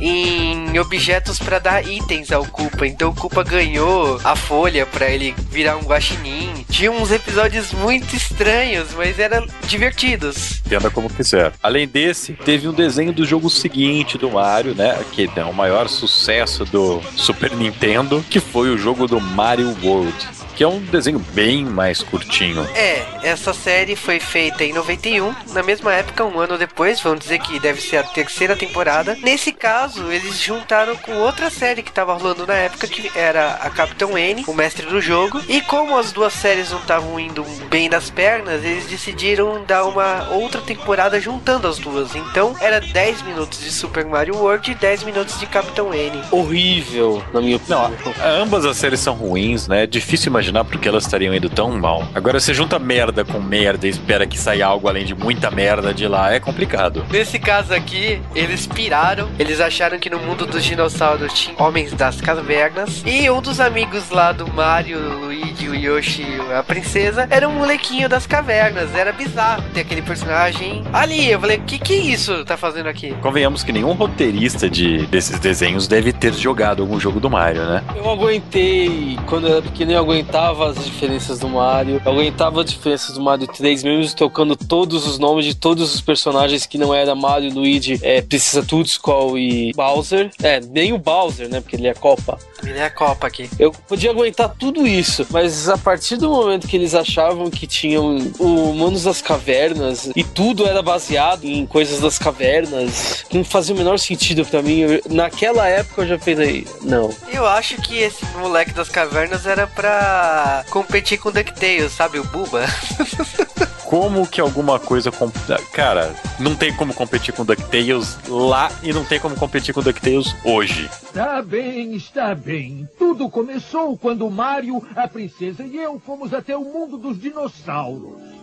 em 0.00 0.78
objetos 0.78 1.38
para 1.38 1.58
dar 1.58 1.86
itens 1.86 2.32
ao 2.32 2.44
Culpa. 2.44 2.86
Então 2.86 3.10
o 3.10 3.14
Culpa 3.14 3.42
ganhou 3.42 4.20
a 4.24 4.36
folha 4.36 4.86
para 4.86 5.08
ele 5.08 5.34
virar 5.50 5.76
um 5.76 5.82
guaxinim. 5.82 6.64
Tinha 6.70 6.90
uns 6.90 7.10
episódios 7.10 7.72
muito 7.72 8.14
estranhos, 8.16 8.88
mas 8.96 9.18
eram 9.18 9.46
divertidos. 9.66 10.60
Entenda 10.66 10.90
como 10.90 11.08
quiser. 11.08 11.52
Além 11.62 11.86
desse, 11.86 12.32
teve 12.32 12.68
um 12.68 12.72
desenho 12.72 13.12
do 13.12 13.24
jogo 13.24 13.48
seguinte 13.48 14.18
do 14.18 14.30
Mario, 14.30 14.74
né? 14.74 14.98
Que 15.12 15.30
é 15.36 15.44
o 15.44 15.52
maior 15.52 15.88
sucesso 15.88 16.64
do 16.64 17.00
Super 17.16 17.52
Nintendo, 17.52 18.24
que 18.28 18.40
foi 18.40 18.70
o 18.70 18.78
jogo 18.78 19.06
do 19.06 19.20
Mario 19.20 19.76
World. 19.82 20.43
Que 20.56 20.62
é 20.62 20.68
um 20.68 20.78
desenho 20.78 21.18
bem 21.18 21.64
mais 21.64 22.00
curtinho. 22.02 22.64
É, 22.74 23.04
essa 23.24 23.52
série 23.52 23.96
foi 23.96 24.20
feita 24.20 24.62
em 24.62 24.72
91, 24.72 25.34
na 25.52 25.62
mesma 25.62 25.92
época, 25.92 26.24
um 26.24 26.38
ano 26.38 26.56
depois, 26.56 27.00
vamos 27.00 27.20
dizer 27.20 27.40
que 27.40 27.58
deve 27.58 27.80
ser 27.80 27.96
a 27.96 28.02
terceira 28.04 28.54
temporada. 28.54 29.16
Nesse 29.22 29.50
caso, 29.50 30.12
eles 30.12 30.40
juntaram 30.40 30.94
com 30.96 31.12
outra 31.14 31.50
série 31.50 31.82
que 31.82 31.90
tava 31.90 32.14
rolando 32.14 32.46
na 32.46 32.54
época, 32.54 32.86
que 32.86 33.10
era 33.16 33.54
a 33.54 33.70
Capitão 33.70 34.16
N, 34.16 34.44
o 34.46 34.54
mestre 34.54 34.86
do 34.86 35.00
jogo. 35.00 35.40
E 35.48 35.60
como 35.60 35.98
as 35.98 36.12
duas 36.12 36.32
séries 36.32 36.70
não 36.70 36.78
estavam 36.78 37.18
indo 37.18 37.44
bem 37.68 37.90
das 37.90 38.08
pernas, 38.08 38.62
eles 38.64 38.86
decidiram 38.86 39.64
dar 39.66 39.84
uma 39.86 40.28
outra 40.30 40.60
temporada 40.60 41.20
juntando 41.20 41.66
as 41.66 41.78
duas. 41.78 42.14
Então, 42.14 42.54
era 42.60 42.80
10 42.80 43.22
minutos 43.22 43.60
de 43.60 43.72
Super 43.72 44.04
Mario 44.04 44.36
World 44.36 44.70
e 44.70 44.74
10 44.76 45.02
minutos 45.02 45.40
de 45.40 45.46
Capitão 45.46 45.92
N. 45.92 46.22
Horrível, 46.30 47.24
na 47.32 47.40
minha 47.40 47.56
opinião. 47.56 47.90
Não, 47.90 48.14
ambas 48.40 48.64
as 48.64 48.76
séries 48.76 49.00
são 49.00 49.14
ruins, 49.14 49.66
né? 49.66 49.82
É 49.82 49.86
difícil 49.86 50.28
imaginar 50.28 50.43
porque 50.64 50.88
elas 50.88 51.04
estariam 51.04 51.34
indo 51.34 51.48
tão 51.48 51.78
mal. 51.78 52.06
Agora, 52.14 52.40
você 52.40 52.52
junta 52.52 52.78
merda 52.78 53.24
com 53.24 53.40
merda 53.40 53.86
e 53.86 53.90
espera 53.90 54.26
que 54.26 54.38
saia 54.38 54.66
algo 54.66 54.88
além 54.88 55.04
de 55.04 55.14
muita 55.14 55.50
merda 55.50 55.92
de 55.94 56.06
lá, 56.06 56.32
é 56.32 56.40
complicado. 56.40 57.04
Nesse 57.10 57.38
caso 57.38 57.72
aqui, 57.72 58.20
eles 58.34 58.66
piraram. 58.66 59.28
Eles 59.38 59.60
acharam 59.60 59.98
que 59.98 60.10
no 60.10 60.18
mundo 60.18 60.46
dos 60.46 60.64
dinossauros 60.64 61.32
tinha 61.32 61.54
homens 61.58 61.92
das 61.92 62.20
cavernas. 62.20 63.02
E 63.06 63.30
um 63.30 63.40
dos 63.40 63.60
amigos 63.60 64.10
lá 64.10 64.32
do 64.32 64.46
Mario, 64.52 64.98
o 64.98 65.24
Luigi, 65.26 65.68
o 65.68 65.74
Yoshi, 65.74 66.26
a 66.56 66.62
princesa, 66.62 67.26
era 67.30 67.48
um 67.48 67.52
molequinho 67.52 68.08
das 68.08 68.26
cavernas. 68.26 68.94
Era 68.94 69.12
bizarro 69.12 69.62
ter 69.72 69.80
aquele 69.80 70.02
personagem 70.02 70.84
ali. 70.92 71.30
Eu 71.30 71.40
falei, 71.40 71.58
o 71.58 71.62
que 71.62 71.78
que 71.78 71.94
isso 71.94 72.44
tá 72.44 72.56
fazendo 72.56 72.88
aqui? 72.88 73.14
Convenhamos 73.20 73.62
que 73.62 73.72
nenhum 73.72 73.92
roteirista 73.92 74.68
de, 74.68 75.06
desses 75.06 75.38
desenhos 75.38 75.86
deve 75.86 76.12
ter 76.12 76.32
jogado 76.32 76.82
algum 76.82 76.98
jogo 76.98 77.20
do 77.20 77.30
Mario, 77.30 77.64
né? 77.64 77.82
Eu 77.96 78.08
aguentei, 78.10 79.18
quando 79.26 79.46
eu 79.46 79.54
era 79.54 79.62
pequeno, 79.62 79.92
eu 79.92 79.98
aguentava 80.34 80.70
as 80.70 80.84
diferenças 80.84 81.38
do 81.38 81.48
Mario. 81.48 82.02
Eu 82.04 82.12
aguentava 82.12 82.60
as 82.60 82.70
diferenças 82.70 83.14
do 83.14 83.22
Mario 83.22 83.46
3, 83.46 83.84
mesmo 83.84 84.16
tocando 84.16 84.56
todos 84.56 85.06
os 85.06 85.16
nomes 85.16 85.44
de 85.44 85.54
todos 85.54 85.94
os 85.94 86.00
personagens 86.00 86.66
que 86.66 86.76
não 86.76 86.92
era 86.92 87.14
Mario, 87.14 87.54
Luigi, 87.54 88.00
é, 88.02 88.20
Precisa 88.20 88.64
Tudo, 88.64 88.86
Skull 88.86 89.38
e 89.38 89.72
Bowser. 89.74 90.30
É, 90.42 90.58
nem 90.60 90.92
o 90.92 90.98
Bowser, 90.98 91.48
né? 91.48 91.60
Porque 91.60 91.76
ele 91.76 91.86
é 91.86 91.94
Copa. 91.94 92.36
Ele 92.64 92.78
é 92.78 92.84
a 92.86 92.90
Copa 92.90 93.26
aqui. 93.26 93.48
Eu 93.58 93.70
podia 93.72 94.10
aguentar 94.10 94.48
tudo 94.58 94.86
isso, 94.86 95.26
mas 95.30 95.68
a 95.68 95.76
partir 95.78 96.16
do 96.16 96.28
momento 96.28 96.66
que 96.66 96.76
eles 96.76 96.94
achavam 96.94 97.50
que 97.50 97.66
tinham 97.66 98.16
o 98.38 98.70
Humanos 98.70 99.04
das 99.04 99.20
Cavernas 99.22 100.10
e 100.14 100.24
tudo 100.24 100.66
era 100.66 100.82
baseado 100.82 101.44
em 101.44 101.66
coisas 101.66 102.00
das 102.00 102.18
cavernas, 102.18 103.24
não 103.32 103.44
fazia 103.44 103.74
o 103.74 103.78
menor 103.78 103.98
sentido 103.98 104.44
pra 104.44 104.62
mim. 104.62 104.80
Eu- 104.80 105.02
naquela 105.10 105.66
época 105.68 106.02
eu 106.02 106.06
já 106.08 106.18
pensei, 106.18 106.66
não. 106.82 107.14
Eu 107.32 107.46
acho 107.46 107.76
que 107.82 107.98
esse 107.98 108.24
moleque 108.36 108.72
das 108.72 108.88
cavernas 108.88 109.46
era 109.46 109.66
pra 109.66 110.64
competir 110.70 111.18
com 111.18 111.28
o 111.28 111.32
DuckTales, 111.32 111.92
sabe? 111.92 112.18
O 112.18 112.24
Buba. 112.24 112.64
como 113.84 114.26
que 114.26 114.40
alguma 114.40 114.78
coisa. 114.78 115.10
comp- 115.12 115.34
Cara, 115.72 116.14
não 116.38 116.54
tem 116.54 116.74
como 116.74 116.92
competir 116.94 117.34
com 117.34 117.44
DuckTales 117.44 118.18
lá 118.28 118.70
e 118.82 118.92
não 118.92 119.04
tem 119.04 119.20
como 119.20 119.36
competir 119.36 119.74
com 119.74 119.82
DuckTales 119.82 120.34
hoje. 120.44 120.88
Está 121.02 121.40
bem, 121.42 121.94
está 121.94 122.34
bem. 122.34 122.88
Tudo 122.98 123.28
começou 123.30 123.96
quando 123.96 124.26
o 124.26 124.30
Mario, 124.30 124.82
a 124.96 125.06
princesa 125.06 125.64
e 125.64 125.76
eu 125.76 126.00
fomos 126.04 126.32
até 126.34 126.56
o 126.56 126.64
mundo 126.64 126.96
dos 126.98 127.20
dinossauros. 127.20 128.33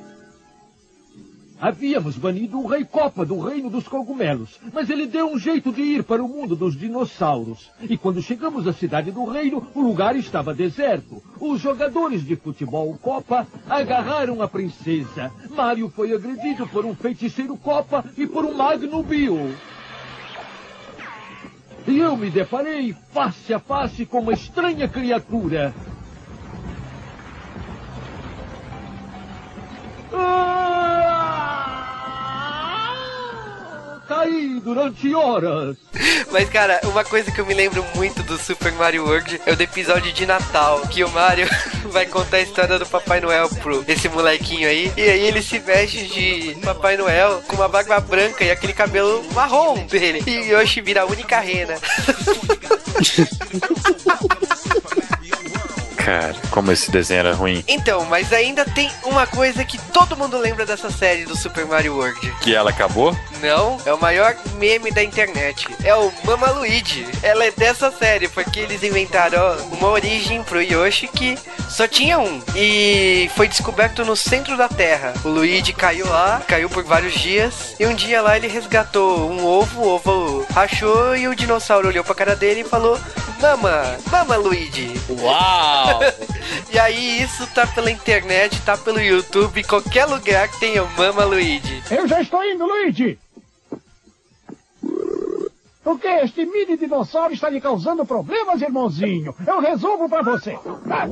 Havíamos 1.61 2.17
banido 2.17 2.59
o 2.59 2.65
Rei 2.65 2.83
Copa 2.83 3.23
do 3.23 3.39
Reino 3.39 3.69
dos 3.69 3.87
Cogumelos, 3.87 4.59
mas 4.73 4.89
ele 4.89 5.05
deu 5.05 5.27
um 5.27 5.37
jeito 5.37 5.71
de 5.71 5.83
ir 5.83 6.03
para 6.03 6.23
o 6.23 6.27
mundo 6.27 6.55
dos 6.55 6.75
dinossauros. 6.75 7.69
E 7.81 7.95
quando 7.95 8.19
chegamos 8.19 8.67
à 8.67 8.73
cidade 8.73 9.11
do 9.11 9.23
reino, 9.25 9.67
o 9.75 9.79
lugar 9.79 10.15
estava 10.15 10.55
deserto. 10.55 11.21
Os 11.39 11.61
jogadores 11.61 12.25
de 12.25 12.35
futebol 12.35 12.97
Copa 12.99 13.45
agarraram 13.69 14.41
a 14.41 14.47
princesa. 14.47 15.31
Mario 15.51 15.87
foi 15.87 16.15
agredido 16.15 16.65
por 16.65 16.83
um 16.83 16.95
feiticeiro 16.95 17.55
Copa 17.55 18.03
e 18.17 18.25
por 18.25 18.43
um 18.43 18.55
Magno 18.55 19.03
Bill. 19.03 19.53
E 21.87 21.99
eu 21.99 22.17
me 22.17 22.31
deparei 22.31 22.95
face 23.13 23.53
a 23.53 23.59
face 23.59 24.03
com 24.07 24.19
uma 24.19 24.33
estranha 24.33 24.87
criatura. 24.87 25.71
Ah! 30.11 30.80
Caí 34.11 34.59
durante 34.59 35.15
horas. 35.15 35.77
Mas, 36.31 36.49
cara, 36.49 36.81
uma 36.83 37.01
coisa 37.01 37.31
que 37.31 37.39
eu 37.39 37.45
me 37.45 37.53
lembro 37.53 37.81
muito 37.95 38.21
do 38.23 38.37
Super 38.37 38.73
Mario 38.73 39.05
World 39.05 39.39
é 39.45 39.53
o 39.53 39.55
do 39.55 39.63
episódio 39.63 40.11
de 40.11 40.25
Natal, 40.25 40.81
que 40.89 41.01
o 41.01 41.09
Mario 41.11 41.47
vai 41.91 42.05
contar 42.05 42.35
a 42.37 42.41
história 42.41 42.77
do 42.77 42.85
Papai 42.85 43.21
Noel 43.21 43.47
pro 43.61 43.85
esse 43.87 44.09
molequinho 44.09 44.67
aí. 44.67 44.91
E 44.97 45.01
aí 45.01 45.21
ele 45.21 45.41
se 45.41 45.59
veste 45.59 46.07
de 46.07 46.57
Papai 46.59 46.97
Noel 46.97 47.41
com 47.47 47.55
uma 47.55 47.69
barba 47.69 48.01
branca 48.01 48.43
e 48.43 48.51
aquele 48.51 48.73
cabelo 48.73 49.23
marrom 49.33 49.85
dele. 49.85 50.21
E 50.27 50.51
Yoshi 50.51 50.81
vira 50.81 51.03
a 51.03 51.05
única 51.05 51.39
rena. 51.39 51.75
Cara, 56.03 56.35
como 56.49 56.71
esse 56.71 56.91
desenho 56.91 57.19
era 57.19 57.33
ruim. 57.33 57.63
Então, 57.67 58.03
mas 58.05 58.33
ainda 58.33 58.65
tem 58.65 58.91
uma 59.05 59.27
coisa 59.27 59.63
que 59.63 59.77
todo 59.93 60.17
mundo 60.17 60.37
lembra 60.37 60.65
dessa 60.65 60.89
série 60.89 61.25
do 61.25 61.37
Super 61.37 61.65
Mario 61.65 61.95
World. 61.95 62.33
Que 62.41 62.53
ela 62.55 62.71
acabou? 62.71 63.15
Não, 63.41 63.77
é 63.85 63.93
o 63.93 63.99
maior 63.99 64.35
meme 64.57 64.91
da 64.91 65.03
internet. 65.03 65.67
É 65.83 65.95
o 65.95 66.11
Mama 66.23 66.51
Luigi. 66.51 67.07
Ela 67.23 67.45
é 67.45 67.51
dessa 67.51 67.89
série, 67.91 68.27
porque 68.27 68.59
eles 68.59 68.83
inventaram 68.83 69.57
uma 69.71 69.89
origem 69.89 70.43
pro 70.43 70.61
Yoshi 70.61 71.07
que 71.07 71.37
só 71.67 71.87
tinha 71.87 72.19
um. 72.19 72.41
E 72.55 73.29
foi 73.35 73.47
descoberto 73.47 74.05
no 74.05 74.15
centro 74.15 74.55
da 74.55 74.69
Terra. 74.69 75.13
O 75.23 75.29
Luigi 75.29 75.73
caiu 75.73 76.07
lá, 76.07 76.41
caiu 76.47 76.69
por 76.69 76.83
vários 76.83 77.13
dias. 77.13 77.75
E 77.79 77.85
um 77.87 77.95
dia 77.95 78.21
lá 78.21 78.37
ele 78.37 78.47
resgatou 78.47 79.31
um 79.31 79.43
ovo, 79.43 79.81
o 79.81 79.87
ovo 79.87 80.45
rachou 80.53 81.15
e 81.15 81.27
o 81.27 81.35
dinossauro 81.35 81.87
olhou 81.87 82.03
pra 82.03 82.13
cara 82.13 82.35
dele 82.35 82.61
e 82.61 82.65
falou: 82.65 82.99
Mama, 83.41 83.97
Mama 84.11 84.35
Luigi. 84.35 84.93
Uau! 85.09 85.99
e 86.71 86.77
aí 86.77 87.23
isso 87.23 87.47
tá 87.47 87.65
pela 87.65 87.89
internet, 87.89 88.61
tá 88.61 88.77
pelo 88.77 89.01
YouTube, 89.01 89.63
qualquer 89.63 90.05
lugar 90.05 90.47
que 90.47 90.59
tenha 90.59 90.83
o 90.83 90.91
Mama 90.91 91.25
Luigi. 91.25 91.81
Eu 91.89 92.07
já 92.07 92.21
estou 92.21 92.43
indo, 92.43 92.65
Luigi! 92.65 93.17
O 95.83 95.97
que? 95.97 96.07
Este 96.07 96.45
mini 96.45 96.77
dinossauro 96.77 97.33
está 97.33 97.49
lhe 97.49 97.59
causando 97.59 98.05
problemas, 98.05 98.61
irmãozinho? 98.61 99.35
Eu 99.45 99.59
resolvo 99.59 100.07
pra 100.07 100.21
você. 100.21 100.57
Ah, 100.89 101.07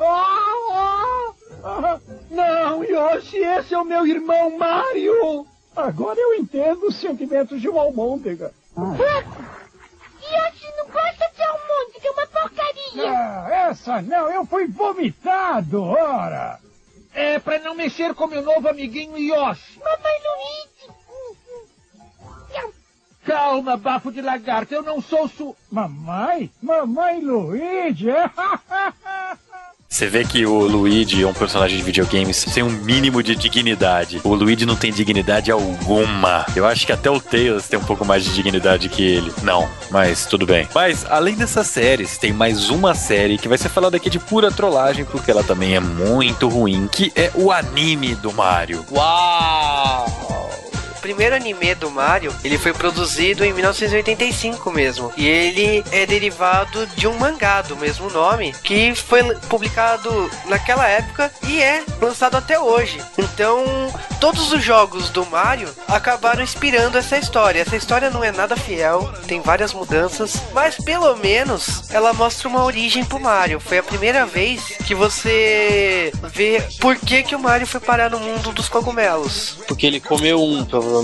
ah, 0.00 1.32
ah, 1.64 2.00
não, 2.30 2.84
Yoshi, 2.84 3.38
esse 3.38 3.74
é 3.74 3.78
o 3.78 3.84
meu 3.84 4.06
irmão 4.06 4.58
Mario! 4.58 5.46
Agora 5.74 6.18
eu 6.18 6.34
entendo 6.34 6.86
os 6.88 6.96
sentimentos 6.96 7.60
de 7.60 7.68
uma 7.68 7.82
almôndega. 7.82 8.52
Yoshi 8.76 10.66
não 10.76 10.86
gosta 10.86 11.30
de 11.34 11.42
almôndega, 11.42 12.08
é 12.08 12.10
uma 12.10 12.26
porcaria. 12.26 13.10
Ah, 13.10 13.48
essa 13.70 14.02
não, 14.02 14.30
eu 14.30 14.44
fui 14.46 14.66
vomitado, 14.66 15.82
ora! 15.82 16.58
É 17.14 17.38
pra 17.38 17.58
não 17.60 17.74
mexer 17.74 18.14
com 18.14 18.26
meu 18.26 18.42
novo 18.42 18.68
amiguinho 18.68 19.16
Yoshi. 19.16 19.78
Mamãe 19.78 20.20
Luigi. 20.24 20.95
Calma, 23.26 23.76
bafo 23.76 24.12
de 24.12 24.22
lagarto, 24.22 24.72
eu 24.72 24.82
não 24.82 25.02
sou 25.02 25.28
su... 25.28 25.56
Mamãe? 25.70 26.48
Mamãe 26.62 27.20
Luigi? 27.20 28.06
Você 29.88 30.08
vê 30.08 30.24
que 30.24 30.44
o 30.44 30.58
Luigi 30.66 31.22
é 31.22 31.26
um 31.26 31.32
personagem 31.32 31.78
de 31.78 31.82
videogames 31.82 32.36
sem 32.36 32.62
um 32.62 32.70
mínimo 32.70 33.22
de 33.22 33.34
dignidade. 33.34 34.20
O 34.24 34.34
Luigi 34.34 34.66
não 34.66 34.76
tem 34.76 34.92
dignidade 34.92 35.50
alguma. 35.50 36.44
Eu 36.54 36.66
acho 36.66 36.84
que 36.84 36.92
até 36.92 37.10
o 37.10 37.20
Tails 37.20 37.66
tem 37.66 37.78
um 37.78 37.84
pouco 37.84 38.04
mais 38.04 38.24
de 38.24 38.34
dignidade 38.34 38.88
que 38.88 39.02
ele. 39.02 39.32
Não, 39.42 39.68
mas 39.90 40.26
tudo 40.26 40.44
bem. 40.44 40.68
Mas 40.74 41.06
além 41.08 41.34
dessas 41.34 41.68
séries, 41.68 42.18
tem 42.18 42.32
mais 42.32 42.68
uma 42.68 42.94
série 42.94 43.38
que 43.38 43.48
vai 43.48 43.56
ser 43.56 43.70
falada 43.70 43.96
aqui 43.96 44.10
de 44.10 44.18
pura 44.18 44.50
trollagem, 44.50 45.04
porque 45.04 45.30
ela 45.30 45.42
também 45.42 45.74
é 45.74 45.80
muito 45.80 46.48
ruim, 46.48 46.88
que 46.88 47.10
é 47.14 47.30
o 47.34 47.50
anime 47.50 48.14
do 48.16 48.32
Mario. 48.32 48.84
Uau! 48.90 50.26
Primeiro 51.06 51.36
anime 51.36 51.72
do 51.76 51.88
Mario, 51.88 52.34
ele 52.42 52.58
foi 52.58 52.72
produzido 52.72 53.44
em 53.44 53.52
1985 53.52 54.72
mesmo. 54.72 55.12
E 55.16 55.24
ele 55.24 55.84
é 55.92 56.04
derivado 56.04 56.84
de 56.96 57.06
um 57.06 57.16
mangá 57.16 57.62
do 57.62 57.76
mesmo 57.76 58.10
nome, 58.10 58.52
que 58.64 58.92
foi 58.92 59.22
publicado 59.48 60.28
naquela 60.46 60.88
época 60.88 61.30
e 61.46 61.62
é 61.62 61.84
lançado 62.02 62.36
até 62.36 62.58
hoje. 62.58 63.00
Então, 63.16 63.64
todos 64.20 64.52
os 64.52 64.64
jogos 64.64 65.08
do 65.10 65.24
Mario 65.26 65.68
acabaram 65.86 66.42
inspirando 66.42 66.98
essa 66.98 67.16
história. 67.16 67.60
Essa 67.60 67.76
história 67.76 68.10
não 68.10 68.24
é 68.24 68.32
nada 68.32 68.56
fiel, 68.56 69.08
tem 69.28 69.40
várias 69.40 69.72
mudanças, 69.72 70.42
mas 70.52 70.74
pelo 70.74 71.14
menos 71.18 71.88
ela 71.90 72.12
mostra 72.12 72.48
uma 72.48 72.64
origem 72.64 73.04
pro 73.04 73.20
Mario. 73.20 73.60
Foi 73.60 73.78
a 73.78 73.82
primeira 73.84 74.26
vez 74.26 74.60
que 74.84 74.92
você 74.92 76.12
vê 76.34 76.60
por 76.80 76.96
que, 76.96 77.22
que 77.22 77.36
o 77.36 77.38
Mario 77.38 77.64
foi 77.64 77.78
parar 77.78 78.10
no 78.10 78.18
mundo 78.18 78.50
dos 78.50 78.68
cogumelos. 78.68 79.56
Porque 79.68 79.86
ele 79.86 80.00
comeu 80.00 80.42
um, 80.42 80.64
provavelmente. 80.64 80.95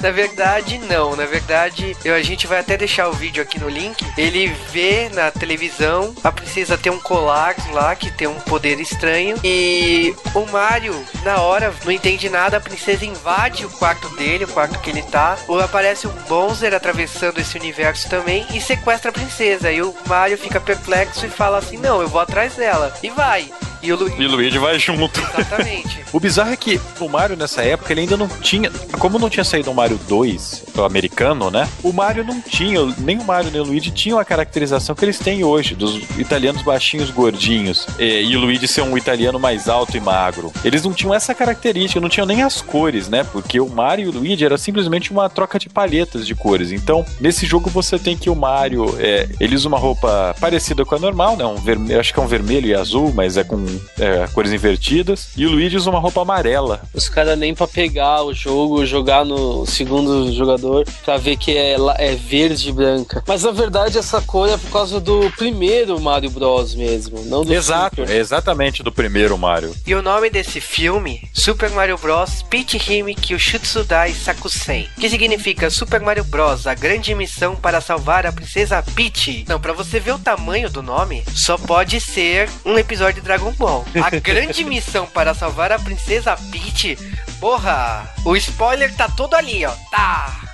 Na 0.00 0.10
verdade, 0.10 0.78
não. 0.78 1.16
Na 1.16 1.26
verdade, 1.26 1.96
eu, 2.04 2.14
a 2.14 2.22
gente 2.22 2.46
vai 2.46 2.60
até 2.60 2.76
deixar 2.76 3.08
o 3.08 3.12
vídeo 3.12 3.42
aqui 3.42 3.58
no 3.58 3.68
link. 3.68 4.04
Ele 4.16 4.48
vê 4.70 5.08
na 5.12 5.30
televisão 5.30 6.14
a 6.22 6.32
princesa 6.32 6.78
ter 6.78 6.90
um 6.90 7.00
colar 7.00 7.54
lá 7.72 7.94
que 7.94 8.10
tem 8.10 8.28
um 8.28 8.40
poder 8.40 8.80
estranho. 8.80 9.36
E 9.44 10.14
o 10.34 10.46
Mario, 10.46 10.94
na 11.22 11.40
hora, 11.40 11.72
não 11.84 11.92
entende 11.92 12.28
nada. 12.28 12.56
A 12.56 12.60
princesa 12.60 13.04
invade 13.04 13.64
o 13.64 13.70
quarto 13.70 14.08
dele, 14.16 14.44
o 14.44 14.48
quarto 14.48 14.78
que 14.80 14.90
ele 14.90 15.02
tá. 15.02 15.38
Ou 15.46 15.60
aparece 15.60 16.06
o 16.06 16.10
Bowser 16.28 16.74
atravessando 16.74 17.38
esse 17.38 17.56
universo 17.56 18.08
também 18.08 18.46
e 18.52 18.60
sequestra 18.60 19.10
a 19.10 19.14
princesa. 19.14 19.70
E 19.70 19.82
o 19.82 19.94
Mario 20.06 20.38
fica 20.38 20.60
perplexo 20.60 21.26
e 21.26 21.30
fala 21.30 21.58
assim: 21.58 21.76
Não, 21.76 22.00
eu 22.00 22.08
vou 22.08 22.20
atrás 22.20 22.54
dela. 22.54 22.94
E 23.02 23.10
vai. 23.10 23.50
E 23.82 23.92
o, 23.92 23.96
Lu... 23.96 24.08
E 24.08 24.26
o 24.26 24.30
Luigi 24.30 24.58
vai 24.58 24.78
junto. 24.78 25.20
Exatamente. 25.20 26.04
o 26.12 26.20
bizarro 26.20 26.52
é 26.52 26.56
que 26.56 26.80
o 27.00 27.08
Mario 27.08 27.36
nessa 27.36 27.62
época 27.62 27.92
ele 27.92 28.02
ainda 28.02 28.16
não 28.16 28.28
tinha. 28.28 28.70
Como 28.98 29.18
não 29.18 29.30
tinha 29.30 29.44
saído 29.44 29.70
o 29.70 29.74
Mario 29.74 29.98
2, 30.08 30.64
o 30.76 30.82
americano, 31.18 31.50
né? 31.50 31.68
O 31.82 31.92
Mario 31.92 32.24
não 32.24 32.40
tinha, 32.40 32.80
nem 32.98 33.18
o 33.18 33.24
Mario 33.24 33.50
nem 33.50 33.60
o 33.60 33.64
Luigi 33.64 33.90
tinham 33.90 34.18
a 34.18 34.24
caracterização 34.24 34.94
que 34.94 35.04
eles 35.04 35.18
têm 35.18 35.42
hoje, 35.42 35.74
dos 35.74 35.96
italianos 36.18 36.62
baixinhos, 36.62 37.10
gordinhos. 37.10 37.86
E, 37.98 38.36
o 38.36 38.40
Luigi 38.40 38.68
ser 38.68 38.82
um 38.82 38.96
italiano 38.96 39.38
mais 39.38 39.68
alto 39.68 39.96
e 39.96 40.00
magro. 40.00 40.52
Eles 40.64 40.84
não 40.84 40.92
tinham 40.92 41.12
essa 41.12 41.34
característica, 41.34 42.00
não 42.00 42.08
tinham 42.08 42.26
nem 42.26 42.42
as 42.42 42.60
cores, 42.60 43.08
né? 43.08 43.24
Porque 43.24 43.60
o 43.60 43.68
Mario 43.68 44.06
e 44.06 44.08
o 44.08 44.12
Luigi 44.12 44.44
era 44.44 44.56
simplesmente 44.56 45.10
uma 45.10 45.28
troca 45.28 45.58
de 45.58 45.68
palhetas 45.68 46.26
de 46.26 46.34
cores. 46.34 46.70
Então, 46.70 47.04
nesse 47.20 47.46
jogo 47.46 47.68
você 47.68 47.98
tem 47.98 48.16
que 48.16 48.30
o 48.30 48.36
Mario, 48.36 48.94
é, 48.98 49.28
ele 49.40 49.56
usa 49.56 49.66
uma 49.66 49.78
roupa 49.78 50.34
parecida 50.40 50.84
com 50.84 50.94
a 50.94 50.98
normal, 50.98 51.36
né? 51.36 51.44
Um 51.44 51.56
vermelho, 51.56 51.98
acho 51.98 52.12
que 52.12 52.20
é 52.20 52.22
um 52.22 52.26
vermelho 52.26 52.68
e 52.68 52.74
azul, 52.74 53.12
mas 53.14 53.36
é 53.36 53.42
com 53.42 53.64
é, 53.98 54.26
cores 54.32 54.52
invertidas. 54.52 55.30
E 55.36 55.46
o 55.46 55.50
Luigi 55.50 55.76
usa 55.76 55.90
uma 55.90 55.98
roupa 55.98 56.22
amarela. 56.22 56.82
Os 56.94 57.08
caras 57.08 57.38
nem 57.38 57.54
pra 57.54 57.66
pegar 57.66 58.22
o 58.22 58.32
jogo, 58.32 58.86
jogar 58.86 59.24
no 59.24 59.66
segundo 59.66 60.32
jogador, 60.32 60.84
pra 61.08 61.16
ver 61.16 61.38
que 61.38 61.56
é, 61.56 61.78
la- 61.78 61.96
é 61.98 62.14
verde 62.14 62.68
e 62.68 62.72
branca. 62.72 63.24
Mas 63.26 63.42
na 63.42 63.50
verdade 63.50 63.96
essa 63.96 64.20
cor 64.20 64.46
é 64.46 64.58
por 64.58 64.70
causa 64.70 65.00
do 65.00 65.30
primeiro 65.38 65.98
Mario 65.98 66.28
Bros 66.28 66.74
mesmo, 66.74 67.24
não 67.24 67.46
do 67.46 67.54
Exato, 67.54 68.02
Super. 68.02 68.10
é 68.14 68.18
exatamente 68.18 68.82
do 68.82 68.92
primeiro 68.92 69.38
Mario. 69.38 69.74
E 69.86 69.94
o 69.94 70.02
nome 70.02 70.28
desse 70.28 70.60
filme, 70.60 71.26
Super 71.32 71.70
Mario 71.70 71.96
Bros. 71.96 72.42
Peach 72.42 72.76
Hime 72.92 73.14
Kyushitsudai 73.14 74.12
Sakusen, 74.12 74.86
que 75.00 75.08
significa 75.08 75.70
Super 75.70 76.00
Mario 76.02 76.24
Bros. 76.24 76.66
A 76.66 76.74
grande 76.74 77.14
missão 77.14 77.56
para 77.56 77.80
salvar 77.80 78.26
a 78.26 78.32
princesa 78.32 78.82
Peach. 78.94 79.46
Não, 79.48 79.58
pra 79.58 79.72
você 79.72 79.98
ver 79.98 80.12
o 80.12 80.18
tamanho 80.18 80.68
do 80.68 80.82
nome, 80.82 81.24
só 81.34 81.56
pode 81.56 82.02
ser 82.02 82.50
um 82.66 82.76
episódio 82.78 83.14
de 83.14 83.20
Dragon 83.22 83.52
Ball. 83.52 83.82
A 83.94 84.10
grande 84.20 84.62
missão 84.62 85.06
para 85.06 85.32
salvar 85.32 85.72
a 85.72 85.78
princesa 85.78 86.36
Peach. 86.52 86.98
Porra, 87.40 88.12
o 88.26 88.36
spoiler 88.36 88.94
tá 88.94 89.08
todo 89.08 89.32
ali, 89.34 89.64
ó. 89.64 89.70
Tá. 89.90 90.47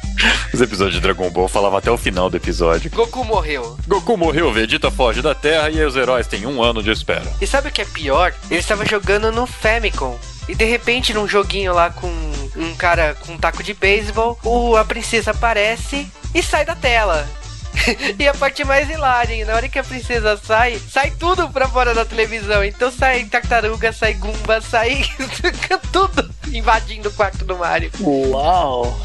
Os 0.52 0.60
episódios 0.60 0.94
de 0.94 1.00
Dragon 1.00 1.28
Ball 1.30 1.48
falavam 1.48 1.78
até 1.78 1.90
o 1.90 1.98
final 1.98 2.30
do 2.30 2.36
episódio. 2.36 2.90
Goku 2.90 3.24
morreu. 3.24 3.76
Goku 3.86 4.16
morreu, 4.16 4.52
Vegeta 4.52 4.90
foge 4.90 5.20
da 5.20 5.34
Terra 5.34 5.70
e 5.70 5.84
os 5.84 5.96
heróis 5.96 6.26
têm 6.26 6.46
um 6.46 6.62
ano 6.62 6.82
de 6.82 6.90
espera. 6.90 7.30
E 7.40 7.46
sabe 7.46 7.68
o 7.68 7.72
que 7.72 7.82
é 7.82 7.84
pior? 7.84 8.32
Ele 8.50 8.60
estava 8.60 8.86
jogando 8.86 9.32
no 9.32 9.46
Famicom. 9.46 10.18
E 10.48 10.54
de 10.54 10.64
repente, 10.64 11.14
num 11.14 11.26
joguinho 11.26 11.72
lá 11.72 11.90
com 11.90 12.08
um 12.56 12.74
cara 12.76 13.16
com 13.20 13.32
um 13.32 13.38
taco 13.38 13.62
de 13.62 13.74
beisebol, 13.74 14.38
o, 14.44 14.76
a 14.76 14.84
princesa 14.84 15.32
aparece 15.32 16.06
e 16.34 16.42
sai 16.42 16.64
da 16.64 16.74
tela. 16.74 17.26
e 18.18 18.28
a 18.28 18.34
parte 18.34 18.64
mais 18.64 18.88
hilária, 18.88 19.34
hein? 19.34 19.44
na 19.44 19.54
hora 19.54 19.68
que 19.68 19.78
a 19.78 19.84
princesa 19.84 20.36
sai, 20.36 20.78
sai 20.78 21.10
tudo 21.10 21.48
pra 21.48 21.68
fora 21.68 21.94
da 21.94 22.04
televisão. 22.04 22.62
Então 22.62 22.90
sai 22.90 23.24
tartaruga, 23.24 23.92
sai 23.92 24.14
gumba, 24.14 24.60
sai 24.60 25.04
tudo 25.92 26.30
invadindo 26.52 27.08
o 27.08 27.12
quarto 27.12 27.44
do 27.44 27.56
Mario. 27.56 27.90
Uau! 28.00 28.96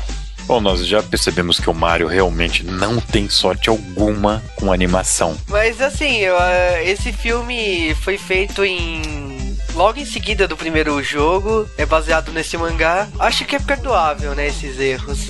Bom, 0.49 0.59
nós 0.59 0.83
já 0.83 1.03
percebemos 1.03 1.59
que 1.59 1.69
o 1.69 1.75
Mario 1.75 2.07
realmente 2.07 2.65
não 2.65 2.99
tem 2.99 3.29
sorte 3.29 3.69
alguma 3.69 4.43
com 4.55 4.73
animação. 4.73 5.37
Mas 5.47 5.79
assim, 5.79 6.25
ah, 6.25 6.81
esse 6.83 7.13
filme 7.13 7.93
foi 8.01 8.17
feito 8.17 8.65
em. 8.65 9.55
Logo 9.75 9.99
em 9.99 10.05
seguida 10.05 10.47
do 10.47 10.57
primeiro 10.57 11.03
jogo, 11.03 11.69
é 11.77 11.85
baseado 11.85 12.31
nesse 12.31 12.57
mangá. 12.57 13.07
Acho 13.19 13.45
que 13.45 13.57
é 13.57 13.59
perdoável, 13.59 14.33
né, 14.33 14.47
esses 14.47 14.79
erros. 14.79 15.27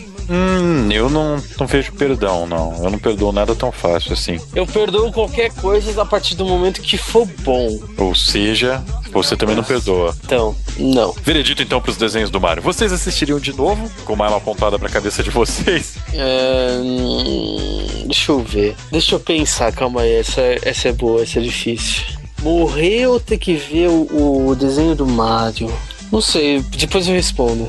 Hum, 0.28 0.90
eu 0.92 1.08
não, 1.08 1.42
não 1.58 1.66
vejo 1.66 1.92
perdão, 1.92 2.46
não. 2.46 2.84
Eu 2.84 2.90
não 2.90 2.98
perdoo 2.98 3.32
nada 3.32 3.54
tão 3.54 3.72
fácil 3.72 4.12
assim. 4.12 4.38
Eu 4.54 4.66
perdoo 4.66 5.10
qualquer 5.12 5.52
coisa 5.54 6.02
a 6.02 6.04
partir 6.04 6.34
do 6.34 6.44
momento 6.44 6.82
que 6.82 6.98
for 6.98 7.26
bom. 7.42 7.80
Ou 7.96 8.14
seja, 8.14 8.82
você 9.10 9.36
também 9.36 9.56
não 9.56 9.64
perdoa. 9.64 10.14
Então, 10.24 10.54
não. 10.78 11.12
Veredito 11.22 11.62
então 11.62 11.80
pros 11.80 11.96
desenhos 11.96 12.30
do 12.30 12.40
Mario. 12.40 12.62
Vocês 12.62 12.92
assistiriam 12.92 13.40
de 13.40 13.56
novo? 13.56 13.90
Com 14.04 14.12
uma 14.12 14.26
arma 14.26 14.36
apontada 14.36 14.78
pra 14.78 14.88
cabeça 14.88 15.22
de 15.22 15.30
vocês? 15.30 15.94
É, 16.12 16.78
hum, 16.82 18.04
deixa 18.06 18.32
eu 18.32 18.40
ver. 18.40 18.76
Deixa 18.90 19.14
eu 19.14 19.20
pensar, 19.20 19.72
calma 19.72 20.02
aí. 20.02 20.12
Essa, 20.12 20.42
essa 20.62 20.88
é 20.88 20.92
boa, 20.92 21.22
essa 21.22 21.38
é 21.38 21.42
difícil. 21.42 22.04
Morrer 22.42 23.06
ou 23.06 23.18
ter 23.18 23.38
que 23.38 23.54
ver 23.54 23.88
o, 23.88 24.48
o 24.48 24.54
desenho 24.54 24.94
do 24.94 25.06
Mario? 25.06 25.72
Não 26.12 26.20
sei, 26.20 26.60
depois 26.60 27.08
eu 27.08 27.14
respondo. 27.14 27.68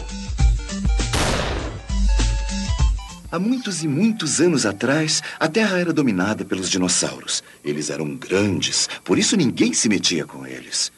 Há 3.31 3.37
muitos 3.37 3.83
e 3.83 3.87
muitos 3.87 4.41
anos 4.41 4.65
atrás, 4.65 5.21
a 5.39 5.47
Terra 5.47 5.77
era 5.77 5.93
dominada 5.93 6.43
pelos 6.43 6.67
dinossauros. 6.67 7.43
Eles 7.63 7.91
eram 7.91 8.15
grandes, 8.15 8.89
por 9.03 9.19
isso 9.19 9.37
ninguém 9.37 9.71
se 9.71 9.87
metia 9.87 10.25
com 10.25 10.47
eles. 10.47 10.91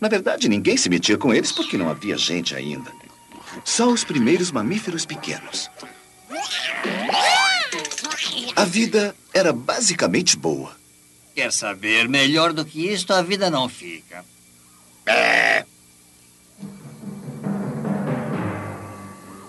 Na 0.00 0.08
verdade, 0.08 0.48
ninguém 0.48 0.78
se 0.78 0.88
metia 0.88 1.18
com 1.18 1.34
eles 1.34 1.52
porque 1.52 1.76
não 1.76 1.90
havia 1.90 2.16
gente 2.16 2.54
ainda. 2.54 2.90
Só 3.62 3.88
os 3.88 4.04
primeiros 4.04 4.50
mamíferos 4.50 5.04
pequenos. 5.04 5.70
A 8.54 8.64
vida 8.64 9.14
era 9.34 9.52
basicamente 9.52 10.34
boa. 10.34 10.74
Quer 11.34 11.52
saber? 11.52 12.08
Melhor 12.08 12.54
do 12.54 12.64
que 12.64 12.88
isto, 12.90 13.12
a 13.12 13.20
vida 13.20 13.50
não 13.50 13.68
fica. 13.68 14.24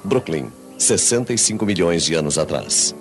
Brooklyn, 0.04 0.52
65 0.78 1.66
milhões 1.66 2.04
de 2.04 2.14
anos 2.14 2.38
atrás. 2.38 2.96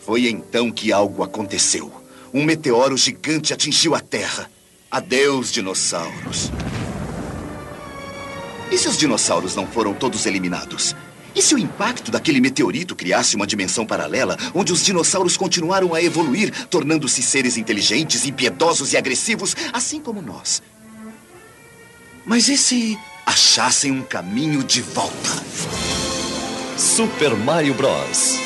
Foi 0.00 0.28
então 0.28 0.70
que 0.70 0.92
algo 0.92 1.22
aconteceu. 1.22 1.92
Um 2.34 2.44
meteoro 2.44 2.96
gigante 2.96 3.52
atingiu 3.52 3.94
a 3.94 4.00
Terra. 4.00 4.50
Adeus, 4.90 5.52
dinossauros. 5.52 6.50
E 8.70 8.78
se 8.78 8.88
os 8.88 8.96
dinossauros 8.96 9.54
não 9.54 9.66
foram 9.66 9.94
todos 9.94 10.26
eliminados? 10.26 10.96
E 11.34 11.40
se 11.40 11.54
o 11.54 11.58
impacto 11.58 12.10
daquele 12.10 12.40
meteorito 12.40 12.96
criasse 12.96 13.36
uma 13.36 13.46
dimensão 13.46 13.86
paralela 13.86 14.36
onde 14.52 14.72
os 14.72 14.84
dinossauros 14.84 15.36
continuaram 15.36 15.94
a 15.94 16.02
evoluir, 16.02 16.66
tornando-se 16.66 17.22
seres 17.22 17.56
inteligentes, 17.56 18.26
impiedosos 18.26 18.92
e 18.92 18.96
agressivos, 18.96 19.54
assim 19.72 20.00
como 20.00 20.20
nós? 20.20 20.60
Mas 22.26 22.48
e 22.48 22.56
se 22.56 22.98
achassem 23.24 23.92
um 23.92 24.02
caminho 24.02 24.64
de 24.64 24.82
volta? 24.82 26.09
Super 26.76 27.34
Mario 27.36 27.74
Bros. 27.74 28.38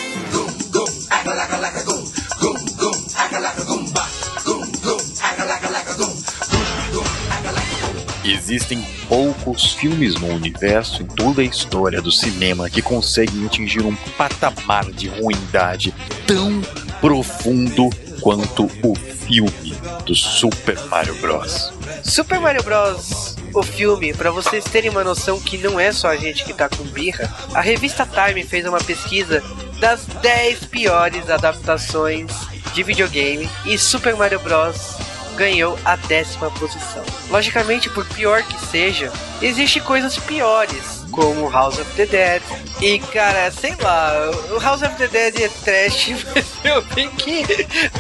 Existem 8.25 8.85
poucos 9.09 9.73
filmes 9.73 10.15
no 10.17 10.29
universo 10.29 11.03
em 11.03 11.07
toda 11.07 11.43
a 11.43 11.45
história 11.45 12.01
do 12.01 12.11
cinema 12.11 12.71
que 12.71 12.81
conseguem 12.81 13.47
atingir 13.47 13.85
um 13.85 13.95
patamar 14.17 14.91
de 14.91 15.09
ruindade 15.09 15.95
tão 16.27 16.63
profundo 17.01 17.91
quanto 18.25 18.65
o 18.83 18.95
filme 18.95 19.77
do 20.07 20.15
Super 20.15 20.83
Mario 20.87 21.15
Bros. 21.17 21.75
Super 22.03 22.41
Mario 22.41 22.63
Bros. 22.63 23.37
O 23.53 23.63
filme, 23.63 24.15
pra 24.15 24.31
vocês 24.31 24.65
terem 24.65 24.89
uma 24.89 25.05
noção 25.05 25.39
que 25.39 25.59
não 25.59 25.79
é 25.79 25.93
só 25.93 26.09
a 26.09 26.17
gente 26.17 26.43
que 26.43 26.55
tá 26.55 26.67
com 26.67 26.85
birra, 26.85 27.31
a 27.53 27.61
revista 27.61 28.07
Time 28.07 28.43
fez 28.43 28.65
uma 28.65 28.79
pesquisa 28.79 29.45
das 29.79 30.07
10 30.23 30.65
piores 30.65 31.29
adaptações 31.29 32.33
de 32.73 32.83
videogame 32.83 33.47
e 33.67 33.77
Super 33.77 34.17
Mario 34.17 34.41
Bros. 34.41 34.97
ganhou 35.37 35.79
a 35.85 35.95
décima 35.95 36.51
posição. 36.53 37.05
Logicamente, 37.29 37.91
por 37.91 38.07
pior 38.07 38.43
que 38.43 38.59
seja, 38.67 39.13
existem 39.43 39.83
coisas 39.83 40.17
piores, 40.17 41.04
como 41.15 41.49
House 41.49 41.79
of 41.79 41.91
the 41.95 42.07
Dead. 42.07 42.43
E 42.83 42.99
cara, 42.99 43.51
sei 43.51 43.75
lá, 43.81 44.31
o 44.51 44.59
House 44.59 44.83
of 44.83 44.95
the 44.97 45.07
Dead 45.09 45.41
é 45.41 45.49
trash, 45.49 46.25
mas 46.35 46.47
eu 46.65 46.83
bem 46.95 47.09
que 47.11 47.45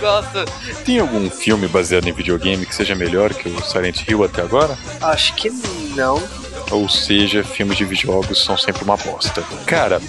gosto. 0.01 0.45
Tem 0.85 0.99
algum 0.99 1.31
filme 1.31 1.69
baseado 1.69 2.09
em 2.09 2.13
videogame 2.13 2.67
que 2.67 2.75
seja 2.75 2.95
melhor 2.95 3.33
que 3.33 3.49
o 3.49 3.63
Silent 3.63 4.07
Hill 4.09 4.25
até 4.25 4.43
agora? 4.43 4.77
Acho 5.01 5.35
que 5.35 5.51
não. 5.95 6.23
Ou 6.71 6.89
seja, 6.89 7.45
filmes 7.45 7.77
de 7.77 7.85
videojogos 7.85 8.43
são 8.43 8.57
sempre 8.57 8.85
uma 8.85 8.97
bosta. 8.97 9.43
Cara, 9.67 10.01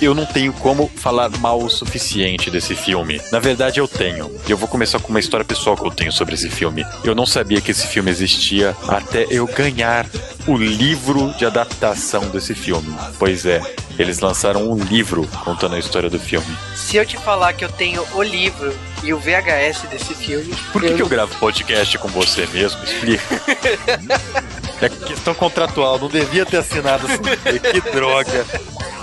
eu 0.00 0.14
não 0.14 0.26
tenho 0.26 0.52
como 0.52 0.90
falar 0.94 1.30
mal 1.38 1.62
o 1.62 1.70
suficiente 1.70 2.50
desse 2.50 2.74
filme. 2.74 3.20
Na 3.30 3.38
verdade, 3.38 3.80
eu 3.80 3.88
tenho. 3.88 4.30
E 4.46 4.50
eu 4.50 4.56
vou 4.56 4.68
começar 4.68 4.98
com 4.98 5.08
uma 5.08 5.20
história 5.20 5.44
pessoal 5.44 5.76
que 5.76 5.86
eu 5.86 5.90
tenho 5.90 6.12
sobre 6.12 6.34
esse 6.34 6.50
filme. 6.50 6.84
Eu 7.04 7.14
não 7.14 7.26
sabia 7.26 7.60
que 7.60 7.70
esse 7.70 7.86
filme 7.86 8.10
existia 8.10 8.76
até 8.88 9.26
eu 9.30 9.46
ganhar 9.46 10.06
o 10.46 10.56
livro 10.56 11.32
de 11.38 11.46
adaptação 11.46 12.28
desse 12.28 12.54
filme. 12.54 12.94
Pois 13.18 13.46
é, 13.46 13.60
eles 13.98 14.18
lançaram 14.20 14.70
um 14.70 14.76
livro 14.76 15.26
contando 15.44 15.76
a 15.76 15.78
história 15.78 16.10
do 16.10 16.18
filme. 16.18 16.46
Se 16.74 16.96
eu 16.96 17.06
te 17.06 17.16
falar 17.16 17.52
que 17.52 17.64
eu 17.64 17.70
tenho 17.70 18.04
o 18.14 18.22
livro 18.22 18.74
e 19.02 19.12
o 19.12 19.18
VHS 19.18 19.82
desse 19.90 20.14
filme. 20.14 20.54
Por 20.72 20.82
que 20.82 20.88
eu, 20.88 20.96
que 20.96 21.02
eu 21.02 21.08
gravo 21.08 21.34
podcast 21.36 21.98
com 21.98 22.08
você 22.08 22.46
mesmo? 22.46 22.82
Explica. 22.82 23.22
é 24.80 24.88
questão 24.88 25.34
contratual, 25.34 25.98
não 25.98 26.08
devia 26.08 26.44
ter 26.44 26.58
assinado 26.58 27.06
assim. 27.06 27.22
Que 27.72 27.80
droga. 27.92 28.46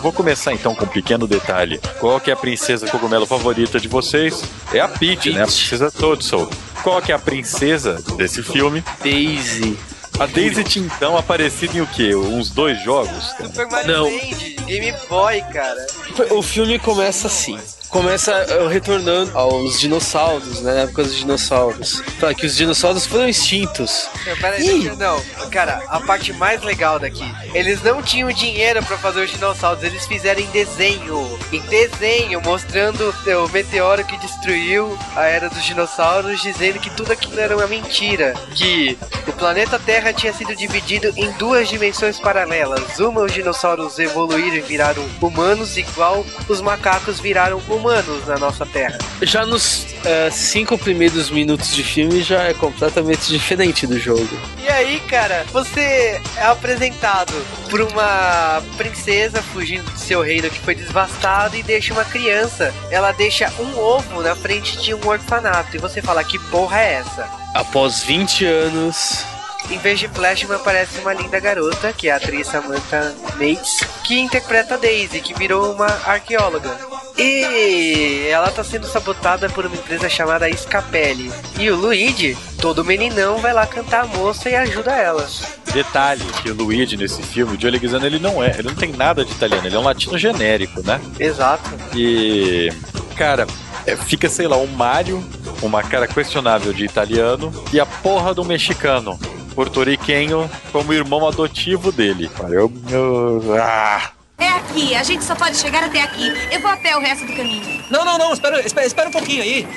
Vou 0.01 0.11
começar 0.11 0.51
então 0.51 0.73
com 0.73 0.85
um 0.85 0.87
pequeno 0.87 1.27
detalhe. 1.27 1.79
Qual 1.99 2.19
que 2.19 2.31
é 2.31 2.33
a 2.33 2.37
princesa 2.37 2.87
cogumelo 2.87 3.27
favorita 3.27 3.79
de 3.79 3.87
vocês? 3.87 4.43
É 4.73 4.79
a 4.79 4.87
Peach, 4.87 5.29
né? 5.31 5.43
A 5.43 5.45
princesa 5.45 5.91
Toadstool. 5.91 6.49
Qual 6.81 6.99
que 7.01 7.11
é 7.11 7.15
a 7.15 7.19
princesa 7.19 8.01
desse 8.17 8.41
filme? 8.41 8.83
Daisy. 9.03 9.77
A 10.19 10.25
Daisy 10.25 10.63
tinha 10.63 10.85
então 10.85 11.15
aparecido 11.15 11.77
em 11.77 11.81
o 11.81 11.87
quê? 11.87 12.15
Uns 12.15 12.49
dois 12.49 12.83
jogos? 12.83 13.33
Super 13.37 13.67
Mario 13.67 13.91
Não. 13.91 14.03
Land, 14.05 14.55
Game 14.65 14.93
Boy, 15.07 15.41
cara. 15.53 15.85
O 16.31 16.41
filme 16.41 16.79
começa 16.79 17.27
assim. 17.27 17.59
Começa 17.91 18.31
uh, 18.45 18.69
retornando 18.69 19.37
aos 19.37 19.77
dinossauros, 19.77 20.61
né? 20.61 20.73
Na 20.73 20.79
época 20.83 21.03
dos 21.03 21.13
dinossauros. 21.13 22.01
Fala 22.21 22.33
que 22.33 22.45
os 22.45 22.55
dinossauros 22.55 23.05
foram 23.05 23.27
extintos. 23.27 24.09
Não, 24.25 24.37
peraí, 24.37 24.89
não. 24.95 25.21
Cara, 25.51 25.83
a 25.89 25.99
parte 25.99 26.31
mais 26.31 26.63
legal 26.63 26.97
daqui. 26.97 27.29
Eles 27.53 27.83
não 27.83 28.01
tinham 28.01 28.31
dinheiro 28.31 28.81
pra 28.85 28.97
fazer 28.97 29.25
os 29.25 29.31
dinossauros, 29.31 29.83
eles 29.83 30.05
fizeram 30.05 30.39
em 30.39 30.45
desenho. 30.51 31.37
Em 31.51 31.59
desenho, 31.63 32.39
mostrando 32.41 33.13
o 33.45 33.49
meteoro 33.49 34.05
que 34.05 34.17
destruiu 34.19 34.97
a 35.13 35.25
era 35.25 35.49
dos 35.49 35.63
dinossauros, 35.65 36.41
dizendo 36.41 36.79
que 36.79 36.89
tudo 36.91 37.11
aquilo 37.11 37.41
era 37.41 37.57
uma 37.57 37.67
mentira. 37.67 38.33
Que 38.55 38.97
o 39.27 39.33
planeta 39.33 39.77
Terra 39.77 40.13
tinha 40.13 40.31
sido 40.31 40.55
dividido 40.55 41.11
em 41.17 41.29
duas 41.33 41.67
dimensões 41.67 42.17
paralelas. 42.17 42.99
Uma, 42.99 43.23
os 43.23 43.33
dinossauros 43.33 43.99
evoluíram 43.99 44.55
e 44.55 44.61
viraram 44.61 45.03
humanos, 45.21 45.75
igual 45.75 46.25
os 46.47 46.61
macacos 46.61 47.19
viraram 47.19 47.57
humanos 47.67 47.80
na 48.27 48.37
nossa 48.37 48.65
Terra. 48.65 48.97
Já 49.21 49.45
nos 49.45 49.87
eh, 50.03 50.29
cinco 50.31 50.77
primeiros 50.77 51.29
minutos 51.29 51.73
de 51.73 51.83
filme 51.83 52.23
já 52.23 52.43
é 52.43 52.53
completamente 52.53 53.27
diferente 53.29 53.85
do 53.85 53.99
jogo. 53.99 54.29
E 54.63 54.67
aí, 54.67 54.99
cara, 55.01 55.45
você 55.51 56.21
é 56.37 56.45
apresentado 56.45 57.33
por 57.69 57.81
uma 57.81 58.61
princesa 58.77 59.41
fugindo 59.41 59.89
do 59.91 59.99
seu 59.99 60.21
reino 60.21 60.49
que 60.49 60.59
foi 60.59 60.75
devastado 60.75 61.55
e 61.55 61.63
deixa 61.63 61.93
uma 61.93 62.05
criança. 62.05 62.73
Ela 62.89 63.11
deixa 63.11 63.51
um 63.59 63.77
ovo 63.77 64.21
na 64.21 64.35
frente 64.35 64.77
de 64.77 64.93
um 64.93 65.07
orfanato. 65.07 65.75
E 65.75 65.79
você 65.79 66.01
fala, 66.01 66.23
que 66.23 66.39
porra 66.49 66.79
é 66.79 66.93
essa? 66.93 67.29
Após 67.53 68.03
20 68.03 68.45
anos, 68.45 69.25
Em 69.71 69.77
vez 69.77 70.01
de 70.01 70.07
Flashman 70.09 70.57
aparece 70.57 70.99
uma 70.99 71.13
linda 71.13 71.39
garota, 71.39 71.93
que 71.93 72.09
é 72.09 72.11
a 72.11 72.17
atriz 72.17 72.47
Samantha 72.47 73.15
Mates, 73.39 73.79
que 74.03 74.19
interpreta 74.19 74.77
Daisy, 74.77 75.21
que 75.21 75.33
virou 75.33 75.73
uma 75.73 75.87
arqueóloga. 76.05 76.77
E 77.17 78.27
ela 78.29 78.51
tá 78.51 78.65
sendo 78.65 78.85
sabotada 78.85 79.49
por 79.49 79.65
uma 79.65 79.75
empresa 79.75 80.09
chamada 80.09 80.51
Scapelli. 80.51 81.31
E 81.57 81.71
o 81.71 81.77
Luigi, 81.77 82.37
todo 82.59 82.83
meninão, 82.83 83.37
vai 83.37 83.53
lá 83.53 83.65
cantar 83.65 84.03
a 84.03 84.07
moça 84.07 84.49
e 84.49 84.55
ajuda 84.55 84.91
ela. 84.91 85.25
Detalhe 85.71 86.25
que 86.43 86.51
o 86.51 86.53
Luigi 86.53 86.97
nesse 86.97 87.23
filme, 87.23 87.55
o 87.55 87.59
Joe 87.59 87.71
Leguizano, 87.71 88.05
ele 88.05 88.19
não 88.19 88.43
é, 88.43 88.49
ele 88.49 88.67
não 88.67 88.75
tem 88.75 88.91
nada 88.91 89.23
de 89.23 89.31
italiano, 89.31 89.65
ele 89.65 89.75
é 89.75 89.79
um 89.79 89.83
latino 89.83 90.17
genérico, 90.17 90.85
né? 90.85 90.99
Exato. 91.17 91.69
E, 91.95 92.73
cara, 93.15 93.47
é, 93.85 93.95
fica, 93.95 94.27
sei 94.27 94.49
lá, 94.49 94.57
um 94.57 94.67
Mario, 94.67 95.23
uma 95.61 95.81
cara 95.81 96.07
questionável 96.07 96.73
de 96.73 96.83
italiano, 96.83 97.53
e 97.71 97.79
a 97.79 97.85
porra 97.85 98.33
do 98.33 98.43
mexicano, 98.43 99.17
porto-riquenho, 99.55 100.49
como 100.71 100.93
irmão 100.93 101.27
adotivo 101.27 101.91
dele. 101.91 102.29
Cara, 102.29 102.53
eu, 102.53 102.71
eu- 102.89 103.55
ah. 103.61 104.11
É 104.37 104.47
aqui, 104.47 104.95
a 104.95 105.03
gente 105.03 105.23
só 105.23 105.35
pode 105.35 105.55
chegar 105.57 105.83
até 105.83 106.01
aqui. 106.01 106.27
Eu 106.51 106.59
vou 106.61 106.71
a 106.71 106.77
pé 106.77 106.97
o 106.97 106.99
resto 106.99 107.25
do 107.27 107.33
caminho. 107.35 107.83
Não, 107.91 108.03
não, 108.03 108.17
não, 108.17 108.33
espera, 108.33 108.59
espera, 108.65 108.87
espera 108.87 109.09
um 109.09 109.11
pouquinho 109.11 109.43
aí. 109.43 109.67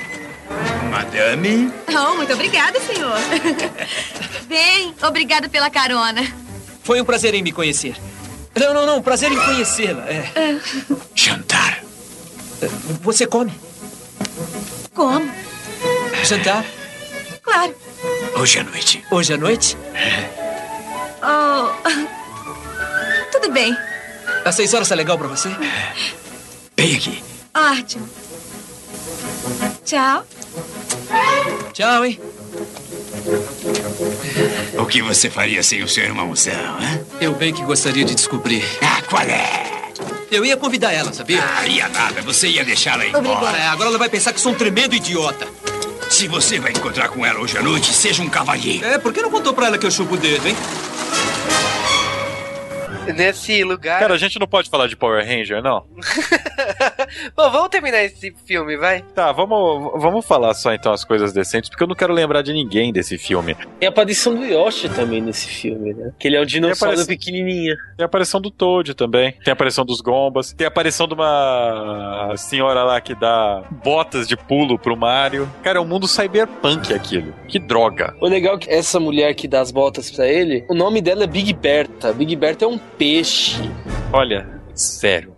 Madame? 0.90 1.70
Oh, 1.88 2.14
muito 2.16 2.32
obrigada, 2.32 2.78
senhor. 2.80 3.14
Bem, 4.48 4.94
obrigada 5.02 5.48
pela 5.48 5.68
carona. 5.68 6.22
Foi 6.82 7.00
um 7.00 7.04
prazer 7.04 7.34
em 7.34 7.42
me 7.42 7.52
conhecer. 7.52 7.96
Não, 8.58 8.72
não, 8.72 8.86
não, 8.86 9.02
prazer 9.02 9.32
em 9.32 9.36
conhecê-la. 9.38 10.04
É. 10.08 10.30
Jantar. 11.14 11.82
Você 13.02 13.26
come? 13.26 13.52
Como? 14.94 15.28
Jantar? 16.24 16.64
Claro. 17.42 17.74
Hoje 18.36 18.58
à 18.58 18.64
noite. 18.64 19.04
Hoje 19.10 19.32
à 19.32 19.36
noite? 19.36 19.76
Oh. 21.22 21.70
Tudo 23.32 23.50
bem. 23.52 23.76
Às 24.44 24.54
seis 24.54 24.74
horas 24.74 24.88
tá 24.88 24.94
legal 24.94 25.16
pra 25.18 25.28
você? 25.28 25.48
Bem 26.76 26.96
aqui. 26.96 27.22
Ótimo. 27.54 28.08
Tchau. 29.84 30.26
Tchau, 31.72 32.04
hein? 32.04 32.20
O 34.78 34.86
que 34.86 35.00
você 35.02 35.30
faria 35.30 35.62
sem 35.62 35.82
o 35.82 35.88
seu 35.88 36.04
irmãozão, 36.04 36.52
hein? 36.80 37.06
Eu 37.20 37.34
bem 37.34 37.52
que 37.54 37.62
gostaria 37.64 38.04
de 38.04 38.14
descobrir. 38.14 38.62
Ah, 38.82 39.02
qual 39.08 39.22
é? 39.22 39.64
Eu 40.30 40.44
ia 40.44 40.56
convidar 40.56 40.92
ela, 40.92 41.12
sabia? 41.12 41.42
Ah, 41.42 41.66
ia 41.66 41.88
nada. 41.88 42.20
Você 42.22 42.48
ia 42.48 42.64
deixá-la 42.64 43.06
ir 43.06 43.14
embora. 43.14 43.56
É, 43.56 43.68
agora 43.68 43.88
ela 43.88 43.98
vai 43.98 44.08
pensar 44.08 44.32
que 44.32 44.40
sou 44.40 44.52
um 44.52 44.54
tremendo 44.54 44.94
idiota. 44.94 45.46
Se 46.14 46.28
você 46.28 46.60
vai 46.60 46.70
encontrar 46.70 47.08
com 47.08 47.26
ela 47.26 47.40
hoje 47.40 47.58
à 47.58 47.62
noite, 47.62 47.92
seja 47.92 48.22
um 48.22 48.28
cavalheiro. 48.28 48.86
É, 48.86 48.98
por 48.98 49.12
que 49.12 49.20
não 49.20 49.28
contou 49.28 49.52
pra 49.52 49.66
ela 49.66 49.76
que 49.76 49.84
eu 49.84 49.90
chupo 49.90 50.14
o 50.14 50.16
dedo, 50.16 50.46
hein? 50.46 50.54
Nesse 53.16 53.64
lugar. 53.64 53.98
Cara, 53.98 54.14
a 54.14 54.16
gente 54.16 54.38
não 54.38 54.46
pode 54.46 54.70
falar 54.70 54.86
de 54.86 54.94
Power 54.94 55.26
Ranger, 55.26 55.60
não? 55.60 55.84
Bom, 57.36 57.50
vamos 57.50 57.68
terminar 57.68 58.02
esse 58.04 58.34
filme, 58.46 58.76
vai? 58.76 59.02
Tá, 59.14 59.32
vamos, 59.32 59.92
vamos 60.00 60.24
falar 60.26 60.54
só 60.54 60.72
então 60.72 60.92
as 60.92 61.04
coisas 61.04 61.32
decentes, 61.32 61.70
porque 61.70 61.82
eu 61.82 61.88
não 61.88 61.94
quero 61.94 62.12
lembrar 62.12 62.42
de 62.42 62.52
ninguém 62.52 62.92
desse 62.92 63.18
filme. 63.18 63.54
Tem 63.78 63.86
a 63.86 63.90
aparição 63.90 64.34
do 64.34 64.44
Yoshi 64.44 64.88
também 64.88 65.20
nesse 65.20 65.48
filme, 65.48 65.92
né? 65.94 66.12
Que 66.18 66.28
ele 66.28 66.36
é 66.36 66.40
um 66.40 66.46
dinossauro 66.46 66.94
aparição- 66.94 67.06
pequenininho. 67.16 67.76
Tem 67.96 68.04
a 68.04 68.06
aparição 68.06 68.40
do 68.40 68.50
Toad 68.50 68.94
também. 68.94 69.32
Tem 69.44 69.50
a 69.50 69.52
aparição 69.52 69.84
dos 69.84 70.00
Gombas. 70.00 70.52
Tem 70.52 70.64
a 70.64 70.68
aparição 70.68 71.06
de 71.06 71.14
uma 71.14 72.32
senhora 72.36 72.82
lá 72.84 73.00
que 73.00 73.14
dá 73.14 73.62
botas 73.84 74.26
de 74.28 74.36
pulo 74.36 74.78
pro 74.78 74.96
Mario. 74.96 75.50
Cara, 75.62 75.78
é 75.78 75.80
um 75.80 75.86
mundo 75.86 76.06
cyberpunk 76.08 76.92
aquilo. 76.92 77.32
Que 77.48 77.58
droga. 77.58 78.14
O 78.20 78.26
legal 78.26 78.56
é 78.56 78.58
que 78.58 78.70
essa 78.70 78.98
mulher 79.00 79.34
que 79.34 79.46
dá 79.48 79.60
as 79.60 79.70
botas 79.70 80.10
pra 80.10 80.26
ele, 80.26 80.64
o 80.68 80.74
nome 80.74 81.00
dela 81.00 81.24
é 81.24 81.26
Big 81.26 81.52
Berta. 81.52 82.12
Big 82.12 82.34
Berta 82.36 82.64
é 82.64 82.68
um 82.68 82.78
peixe. 82.78 83.60
Olha, 84.12 84.48
sério. 84.74 85.34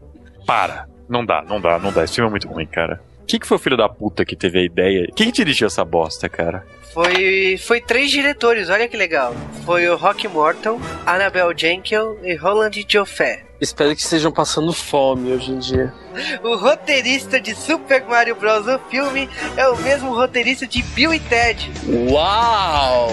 Para. 0.46 0.86
Não 1.08 1.24
dá, 1.24 1.42
não 1.42 1.60
dá, 1.60 1.78
não 1.78 1.92
dá. 1.92 2.04
Esse 2.04 2.14
filme 2.14 2.28
é 2.28 2.30
muito 2.30 2.48
ruim, 2.48 2.66
cara. 2.66 3.00
Quem 3.26 3.40
que 3.40 3.46
foi 3.46 3.56
o 3.56 3.60
filho 3.60 3.76
da 3.76 3.88
puta 3.88 4.24
que 4.24 4.36
teve 4.36 4.60
a 4.60 4.62
ideia? 4.62 5.08
Quem 5.14 5.26
que 5.26 5.32
dirigiu 5.32 5.66
essa 5.66 5.84
bosta, 5.84 6.28
cara? 6.28 6.64
Foi, 6.94 7.58
foi 7.58 7.80
três 7.80 8.10
diretores, 8.10 8.70
olha 8.70 8.88
que 8.88 8.96
legal. 8.96 9.34
Foi 9.66 9.86
o 9.86 9.96
Rock 9.96 10.26
Morton, 10.28 10.80
Annabelle 11.04 11.52
Jenkel 11.54 12.18
e 12.22 12.34
Roland 12.34 12.70
Joffé. 12.88 13.42
Espero 13.60 13.94
que 13.94 14.00
estejam 14.00 14.30
passando 14.32 14.72
fome 14.72 15.32
hoje 15.32 15.50
em 15.50 15.58
dia. 15.58 15.92
O 16.42 16.56
roteirista 16.56 17.40
de 17.40 17.54
Super 17.54 18.02
Mario 18.04 18.36
Bros. 18.36 18.66
o 18.66 18.78
filme 18.90 19.28
é 19.56 19.68
o 19.68 19.76
mesmo 19.78 20.14
roteirista 20.14 20.66
de 20.66 20.82
Bill 20.82 21.12
e 21.12 21.20
Ted. 21.20 21.70
Uau! 22.10 23.08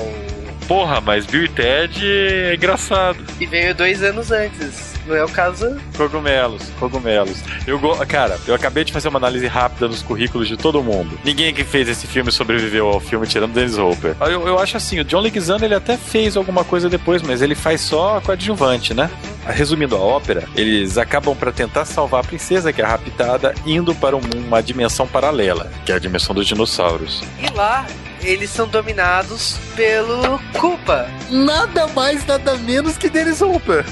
Porra, 0.67 1.01
mas 1.01 1.25
Bill 1.25 1.45
e 1.45 1.49
Ted 1.49 2.05
é 2.05 2.55
engraçado. 2.55 3.19
E 3.39 3.45
veio 3.45 3.75
dois 3.75 4.01
anos 4.01 4.31
antes. 4.31 4.92
Não 5.05 5.15
é 5.15 5.23
o 5.23 5.29
caso? 5.29 5.77
Cogumelos, 5.97 6.63
cogumelos. 6.79 7.37
Eu 7.67 7.77
go... 7.79 7.93
Cara, 8.05 8.37
eu 8.47 8.55
acabei 8.55 8.83
de 8.83 8.93
fazer 8.93 9.09
uma 9.09 9.19
análise 9.19 9.45
rápida 9.47 9.87
nos 9.87 10.01
currículos 10.01 10.47
de 10.47 10.55
todo 10.57 10.81
mundo. 10.83 11.19
Ninguém 11.23 11.53
que 11.53 11.63
fez 11.63 11.89
esse 11.89 12.07
filme 12.07 12.31
sobreviveu 12.31 12.87
ao 12.87 12.99
filme, 12.99 13.27
tirando 13.27 13.53
Dennis 13.53 13.77
Hopper. 13.77 14.15
Eu, 14.21 14.47
eu 14.47 14.59
acho 14.59 14.77
assim, 14.77 14.99
o 14.99 15.03
John 15.03 15.19
Leguizamo 15.19 15.65
ele 15.65 15.75
até 15.75 15.97
fez 15.97 16.37
alguma 16.37 16.63
coisa 16.63 16.89
depois, 16.89 17.21
mas 17.21 17.41
ele 17.41 17.55
faz 17.55 17.81
só 17.81 18.21
coadjuvante, 18.21 18.93
né? 18.93 19.09
Resumindo 19.45 19.95
a 19.95 19.99
ópera, 19.99 20.47
eles 20.55 20.97
acabam 20.97 21.35
para 21.35 21.51
tentar 21.51 21.83
salvar 21.83 22.21
a 22.21 22.23
princesa 22.23 22.71
que 22.71 22.81
é 22.81 22.85
raptada, 22.85 23.53
indo 23.65 23.93
para 23.93 24.15
um- 24.15 24.21
uma 24.47 24.63
dimensão 24.63 25.05
paralela, 25.05 25.69
que 25.85 25.91
é 25.91 25.95
a 25.95 25.99
dimensão 25.99 26.33
dos 26.33 26.47
dinossauros. 26.47 27.21
E 27.39 27.53
lá, 27.53 27.85
eles 28.21 28.49
são 28.49 28.65
dominados 28.67 29.57
pelo 29.75 30.39
Koopa. 30.57 31.09
Nada 31.29 31.87
mais, 31.87 32.25
nada 32.25 32.55
menos 32.57 32.97
que 32.97 33.09
Dennis 33.09 33.41
Hopper. 33.41 33.83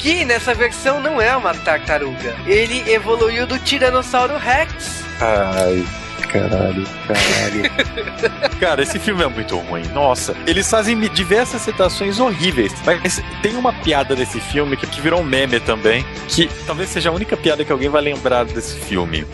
Que 0.00 0.24
nessa 0.24 0.54
versão 0.54 0.98
não 0.98 1.20
é 1.20 1.36
uma 1.36 1.52
tartaruga. 1.52 2.34
Ele 2.46 2.90
evoluiu 2.90 3.46
do 3.46 3.58
Tiranossauro 3.58 4.38
Rex. 4.38 5.04
Ai, 5.20 5.84
caralho, 6.26 6.86
caralho. 7.06 7.70
Cara, 8.58 8.82
esse 8.82 8.98
filme 8.98 9.22
é 9.22 9.26
muito 9.26 9.58
ruim. 9.58 9.82
Nossa, 9.92 10.34
eles 10.46 10.70
fazem 10.70 10.98
diversas 11.10 11.60
citações 11.60 12.18
horríveis. 12.18 12.72
Mas 12.86 13.22
tem 13.42 13.54
uma 13.56 13.74
piada 13.74 14.16
desse 14.16 14.40
filme 14.40 14.74
que, 14.74 14.86
que 14.86 15.02
virou 15.02 15.20
um 15.20 15.24
meme 15.24 15.60
também. 15.60 16.02
Que 16.28 16.48
talvez 16.66 16.88
seja 16.88 17.10
a 17.10 17.12
única 17.12 17.36
piada 17.36 17.62
que 17.62 17.70
alguém 17.70 17.90
vai 17.90 18.00
lembrar 18.00 18.46
desse 18.46 18.78
filme. 18.78 19.26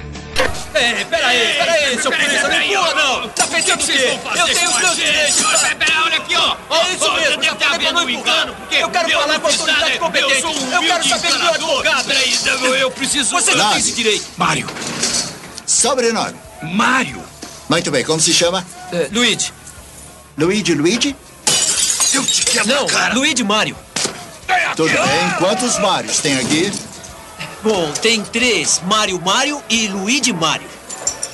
Ei, 0.77 1.05
peraí, 1.07 1.55
peraí, 1.59 2.03
seu 2.03 2.13
polícia, 2.13 2.49
não 2.49 2.63
empurra 2.63 2.95
não! 2.95 3.29
Tá 3.31 3.47
pensando 3.47 3.83
o 3.83 3.87
quê? 3.87 4.19
Eu 4.37 4.47
tenho 4.47 4.71
os 4.71 4.79
meus 4.79 4.97
direitos! 4.97 5.37
tá? 5.37 5.75
Pera, 5.77 6.03
olha 6.05 6.17
aqui, 6.19 6.37
ó. 6.37 6.57
É 6.71 6.93
isso 6.93 7.13
mesmo, 7.13 7.57
havendo 7.73 8.01
um 8.01 8.11
engano, 8.11 8.55
porque 8.55 8.77
Eu 8.77 8.91
quero 8.91 9.11
eu 9.11 9.21
falar 9.21 9.33
não 9.33 9.41
com 9.41 9.47
a 9.47 9.51
autoridade 9.51 9.81
nada, 9.85 9.99
competente. 9.99 10.43
Eu 10.43 10.51
um 10.51 10.73
Eu 10.73 10.81
quero 10.83 11.09
saber 11.09 11.29
do 11.29 11.39
meu 11.39 11.49
encanador. 11.49 11.79
advogado. 11.79 12.05
Peraí, 12.07 12.39
eu, 12.47 12.75
eu 12.77 12.91
preciso... 12.91 13.31
Você 13.31 13.55
não 13.55 13.71
tem 13.71 13.79
esse 13.79 13.93
direito. 13.93 14.27
Mário. 14.37 14.69
Sobrenome. 15.67 16.37
Mário. 16.63 17.23
Muito 17.69 17.91
bem, 17.91 18.05
como 18.05 18.21
se 18.21 18.33
chama? 18.33 18.65
É, 18.93 19.09
Luigi. 19.13 19.53
Luigi 20.39 20.75
Luigi? 20.75 21.17
Eu 22.13 22.25
te 22.25 22.45
quebro 22.45 22.75
Não, 22.75 22.87
cara. 22.87 23.15
Luigi 23.15 23.43
Mário. 23.43 23.77
Tudo 24.77 24.91
bem. 24.91 25.31
Quantos 25.39 25.79
Marios 25.79 26.19
tem 26.19 26.39
aqui? 26.39 26.73
Bom, 27.63 27.91
tem 28.03 28.23
três: 28.23 28.81
Mário 28.87 29.21
Mário 29.21 29.61
e 29.69 29.89
Luigi 29.89 30.33
Mário. 30.33 30.67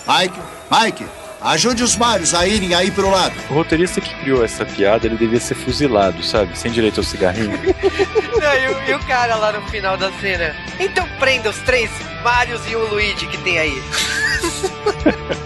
Mike, 0.07 0.39
Mike, 0.71 1.07
ajude 1.41 1.83
os 1.83 1.97
Marios 1.97 2.35
a 2.35 2.47
irem 2.47 2.75
aí 2.75 2.91
pro 2.91 3.11
lado. 3.11 3.35
O 3.51 3.55
roteirista 3.55 4.01
que 4.01 4.15
criou 4.21 4.45
essa 4.45 4.65
piada, 4.65 5.07
ele 5.07 5.17
devia 5.17 5.39
ser 5.41 5.55
fuzilado, 5.55 6.23
sabe? 6.23 6.57
Sem 6.59 6.73
direito 6.73 6.99
ao 7.01 7.05
cigarrinho. 7.05 7.53
Não, 8.41 8.55
e, 8.55 8.69
o- 8.69 8.91
e 8.91 8.95
o 8.95 8.99
cara 9.07 9.37
lá 9.37 9.53
no 9.53 9.67
final 9.69 9.97
da 9.97 10.11
cena. 10.21 10.57
Então 10.81 11.07
prenda 11.19 11.51
os 11.51 11.59
três 11.59 11.91
Marios 12.25 12.61
e 12.69 12.75
o 12.77 12.89
Luigi 12.89 13.27
que 13.27 13.39
tem 13.39 13.59
aí. 13.59 13.83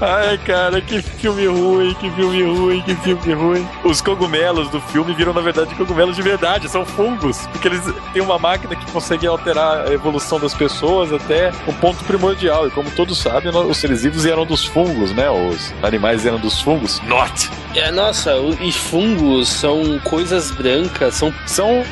Ai, 0.00 0.38
cara, 0.38 0.80
que 0.80 1.00
filme 1.02 1.46
ruim, 1.46 1.94
que 1.94 2.10
filme 2.10 2.42
ruim, 2.42 2.82
que 2.82 2.94
filme 2.96 3.32
ruim. 3.34 3.68
Os 3.84 4.00
cogumelos 4.00 4.68
do 4.70 4.80
filme 4.80 5.14
viram, 5.14 5.32
na 5.32 5.40
verdade, 5.40 5.74
cogumelos 5.74 6.16
de 6.16 6.22
verdade, 6.22 6.68
são 6.68 6.84
fungos. 6.84 7.46
Porque 7.48 7.68
eles 7.68 7.82
têm 8.12 8.22
uma 8.22 8.38
máquina 8.38 8.74
que 8.76 8.90
consegue 8.90 9.26
alterar 9.26 9.86
a 9.86 9.92
evolução 9.92 10.38
das 10.40 10.54
pessoas 10.54 11.12
até 11.12 11.50
o 11.66 11.72
ponto 11.74 12.02
primordial. 12.04 12.66
E 12.66 12.70
como 12.70 12.90
todos 12.90 13.18
sabem, 13.18 13.50
os 13.54 13.76
seres 13.78 14.02
vivos 14.02 14.26
eram 14.26 14.44
dos 14.44 14.64
fungos, 14.64 15.12
né? 15.12 15.28
Os 15.30 15.72
animais 15.82 16.26
eram 16.26 16.38
dos 16.38 16.60
fungos. 16.60 17.00
Not! 17.02 17.50
É, 17.74 17.90
nossa, 17.90 18.32
e 18.60 18.72
fungos 18.72 19.48
são 19.48 19.98
coisas 20.04 20.50
brancas, 20.50 21.14
são. 21.14 21.32
São 21.46 21.84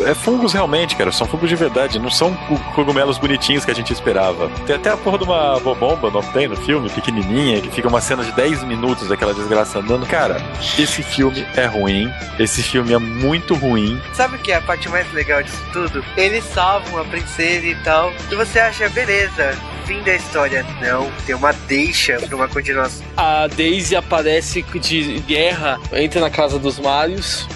é, 0.00 0.14
fungos 0.14 0.52
realmente, 0.52 0.94
cara. 0.94 1.10
São 1.10 1.26
fungos 1.26 1.48
de 1.48 1.56
verdade. 1.56 1.98
Não 1.98 2.10
são 2.10 2.34
co- 2.34 2.58
cogumelos 2.74 3.16
bonitinhos 3.18 3.64
que 3.64 3.70
a 3.70 3.74
gente 3.74 3.92
esperava. 3.92 4.50
Tem 4.66 4.76
até 4.76 4.90
a 4.90 4.96
porra 5.06 5.18
de 5.18 5.24
uma 5.24 5.60
bobomba, 5.60 6.10
não 6.10 6.20
tem 6.20 6.48
no 6.48 6.56
filme? 6.56 6.90
Pequenininha, 6.90 7.60
que 7.60 7.70
fica 7.70 7.86
uma 7.86 8.00
cena 8.00 8.24
de 8.24 8.32
10 8.32 8.64
minutos 8.64 9.06
daquela 9.06 9.32
desgraça 9.32 9.78
andando. 9.78 10.04
Cara, 10.04 10.44
esse 10.76 11.00
filme 11.00 11.46
é 11.54 11.64
ruim. 11.64 12.12
Esse 12.40 12.60
filme 12.60 12.92
é 12.92 12.98
muito 12.98 13.54
ruim. 13.54 14.02
Sabe 14.14 14.34
o 14.34 14.38
que 14.40 14.50
é 14.50 14.56
a 14.56 14.60
parte 14.60 14.88
mais 14.88 15.10
legal 15.12 15.40
disso 15.44 15.62
tudo? 15.72 16.04
Eles 16.16 16.42
salvam 16.42 17.00
a 17.00 17.04
princesa 17.04 17.64
e 17.64 17.76
tal. 17.84 18.12
E 18.32 18.34
você 18.34 18.58
acha, 18.58 18.88
beleza, 18.88 19.56
fim 19.84 20.02
da 20.02 20.16
história. 20.16 20.66
Não, 20.82 21.08
tem 21.24 21.36
uma 21.36 21.52
deixa 21.52 22.18
pra 22.18 22.34
uma 22.34 22.48
continuação. 22.48 23.06
A 23.16 23.46
Daisy 23.46 23.94
aparece 23.94 24.60
de 24.62 25.20
guerra, 25.20 25.78
entra 25.92 26.20
na 26.20 26.30
casa 26.30 26.58
dos 26.58 26.80
Marios. 26.80 27.46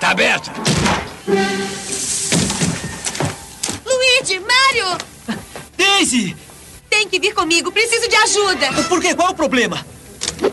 Tá 0.00 0.12
aberta. 0.12 0.50
Luigi, 3.84 4.40
Mário! 4.40 4.98
Daisy! 5.76 6.43
Tem 6.94 7.08
que 7.08 7.18
vir 7.18 7.34
comigo, 7.34 7.72
preciso 7.72 8.08
de 8.08 8.14
ajuda. 8.14 8.72
Por 8.88 9.00
quê? 9.00 9.16
Qual 9.16 9.26
é 9.26 9.30
o 9.32 9.34
problema? 9.34 9.84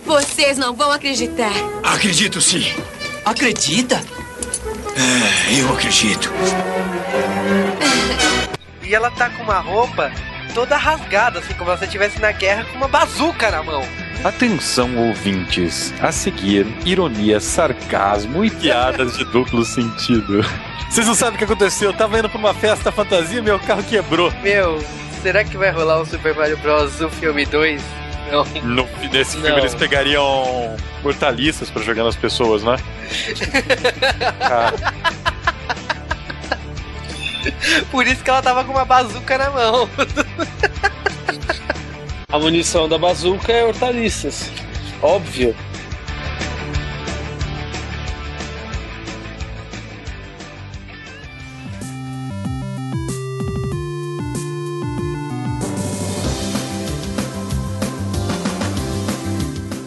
Vocês 0.03 0.57
não 0.57 0.73
vão 0.73 0.91
acreditar. 0.91 1.51
Acredito 1.83 2.41
sim. 2.41 2.65
Acredita? 3.23 4.03
É, 4.97 5.61
eu 5.61 5.71
acredito. 5.71 6.31
E 8.83 8.93
ela 8.93 9.09
tá 9.09 9.29
com 9.29 9.43
uma 9.43 9.59
roupa 9.59 10.11
toda 10.53 10.75
rasgada, 10.75 11.39
assim, 11.39 11.53
como 11.53 11.69
se 11.69 11.77
ela 11.77 11.85
estivesse 11.85 12.19
na 12.19 12.33
guerra 12.33 12.65
com 12.65 12.75
uma 12.75 12.89
bazuca 12.89 13.49
na 13.49 13.63
mão. 13.63 13.87
Atenção, 14.21 14.97
ouvintes. 14.97 15.93
A 16.01 16.11
seguir, 16.11 16.67
ironia, 16.85 17.39
sarcasmo 17.39 18.43
e 18.43 18.49
piadas 18.49 19.17
de 19.17 19.23
duplo 19.23 19.63
sentido. 19.63 20.43
Vocês 20.89 21.07
não 21.07 21.15
sabem 21.15 21.35
o 21.35 21.37
que 21.37 21.45
aconteceu? 21.45 21.91
Eu 21.91 21.95
tava 21.95 22.19
indo 22.19 22.27
pra 22.27 22.37
uma 22.37 22.53
festa 22.53 22.91
fantasia 22.91 23.39
e 23.39 23.41
meu 23.41 23.57
carro 23.59 23.81
quebrou. 23.83 24.29
Meu, 24.43 24.83
será 25.21 25.43
que 25.43 25.57
vai 25.57 25.71
rolar 25.71 26.01
o 26.01 26.05
Super 26.05 26.35
Mario 26.35 26.57
Bros. 26.57 27.01
o 27.01 27.09
filme 27.09 27.45
2? 27.45 27.81
Não. 28.31 28.45
No, 28.63 28.87
nesse 29.11 29.33
filme 29.33 29.49
Não. 29.49 29.57
eles 29.57 29.75
pegariam 29.75 30.75
hortaliças 31.03 31.69
pra 31.69 31.83
jogar 31.83 32.03
nas 32.03 32.15
pessoas, 32.15 32.63
né? 32.63 32.77
Por 37.89 38.05
isso 38.07 38.23
que 38.23 38.29
ela 38.29 38.41
tava 38.41 38.63
com 38.63 38.71
uma 38.71 38.85
bazuca 38.85 39.37
na 39.37 39.49
mão. 39.49 39.89
A 42.31 42.39
munição 42.39 42.87
da 42.87 42.97
bazuca 42.97 43.51
é 43.51 43.65
hortaliças. 43.65 44.49
Óbvio. 45.01 45.53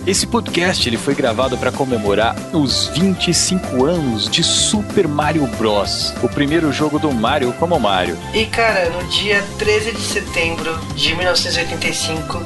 Esse 0.06 0.26
podcast 0.26 0.86
ele 0.86 0.98
foi 0.98 1.14
gravado 1.14 1.56
para 1.56 1.72
comemorar 1.72 2.36
os 2.52 2.88
25 2.88 3.86
anos 3.86 4.28
de 4.28 4.44
Super 4.44 5.08
Mario 5.08 5.46
Bros. 5.56 6.12
O 6.22 6.28
primeiro 6.28 6.70
jogo 6.70 6.98
do 6.98 7.10
Mario 7.10 7.54
como 7.54 7.80
Mario. 7.80 8.18
E 8.34 8.44
cara, 8.44 8.90
no 8.90 9.02
dia 9.08 9.42
13 9.58 9.92
de 9.92 10.02
setembro 10.02 10.78
de 10.94 11.16
1985 11.16 12.38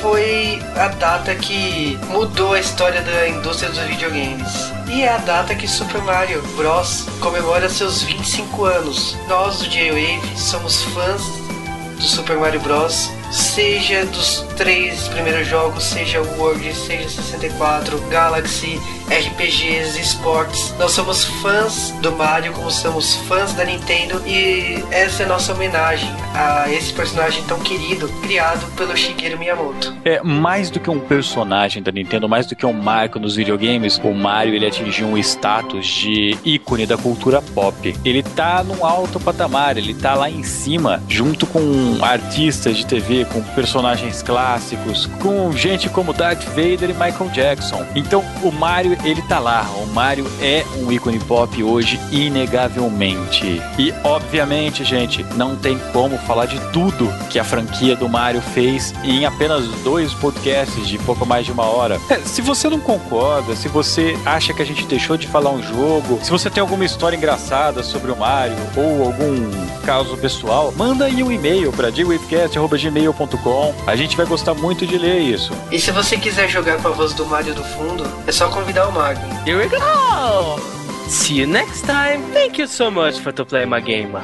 foi 0.00 0.58
a 0.74 0.88
data 0.88 1.32
que 1.36 1.96
mudou 2.08 2.54
a 2.54 2.58
história 2.58 3.00
da 3.00 3.28
indústria 3.28 3.70
dos 3.70 3.78
videogames. 3.78 4.72
E 4.88 5.02
é 5.02 5.14
a 5.14 5.18
data 5.18 5.54
que 5.54 5.68
Super 5.68 6.02
Mario 6.02 6.42
Bros. 6.56 7.06
comemora 7.20 7.68
seus 7.68 8.02
25 8.02 8.64
anos. 8.64 9.16
Nós 9.28 9.58
do 9.58 9.68
J-Wave 9.68 10.36
somos 10.36 10.82
fãs 10.82 11.22
do 11.96 12.02
Super 12.02 12.36
Mario 12.36 12.60
Bros. 12.60 13.10
Seja 13.30 14.04
dos 14.06 14.44
três 14.56 15.08
primeiros 15.08 15.46
jogos, 15.48 15.84
seja 15.84 16.20
World, 16.22 16.74
seja 16.74 17.08
64, 17.08 17.98
Galaxy, 18.08 18.80
RPGs, 19.10 20.00
esportes. 20.00 20.74
Nós 20.78 20.92
somos 20.92 21.24
fãs 21.24 21.92
do 22.02 22.12
Mario, 22.12 22.52
como 22.52 22.70
somos 22.70 23.14
fãs 23.28 23.52
da 23.52 23.64
Nintendo, 23.64 24.20
e 24.26 24.84
essa 24.90 25.22
é 25.22 25.26
nossa 25.26 25.52
homenagem 25.52 26.08
a 26.34 26.70
esse 26.70 26.92
personagem 26.92 27.42
tão 27.44 27.58
querido, 27.60 28.08
criado 28.22 28.66
pelo 28.76 28.96
Shigeru 28.96 29.38
Miyamoto. 29.38 29.96
É 30.04 30.22
mais 30.22 30.70
do 30.70 30.80
que 30.80 30.90
um 30.90 30.98
personagem 30.98 31.82
da 31.82 31.92
Nintendo, 31.92 32.28
mais 32.28 32.46
do 32.46 32.56
que 32.56 32.66
um 32.66 32.72
marco 32.72 33.18
nos 33.18 33.36
videogames, 33.36 33.98
o 34.02 34.12
Mario 34.12 34.54
ele 34.54 34.66
atingiu 34.66 35.06
um 35.06 35.16
status 35.18 35.86
de 35.86 36.36
ícone 36.44 36.86
da 36.86 36.96
cultura 36.96 37.40
pop. 37.40 37.94
Ele 38.04 38.22
tá 38.22 38.62
num 38.64 38.84
alto 38.84 39.20
patamar, 39.20 39.76
ele 39.76 39.94
tá 39.94 40.14
lá 40.14 40.28
em 40.28 40.42
cima, 40.42 41.02
junto 41.08 41.46
com 41.46 41.98
artistas 42.02 42.76
de 42.76 42.86
TV, 42.86 43.24
com 43.26 43.42
personagens 43.54 44.22
clássicos, 44.22 45.06
com 45.20 45.52
gente 45.52 45.88
como 45.88 46.12
Darth 46.12 46.44
Vader 46.48 46.90
e 46.90 46.94
Michael 46.94 47.30
Jackson. 47.32 47.86
Então 47.94 48.24
o 48.42 48.50
Mario 48.50 48.95
ele 49.04 49.22
tá 49.22 49.38
lá, 49.38 49.62
o 49.76 49.86
Mario 49.86 50.26
é 50.40 50.64
um 50.78 50.90
ícone 50.90 51.18
pop 51.18 51.62
hoje 51.62 52.00
inegavelmente. 52.10 53.62
E 53.78 53.92
obviamente, 54.04 54.84
gente, 54.84 55.22
não 55.34 55.56
tem 55.56 55.78
como 55.92 56.18
falar 56.18 56.46
de 56.46 56.58
tudo 56.72 57.12
que 57.30 57.38
a 57.38 57.44
franquia 57.44 57.96
do 57.96 58.08
Mario 58.08 58.40
fez 58.40 58.94
em 59.04 59.24
apenas 59.24 59.66
dois 59.82 60.12
podcasts 60.14 60.86
de 60.86 60.98
pouco 60.98 61.24
mais 61.26 61.46
de 61.46 61.52
uma 61.52 61.64
hora. 61.64 62.00
É, 62.08 62.18
se 62.20 62.42
você 62.42 62.68
não 62.68 62.80
concorda, 62.80 63.54
se 63.56 63.68
você 63.68 64.16
acha 64.24 64.52
que 64.52 64.62
a 64.62 64.66
gente 64.66 64.84
deixou 64.86 65.16
de 65.16 65.26
falar 65.26 65.50
um 65.50 65.62
jogo, 65.62 66.18
se 66.22 66.30
você 66.30 66.50
tem 66.50 66.60
alguma 66.60 66.84
história 66.84 67.16
engraçada 67.16 67.82
sobre 67.82 68.10
o 68.10 68.16
Mario 68.16 68.56
ou 68.76 69.04
algum 69.04 69.66
caso 69.84 70.16
pessoal, 70.16 70.72
manda 70.76 71.04
aí 71.04 71.22
um 71.22 71.30
e-mail 71.30 71.72
para 71.72 71.90
dwavecast.gmail.com. 71.90 73.74
A 73.86 73.94
gente 73.96 74.16
vai 74.16 74.26
gostar 74.26 74.54
muito 74.54 74.86
de 74.86 74.98
ler 74.98 75.20
isso. 75.20 75.52
E 75.70 75.78
se 75.78 75.90
você 75.92 76.16
quiser 76.16 76.48
jogar 76.48 76.78
com 76.78 76.88
a 76.88 76.90
voz 76.90 77.12
do 77.12 77.24
Mario 77.26 77.54
do 77.54 77.62
fundo, 77.62 78.04
é 78.26 78.32
só 78.32 78.48
convidar 78.48 78.85
o 78.86 78.90
Mago. 78.90 79.20
Here 79.44 79.58
we 79.58 79.68
go! 79.68 80.58
See 81.08 81.34
you 81.34 81.46
next 81.46 81.82
time. 81.82 82.22
Thank 82.32 82.58
you 82.58 82.66
so 82.66 82.90
much 82.90 83.18
for 83.18 83.32
to 83.32 83.44
play 83.44 83.64
my 83.64 83.80
game. 83.80 84.14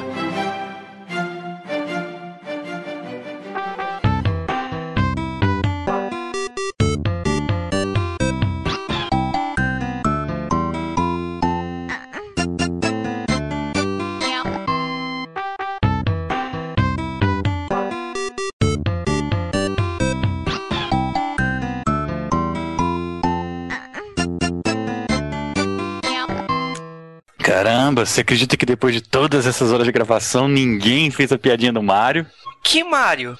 Caramba, 27.93 28.05
você 28.07 28.21
acredita 28.21 28.57
que 28.57 28.65
depois 28.65 28.95
de 28.95 29.01
todas 29.01 29.45
essas 29.45 29.71
horas 29.71 29.85
de 29.85 29.91
gravação 29.91 30.47
ninguém 30.47 31.11
fez 31.11 31.31
a 31.31 31.37
piadinha 31.37 31.71
do 31.71 31.83
Mario? 31.83 32.25
Que 32.63 32.83
Mario? 32.83 33.37